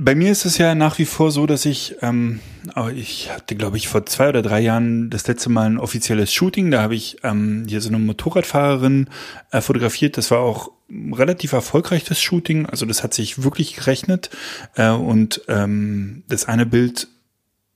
[0.00, 2.38] Bei mir ist es ja nach wie vor so, dass ich, ähm,
[2.72, 6.32] aber ich hatte, glaube ich, vor zwei oder drei Jahren das letzte Mal ein offizielles
[6.32, 6.70] Shooting.
[6.70, 9.10] Da habe ich ähm, hier so eine Motorradfahrerin
[9.50, 10.16] äh, fotografiert.
[10.16, 12.66] Das war auch relativ erfolgreich, das Shooting.
[12.66, 14.30] Also das hat sich wirklich gerechnet.
[14.76, 17.08] Äh, und ähm, das eine Bild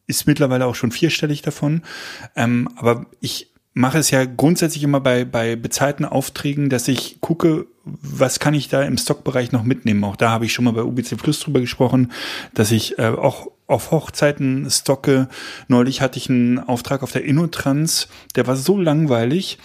[0.07, 1.83] ist mittlerweile auch schon vierstellig davon.
[2.37, 7.67] Ähm, aber ich mache es ja grundsätzlich immer bei, bei bezahlten Aufträgen, dass ich gucke,
[7.85, 10.05] was kann ich da im Stockbereich noch mitnehmen.
[10.05, 12.13] Auch da habe ich schon mal bei UBC Plus drüber gesprochen,
[12.55, 15.29] dass ich äh, auch auf Hochzeiten stocke.
[15.69, 19.59] Neulich hatte ich einen Auftrag auf der Innotrans, der war so langweilig.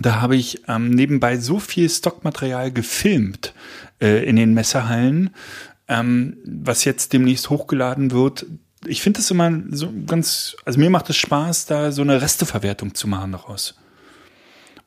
[0.00, 3.52] Da habe ich ähm, nebenbei so viel Stockmaterial gefilmt
[4.00, 5.30] äh, in den Messerhallen,
[5.88, 8.46] ähm, was jetzt demnächst hochgeladen wird,
[8.88, 12.94] ich finde das immer so ganz, also mir macht es Spaß, da so eine Resteverwertung
[12.94, 13.74] zu machen daraus.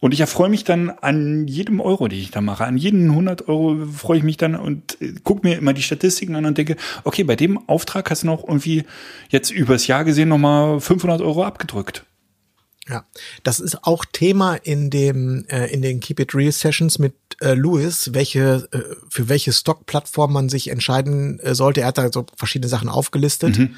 [0.01, 2.65] Und ich erfreue mich dann an jedem Euro, den ich da mache.
[2.65, 6.35] An jeden 100 Euro freue ich mich dann und äh, gucke mir immer die Statistiken
[6.35, 8.83] an und denke, okay, bei dem Auftrag hast du noch irgendwie
[9.29, 12.03] jetzt übers Jahr gesehen nochmal 500 Euro abgedrückt.
[12.89, 13.05] Ja,
[13.43, 17.53] das ist auch Thema in dem äh, in den Keep It Real Sessions mit äh,
[17.53, 21.81] Louis, welche äh, für welche Stock-Plattform man sich entscheiden äh, sollte.
[21.81, 23.59] Er hat da so verschiedene Sachen aufgelistet.
[23.59, 23.75] Mhm.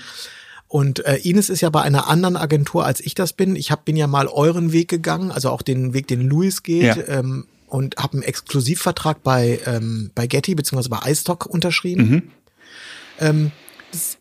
[0.69, 3.55] Und äh, Ines ist ja bei einer anderen Agentur, als ich das bin.
[3.55, 6.95] Ich hab, bin ja mal euren Weg gegangen, also auch den Weg, den Louis geht.
[6.95, 7.07] Ja.
[7.07, 12.09] Ähm, und habe einen Exklusivvertrag bei ähm, bei Getty beziehungsweise bei iStock unterschrieben.
[12.09, 12.23] Mhm.
[13.19, 13.51] Ähm,
[13.91, 14.17] das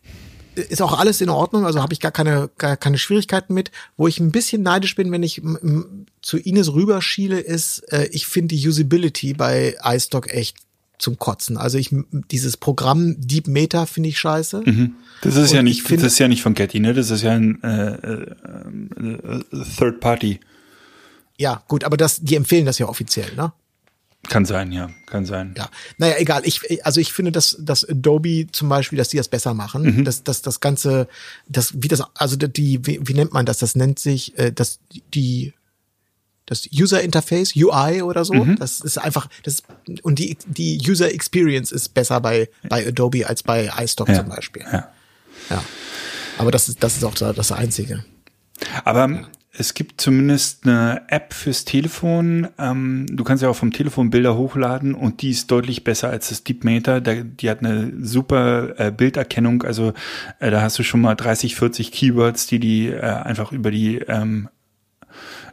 [0.55, 3.71] ist auch alles in Ordnung, also habe ich gar keine, gar keine Schwierigkeiten mit.
[3.97, 5.41] Wo ich ein bisschen neidisch bin, wenn ich
[6.21, 10.57] zu Ines rüberschiele, ist, äh, ich finde die Usability bei iStock echt
[10.99, 11.57] zum Kotzen.
[11.57, 11.89] Also ich
[12.31, 14.61] dieses Programm Deep Meta finde ich scheiße.
[14.65, 14.95] Mhm.
[15.21, 16.93] Das ist Und ja ich nicht, finde- das ist ja nicht von Getty, ne?
[16.93, 18.35] Das ist ja ein äh, äh,
[19.01, 20.39] äh, Third Party.
[21.37, 23.51] Ja, gut, aber das, die empfehlen das ja offiziell, ne?
[24.29, 25.53] Kann sein, ja, kann sein.
[25.57, 26.43] Ja, naja, egal.
[26.45, 29.83] Ich, also ich finde, dass, dass Adobe zum Beispiel, dass die das besser machen.
[29.83, 30.05] Mhm.
[30.05, 31.07] Dass, dass das Ganze,
[31.47, 33.57] das, wie das, also die, wie, wie nennt man das?
[33.57, 34.79] Das nennt sich, äh, das,
[35.13, 35.53] die,
[36.45, 38.33] das User Interface, UI oder so.
[38.33, 38.55] Mhm.
[38.57, 39.63] Das ist einfach, das
[40.03, 44.29] und die, die User Experience ist besser bei, bei Adobe als bei iStock Ja, zum
[44.29, 44.63] Beispiel.
[44.71, 44.89] ja.
[45.49, 45.63] Ja.
[46.37, 48.05] Aber das ist, das ist auch das Einzige.
[48.85, 52.47] Aber es gibt zumindest eine App fürs Telefon.
[52.57, 56.29] Ähm, du kannst ja auch vom Telefon Bilder hochladen und die ist deutlich besser als
[56.29, 57.01] das DeepMeter.
[57.01, 59.61] Die hat eine super äh, Bilderkennung.
[59.61, 59.93] Also
[60.39, 63.97] äh, da hast du schon mal 30, 40 Keywords, die die äh, einfach über die
[63.99, 64.49] ähm,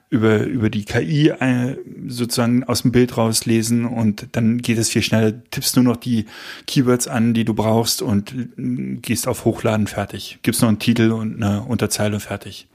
[0.09, 1.77] über, über die KI äh,
[2.09, 5.35] sozusagen aus dem Bild rauslesen und dann geht es viel schneller.
[5.51, 6.25] Tippst nur noch die
[6.67, 10.39] Keywords an, die du brauchst und äh, gehst auf Hochladen fertig.
[10.43, 12.67] Gibst noch einen Titel und eine Unterzeile fertig.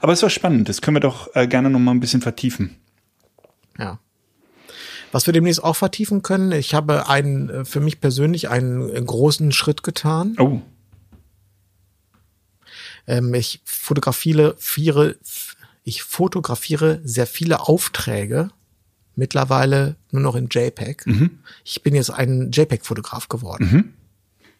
[0.00, 0.68] Aber es war spannend.
[0.68, 2.76] Das können wir doch äh, gerne noch mal ein bisschen vertiefen.
[3.78, 3.98] Ja.
[5.12, 9.00] Was wir demnächst auch vertiefen können, ich habe einen, äh, für mich persönlich einen äh,
[9.00, 10.36] großen Schritt getan.
[10.38, 10.62] Oh,
[13.06, 15.16] Ähm, ich fotografiere, viere,
[15.84, 18.50] ich fotografiere sehr viele Aufträge
[19.14, 21.04] mittlerweile nur noch in JPEG.
[21.64, 23.66] Ich bin jetzt ein JPEG-Fotograf geworden.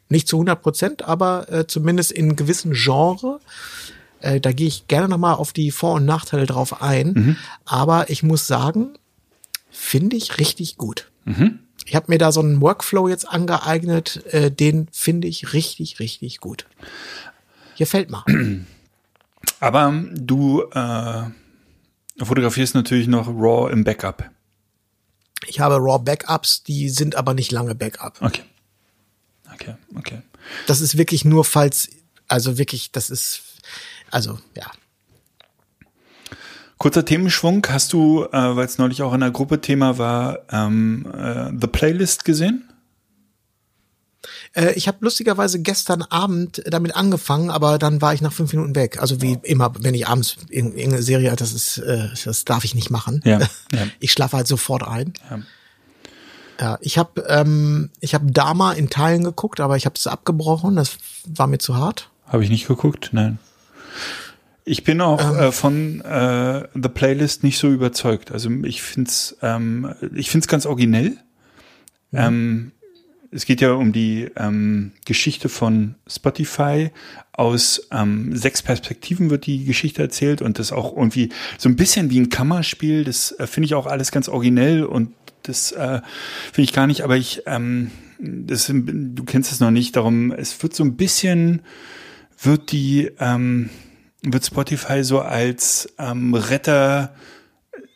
[0.09, 3.41] Nicht zu 100 Prozent, aber äh, zumindest in gewissen Genre.
[4.23, 7.37] Äh, da gehe ich gerne nochmal auf die Vor- und Nachteile drauf ein.
[7.65, 8.91] Aber ich muss sagen,
[9.71, 11.11] finde ich richtig gut.
[11.85, 16.39] Ich habe mir da so einen Workflow jetzt angeeignet, äh, den finde ich richtig, richtig
[16.39, 16.67] gut.
[17.77, 18.25] Gefällt mir.
[19.61, 21.23] aber du äh,
[22.25, 24.31] fotografierst natürlich noch RAW im Backup.
[25.47, 28.21] Ich habe RAW Backups, die sind aber nicht lange Backup.
[28.21, 28.43] Okay.
[29.55, 30.23] Okay, okay.
[30.67, 31.91] Das ist wirklich nur, falls,
[32.29, 33.43] also wirklich, das ist,
[34.13, 34.67] also ja.
[36.79, 37.65] Kurzer Themenschwung.
[37.69, 41.69] Hast du, äh, weil es neulich auch in der Gruppe Thema war, ähm, äh, The
[41.69, 42.69] Playlist gesehen?
[44.55, 48.75] Äh, ich habe lustigerweise gestern Abend damit angefangen, aber dann war ich nach fünf Minuten
[48.75, 49.01] weg.
[49.01, 52.75] Also wie immer, wenn ich abends irg- irgendeine Serie, das ist, äh, das darf ich
[52.75, 53.21] nicht machen.
[53.25, 53.39] Ja,
[53.73, 53.87] ja.
[54.01, 55.13] Ich schlafe halt sofort ein.
[55.31, 55.39] Ja.
[56.61, 60.77] Ja, ich habe ähm, ich habe Dama in Teilen geguckt, aber ich habe es abgebrochen.
[60.77, 62.11] Das war mir zu hart.
[62.27, 63.09] Habe ich nicht geguckt?
[63.13, 63.39] Nein.
[64.65, 65.41] Ich bin auch Ähm.
[65.41, 68.31] äh, von äh, The Playlist nicht so überzeugt.
[68.31, 71.17] Also ich find's, ähm, ich find's ganz originell.
[72.13, 72.73] Ähm,
[73.31, 76.91] es geht ja um die ähm, Geschichte von Spotify.
[77.33, 82.11] Aus ähm, sechs Perspektiven wird die Geschichte erzählt und das auch irgendwie so ein bisschen
[82.11, 83.05] wie ein Kammerspiel.
[83.05, 85.13] Das äh, finde ich auch alles ganz originell und
[85.45, 86.03] das äh,
[86.53, 87.03] finde ich gar nicht.
[87.03, 87.91] Aber ich, ähm,
[88.21, 89.97] das, du kennst es noch nicht.
[89.97, 91.63] Darum, es wird so ein bisschen
[92.43, 93.71] wird die ähm,
[94.23, 97.15] wird Spotify so als ähm, Retter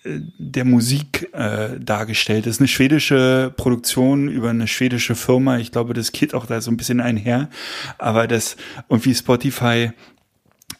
[0.04, 2.46] äh, der Musik äh, dargestellt.
[2.46, 5.58] Das ist eine schwedische Produktion über eine schwedische Firma.
[5.58, 7.48] Ich glaube, das geht auch da so ein bisschen einher.
[7.98, 8.56] Aber das
[8.88, 9.92] irgendwie Spotify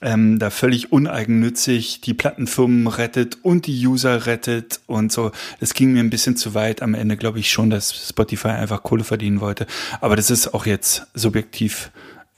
[0.02, 5.30] ähm, da völlig uneigennützig die Plattenfirmen rettet und die User rettet und so.
[5.60, 6.82] Das ging mir ein bisschen zu weit.
[6.82, 9.66] Am Ende glaube ich schon, dass Spotify einfach Kohle verdienen wollte.
[10.00, 11.90] Aber das ist auch jetzt subjektiv.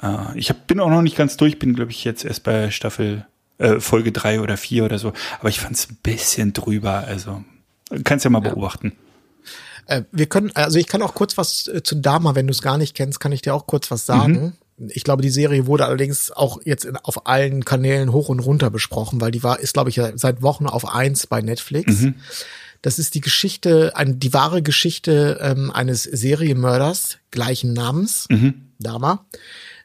[0.03, 2.70] Äh, ich hab, bin auch noch nicht ganz durch, bin glaube ich jetzt erst bei
[2.70, 3.27] Staffel
[3.59, 5.12] äh, Folge drei oder vier oder so.
[5.41, 7.05] Aber ich fand es ein bisschen drüber.
[7.07, 7.45] Also
[8.05, 8.93] kannst ja mal beobachten.
[9.87, 12.62] Äh, wir können, also ich kann auch kurz was äh, zu Dama, wenn du es
[12.62, 14.57] gar nicht kennst, kann ich dir auch kurz was sagen.
[14.91, 18.70] Ich glaube, die Serie wurde allerdings auch jetzt in, auf allen Kanälen hoch und runter
[18.70, 22.07] besprochen, weil die war, ist, glaube ich, ja seit Wochen auf eins bei Netflix.
[22.81, 28.29] Das ist die Geschichte, eine, die wahre Geschichte ähm, eines Serienmörders gleichen Namens,
[28.79, 29.27] Dama,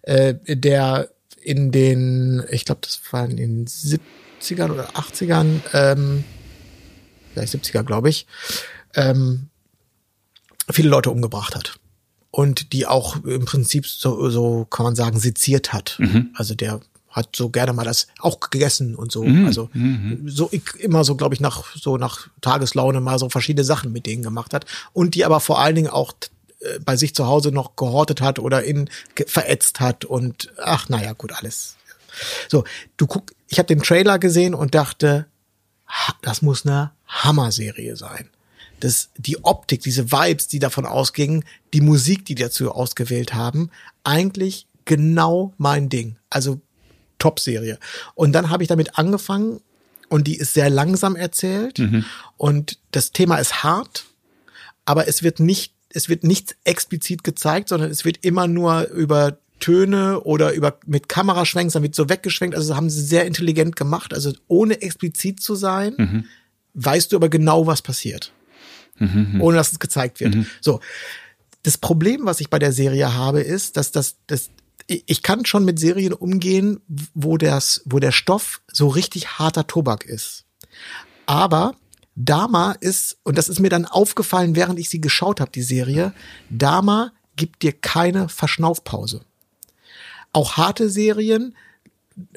[0.03, 1.09] äh, der
[1.41, 6.23] in den, ich glaube, das war in den 70ern oder 80ern, ähm,
[7.33, 8.27] vielleicht 70er, glaube ich,
[8.95, 9.49] ähm,
[10.71, 11.75] viele Leute umgebracht hat.
[12.31, 15.97] Und die auch im Prinzip so, so kann man sagen, seziert hat.
[16.33, 19.23] Also der hat so gerne mal das auch gegessen und so.
[19.45, 19.69] Also
[20.25, 24.07] so ich, immer so, glaube ich, nach so nach Tageslaune mal so verschiedene Sachen mit
[24.07, 24.65] denen gemacht hat.
[24.93, 26.11] Und die aber vor allen Dingen auch
[26.85, 28.89] bei sich zu Hause noch gehortet hat oder in
[29.27, 31.75] verätzt hat und ach naja, gut, alles.
[32.49, 32.63] So,
[32.97, 35.25] du guck, ich habe den Trailer gesehen und dachte,
[36.21, 38.29] das muss eine Hammerserie sein.
[38.79, 43.69] Das, die Optik, diese Vibes, die davon ausgingen, die Musik, die die dazu ausgewählt haben,
[44.03, 46.17] eigentlich genau mein Ding.
[46.29, 46.59] Also
[47.17, 47.79] Top-Serie.
[48.15, 49.61] Und dann habe ich damit angefangen
[50.09, 51.81] und die ist sehr langsam erzählt
[52.37, 54.05] und das Thema ist hart,
[54.85, 59.37] aber es wird nicht, es wird nichts explizit gezeigt, sondern es wird immer nur über
[59.59, 62.55] Töne oder über mit Kameraschwenks, dann wird so weggeschwenkt.
[62.55, 64.13] Also das haben sie sehr intelligent gemacht.
[64.13, 66.27] Also ohne explizit zu sein,
[66.73, 68.33] weißt du aber genau, was passiert.
[69.39, 70.35] Ohne dass es gezeigt wird.
[70.61, 70.81] So.
[71.63, 74.49] Das Problem, was ich bei der Serie habe, ist, dass das, das,
[74.87, 76.81] ich ich kann schon mit Serien umgehen,
[77.13, 80.43] wo das, wo der Stoff so richtig harter Tobak ist.
[81.25, 81.75] Aber
[82.15, 86.13] Dama ist, und das ist mir dann aufgefallen, während ich sie geschaut habe, die Serie,
[86.49, 89.21] Dama gibt dir keine Verschnaufpause.
[90.31, 91.55] Auch harte Serien,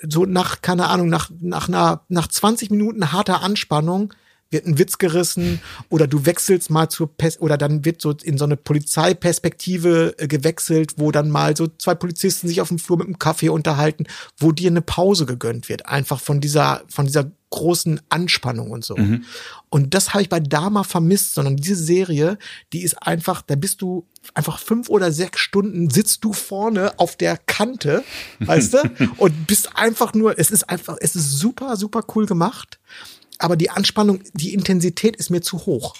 [0.09, 4.15] so nach, keine Ahnung, nach, nach einer, nach 20 Minuten harter Anspannung
[4.51, 8.39] wird ein Witz gerissen oder du wechselst mal zur Pes oder dann wird so in
[8.39, 12.99] so eine Polizeiperspektive äh, gewechselt, wo dann mal so zwei Polizisten sich auf dem Flur
[12.99, 14.05] mit einem Kaffee unterhalten,
[14.39, 18.95] wo dir eine Pause gegönnt wird, einfach von dieser von dieser großen Anspannung und so.
[19.71, 22.39] Und das habe ich bei Dama vermisst, sondern diese Serie,
[22.73, 27.17] die ist einfach, da bist du einfach fünf oder sechs Stunden sitzt du vorne auf
[27.17, 28.05] der Kante,
[28.41, 28.79] weißt du,
[29.17, 32.79] und bist einfach nur, es ist einfach, es ist super, super cool gemacht,
[33.39, 35.95] aber die Anspannung, die Intensität ist mir zu hoch.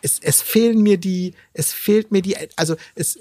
[0.00, 3.18] Es, es fehlen mir die, es fehlt mir die, also es,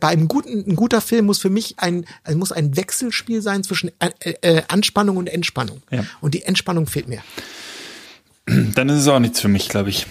[0.00, 3.62] bei einem guten, ein guter Film muss für mich ein, also muss ein Wechselspiel sein
[3.62, 5.82] zwischen äh, äh, Anspannung und Entspannung.
[5.90, 6.06] Ja.
[6.20, 7.22] Und die Entspannung fehlt mir.
[8.46, 10.06] Dann ist es auch nichts für mich, glaube ich.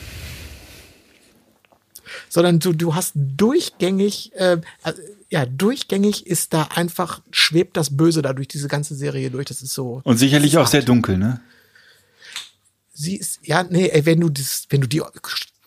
[2.34, 4.58] sondern du, du hast durchgängig, äh,
[5.30, 9.46] ja, durchgängig ist da einfach, schwebt das Böse da durch diese ganze Serie durch.
[9.46, 10.02] Das ist so.
[10.04, 11.42] Und sicherlich auch sehr dunkel, ne?
[12.92, 15.02] Sie ist, ja, nee, ey, wenn du das, wenn du die,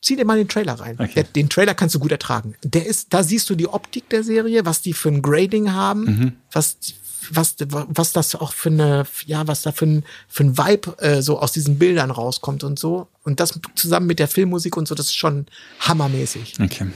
[0.07, 0.97] zieh dir mal den Trailer rein.
[0.99, 1.13] Okay.
[1.17, 2.55] Der, den Trailer kannst du gut ertragen.
[2.63, 6.05] Der ist, da siehst du die Optik der Serie, was die für ein Grading haben,
[6.05, 6.33] Mhm.
[6.53, 6.77] was,
[7.31, 11.23] was, was das auch für eine, ja, was da für ein, für ein Vibe äh,
[11.23, 13.09] so aus diesen Bildern rauskommt und so.
[13.25, 15.47] Und das zusammen mit der Filmmusik und so, das ist schon
[15.81, 16.55] hammermäßig.
[16.63, 16.87] Okay.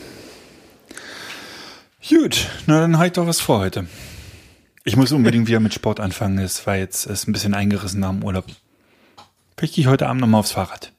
[2.08, 3.86] Gut, na dann habe ich doch was vor heute.
[4.84, 6.38] Ich muss unbedingt wieder mit Sport anfangen.
[6.38, 8.46] Es war jetzt ist ein bisschen eingerissen nach dem Urlaub.
[9.56, 10.92] Vielleicht gehe ich heute Abend nochmal aufs Fahrrad.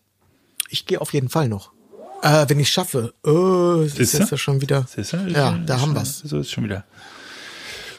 [0.69, 1.71] Ich gehe auf jeden Fall noch.
[2.22, 3.14] Äh, wenn ich schaffe.
[3.23, 4.18] Oh, das ist Siehste?
[4.19, 4.85] jetzt ja schon wieder.
[4.93, 5.18] Siehst du?
[5.27, 6.19] Ja, da haben wir's.
[6.19, 6.84] So ist schon wieder.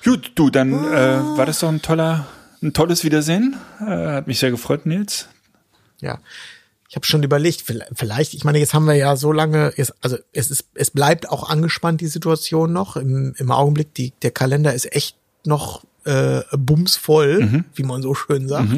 [0.04, 2.26] Gut, du, dann äh, war das doch ein toller,
[2.62, 3.56] ein tolles Wiedersehen.
[3.80, 5.28] Äh, hat mich sehr gefreut, Nils.
[6.00, 6.18] Ja.
[6.88, 10.18] Ich habe schon überlegt, vielleicht- ich meine, jetzt haben wir ja so lange, jetzt, also
[10.32, 12.96] es ist, es bleibt auch angespannt, die Situation noch.
[12.96, 15.16] Im, im Augenblick, die, der Kalender ist echt
[15.46, 18.68] noch äh, bumsvoll, wie man so schön sagt.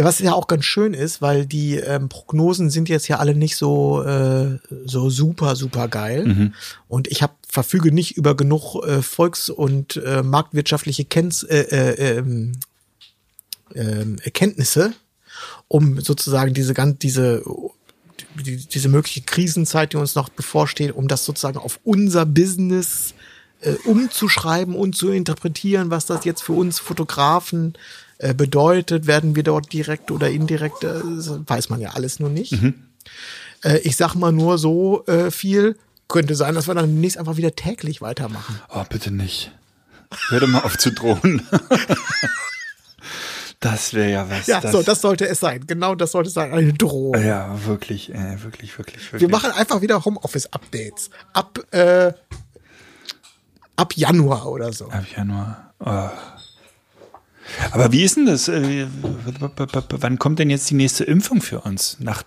[0.00, 3.56] Was ja auch ganz schön ist, weil die ähm, Prognosen sind jetzt ja alle nicht
[3.56, 6.52] so äh, so super super geil.
[6.86, 12.18] Und ich habe verfüge nicht über genug äh, volks- und äh, marktwirtschaftliche Kenz äh, äh,
[12.18, 12.52] ähm,
[13.74, 14.92] ähm, Erkenntnisse,
[15.66, 17.42] um sozusagen diese ganz diese
[18.34, 23.14] die, diese mögliche Krisenzeit, die uns noch bevorsteht, um das sozusagen auf unser Business
[23.60, 27.74] äh, umzuschreiben und zu interpretieren, was das jetzt für uns Fotografen
[28.18, 32.30] äh, bedeutet, werden wir dort direkt oder indirekt, äh, das weiß man ja alles nur
[32.30, 32.54] nicht.
[33.64, 35.76] Äh, ich sag mal nur so äh, viel,
[36.08, 38.60] könnte sein, dass wir dann demnächst einfach wieder täglich weitermachen.
[38.74, 39.52] Oh, bitte nicht.
[40.30, 41.46] Hör doch mal auf zu drohen.
[43.60, 44.46] das wäre ja was.
[44.46, 45.66] Ja, so, das sollte es sein.
[45.66, 46.52] Genau das sollte es sein.
[46.52, 47.20] Eine Drohung.
[47.22, 49.20] Ja, wirklich, äh, wirklich, wirklich, wirklich.
[49.20, 51.10] Wir machen einfach wieder Homeoffice-Updates.
[51.34, 52.12] Ab, äh,
[53.76, 54.88] ab Januar oder so.
[54.88, 55.74] Ab Januar.
[55.80, 56.08] Oh.
[57.70, 58.48] Aber wie ist denn das?
[58.48, 58.86] Äh,
[59.90, 61.96] Wann kommt denn jetzt die nächste Impfung für uns?
[62.00, 62.22] Nach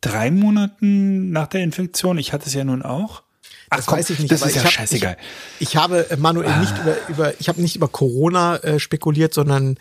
[0.00, 2.18] drei Monaten nach der Infektion?
[2.18, 3.22] Ich hatte es ja nun auch.
[3.70, 4.32] Ach, Das komm, weiß ich nicht.
[4.32, 5.16] Das ist ja hab, scheißegal.
[5.58, 9.32] Ich, ich habe äh, Manuel nicht über, über ich habe nicht über Corona äh, spekuliert,
[9.34, 9.76] sondern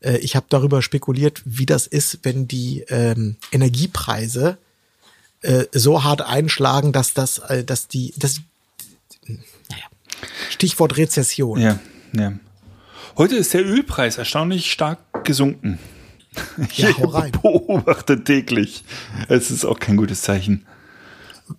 [0.00, 4.58] äh, ich habe darüber spekuliert, wie das ist, wenn die ähm, Energiepreise
[5.42, 8.40] äh, so hart einschlagen, dass das, äh, dass die, das,
[9.26, 9.84] naja,
[10.50, 11.60] Stichwort Rezession.
[11.60, 11.78] Ja,
[12.12, 12.32] ja.
[13.16, 15.78] Heute ist der Ölpreis erstaunlich stark gesunken.
[16.74, 17.30] Ja, Ich hau rein.
[17.42, 18.84] beobachte täglich.
[19.28, 20.66] Es ist auch kein gutes Zeichen.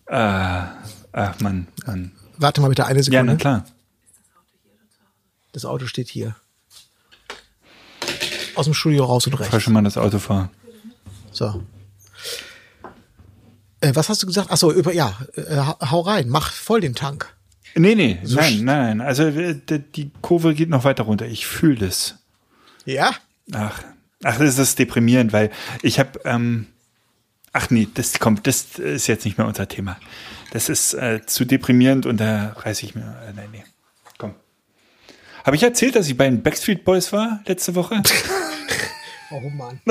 [0.07, 0.67] Ah,
[1.13, 2.11] ach Mann, Mann.
[2.37, 3.33] Warte mal bitte eine Ja, Sekunde.
[3.33, 3.65] na klar.
[5.53, 6.35] Das Auto steht hier.
[8.55, 9.63] Aus dem Studio raus und Fahr rechts.
[9.63, 10.49] schon mal das Auto vor.
[11.31, 11.63] So.
[13.79, 14.51] Äh, was hast du gesagt?
[14.51, 17.33] Achso, über, ja, äh, hau rein, mach voll den Tank.
[17.77, 19.01] Nee, nee, So nein, sch- nein.
[19.01, 21.25] Also äh, die die Kurve geht noch weiter runter.
[21.25, 22.17] Ich fühle das.
[22.85, 23.13] Ja?
[23.53, 23.83] Ach,
[24.23, 26.67] ach, das ist deprimierend, weil ich habe, ähm,
[27.53, 29.97] ach nee, das kommt, das ist jetzt nicht mehr unser Thema.
[30.51, 33.63] Das ist äh, zu deprimierend und da reiße ich mir, äh, nein, nee,
[34.17, 34.35] komm.
[35.43, 38.01] Habe ich erzählt, dass ich bei den Backstreet Boys war letzte Woche?
[39.31, 39.81] Oh Mann.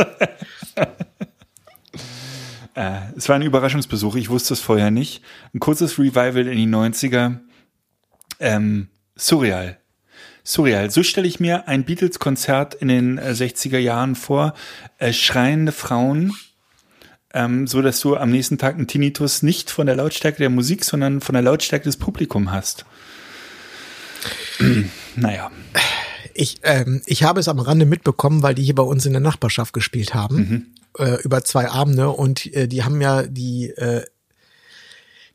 [2.74, 5.22] äh, es war ein Überraschungsbesuch, ich wusste es vorher nicht.
[5.52, 7.38] Ein kurzes Revival in die 90er.
[8.40, 9.78] Ähm, surreal.
[10.44, 10.90] Surreal.
[10.90, 14.54] So stelle ich mir ein Beatles-Konzert in den äh, 60er Jahren vor.
[14.98, 16.34] Äh, schreiende Frauen,
[17.32, 20.84] ähm, so dass du am nächsten Tag einen Tinnitus nicht von der Lautstärke der Musik,
[20.84, 22.84] sondern von der Lautstärke des Publikums hast.
[25.16, 25.50] naja.
[26.34, 29.20] Ich, ähm, ich habe es am Rande mitbekommen, weil die hier bei uns in der
[29.20, 30.36] Nachbarschaft gespielt haben.
[30.36, 30.66] Mhm.
[30.98, 34.04] Äh, über zwei Abende und äh, die haben ja die äh,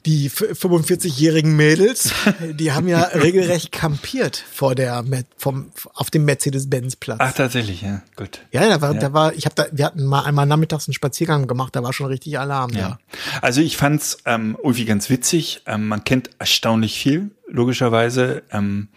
[0.10, 2.11] die f- 45-jährigen Mädels,
[2.53, 5.03] die haben ja regelrecht kampiert vor der
[5.38, 7.18] vom auf dem Mercedes-Benz-Platz.
[7.22, 8.40] Ach, tatsächlich, ja, gut.
[8.52, 11.45] Ja, da war, da war, ich habe da, wir hatten mal einmal nachmittags einen Spaziergang
[11.48, 12.80] gemacht, da war schon richtig Alarm, ja.
[12.80, 12.99] Ja.
[13.41, 15.61] Also ich fand's ähm, irgendwie ganz witzig.
[15.68, 18.43] Ähm, man kennt erstaunlich viel, logischerweise.
[18.51, 18.89] Ähm,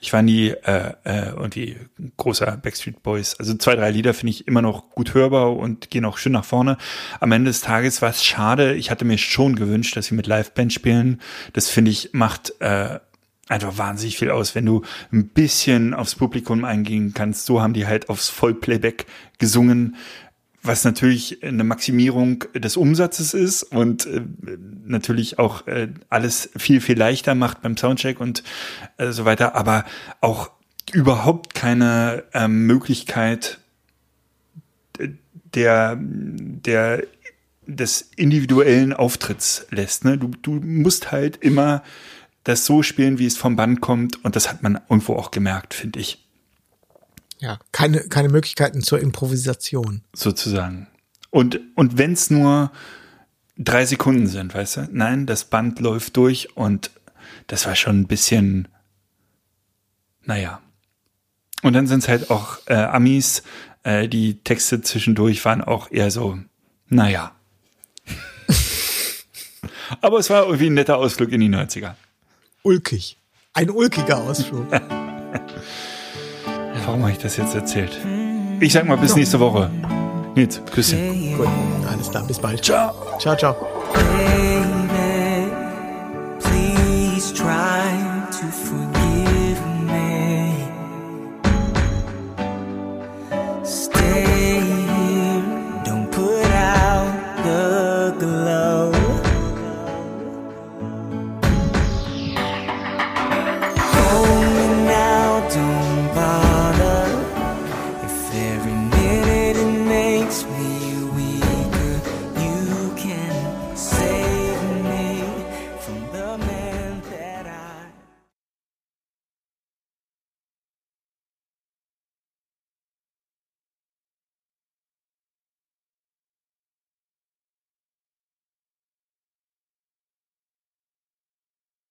[0.00, 1.76] ich war nie äh, äh, irgendwie
[2.16, 3.34] großer Backstreet Boys.
[3.38, 6.44] Also zwei, drei Lieder finde ich immer noch gut hörbar und gehen auch schön nach
[6.44, 6.76] vorne.
[7.20, 8.74] Am Ende des Tages war es schade.
[8.74, 11.20] Ich hatte mir schon gewünscht, dass sie mit Liveband spielen.
[11.52, 12.98] Das finde ich macht äh,
[13.48, 14.82] einfach wahnsinnig viel aus, wenn du
[15.12, 17.46] ein bisschen aufs Publikum eingehen kannst.
[17.46, 19.06] So haben die halt aufs Vollplayback
[19.38, 19.96] gesungen
[20.68, 24.20] was natürlich eine Maximierung des Umsatzes ist und äh,
[24.84, 28.44] natürlich auch äh, alles viel, viel leichter macht beim Soundcheck und
[28.98, 29.84] äh, so weiter, aber
[30.20, 30.50] auch
[30.92, 33.58] überhaupt keine ähm, Möglichkeit
[35.54, 37.02] der, der
[37.66, 40.04] des individuellen Auftritts lässt.
[40.04, 40.16] Ne?
[40.16, 41.82] Du, du musst halt immer
[42.44, 45.74] das so spielen, wie es vom Band kommt und das hat man irgendwo auch gemerkt,
[45.74, 46.27] finde ich.
[47.40, 50.02] Ja, keine, keine Möglichkeiten zur Improvisation.
[50.14, 50.88] sozusagen.
[51.30, 52.72] Und, und wenn es nur
[53.56, 54.88] drei Sekunden sind, weißt du?
[54.92, 56.90] Nein, das Band läuft durch und
[57.46, 58.68] das war schon ein bisschen,
[60.24, 60.60] naja.
[61.62, 63.42] Und dann sind es halt auch äh, Amis,
[63.82, 66.38] äh, die Texte zwischendurch waren auch eher so,
[66.88, 67.32] naja.
[70.00, 71.94] Aber es war irgendwie ein netter Ausflug in die 90er.
[72.62, 73.16] Ulkig.
[73.54, 74.66] Ein ulkiger Ausflug.
[76.88, 78.00] Warum habe ich das jetzt erzählt?
[78.60, 79.70] Ich sag mal bis nächste Woche.
[80.34, 81.36] Nils, Küsschen.
[81.36, 81.46] Gut,
[81.86, 82.64] alles klar, bis bald.
[82.64, 82.94] Ciao.
[83.18, 83.54] Ciao, ciao.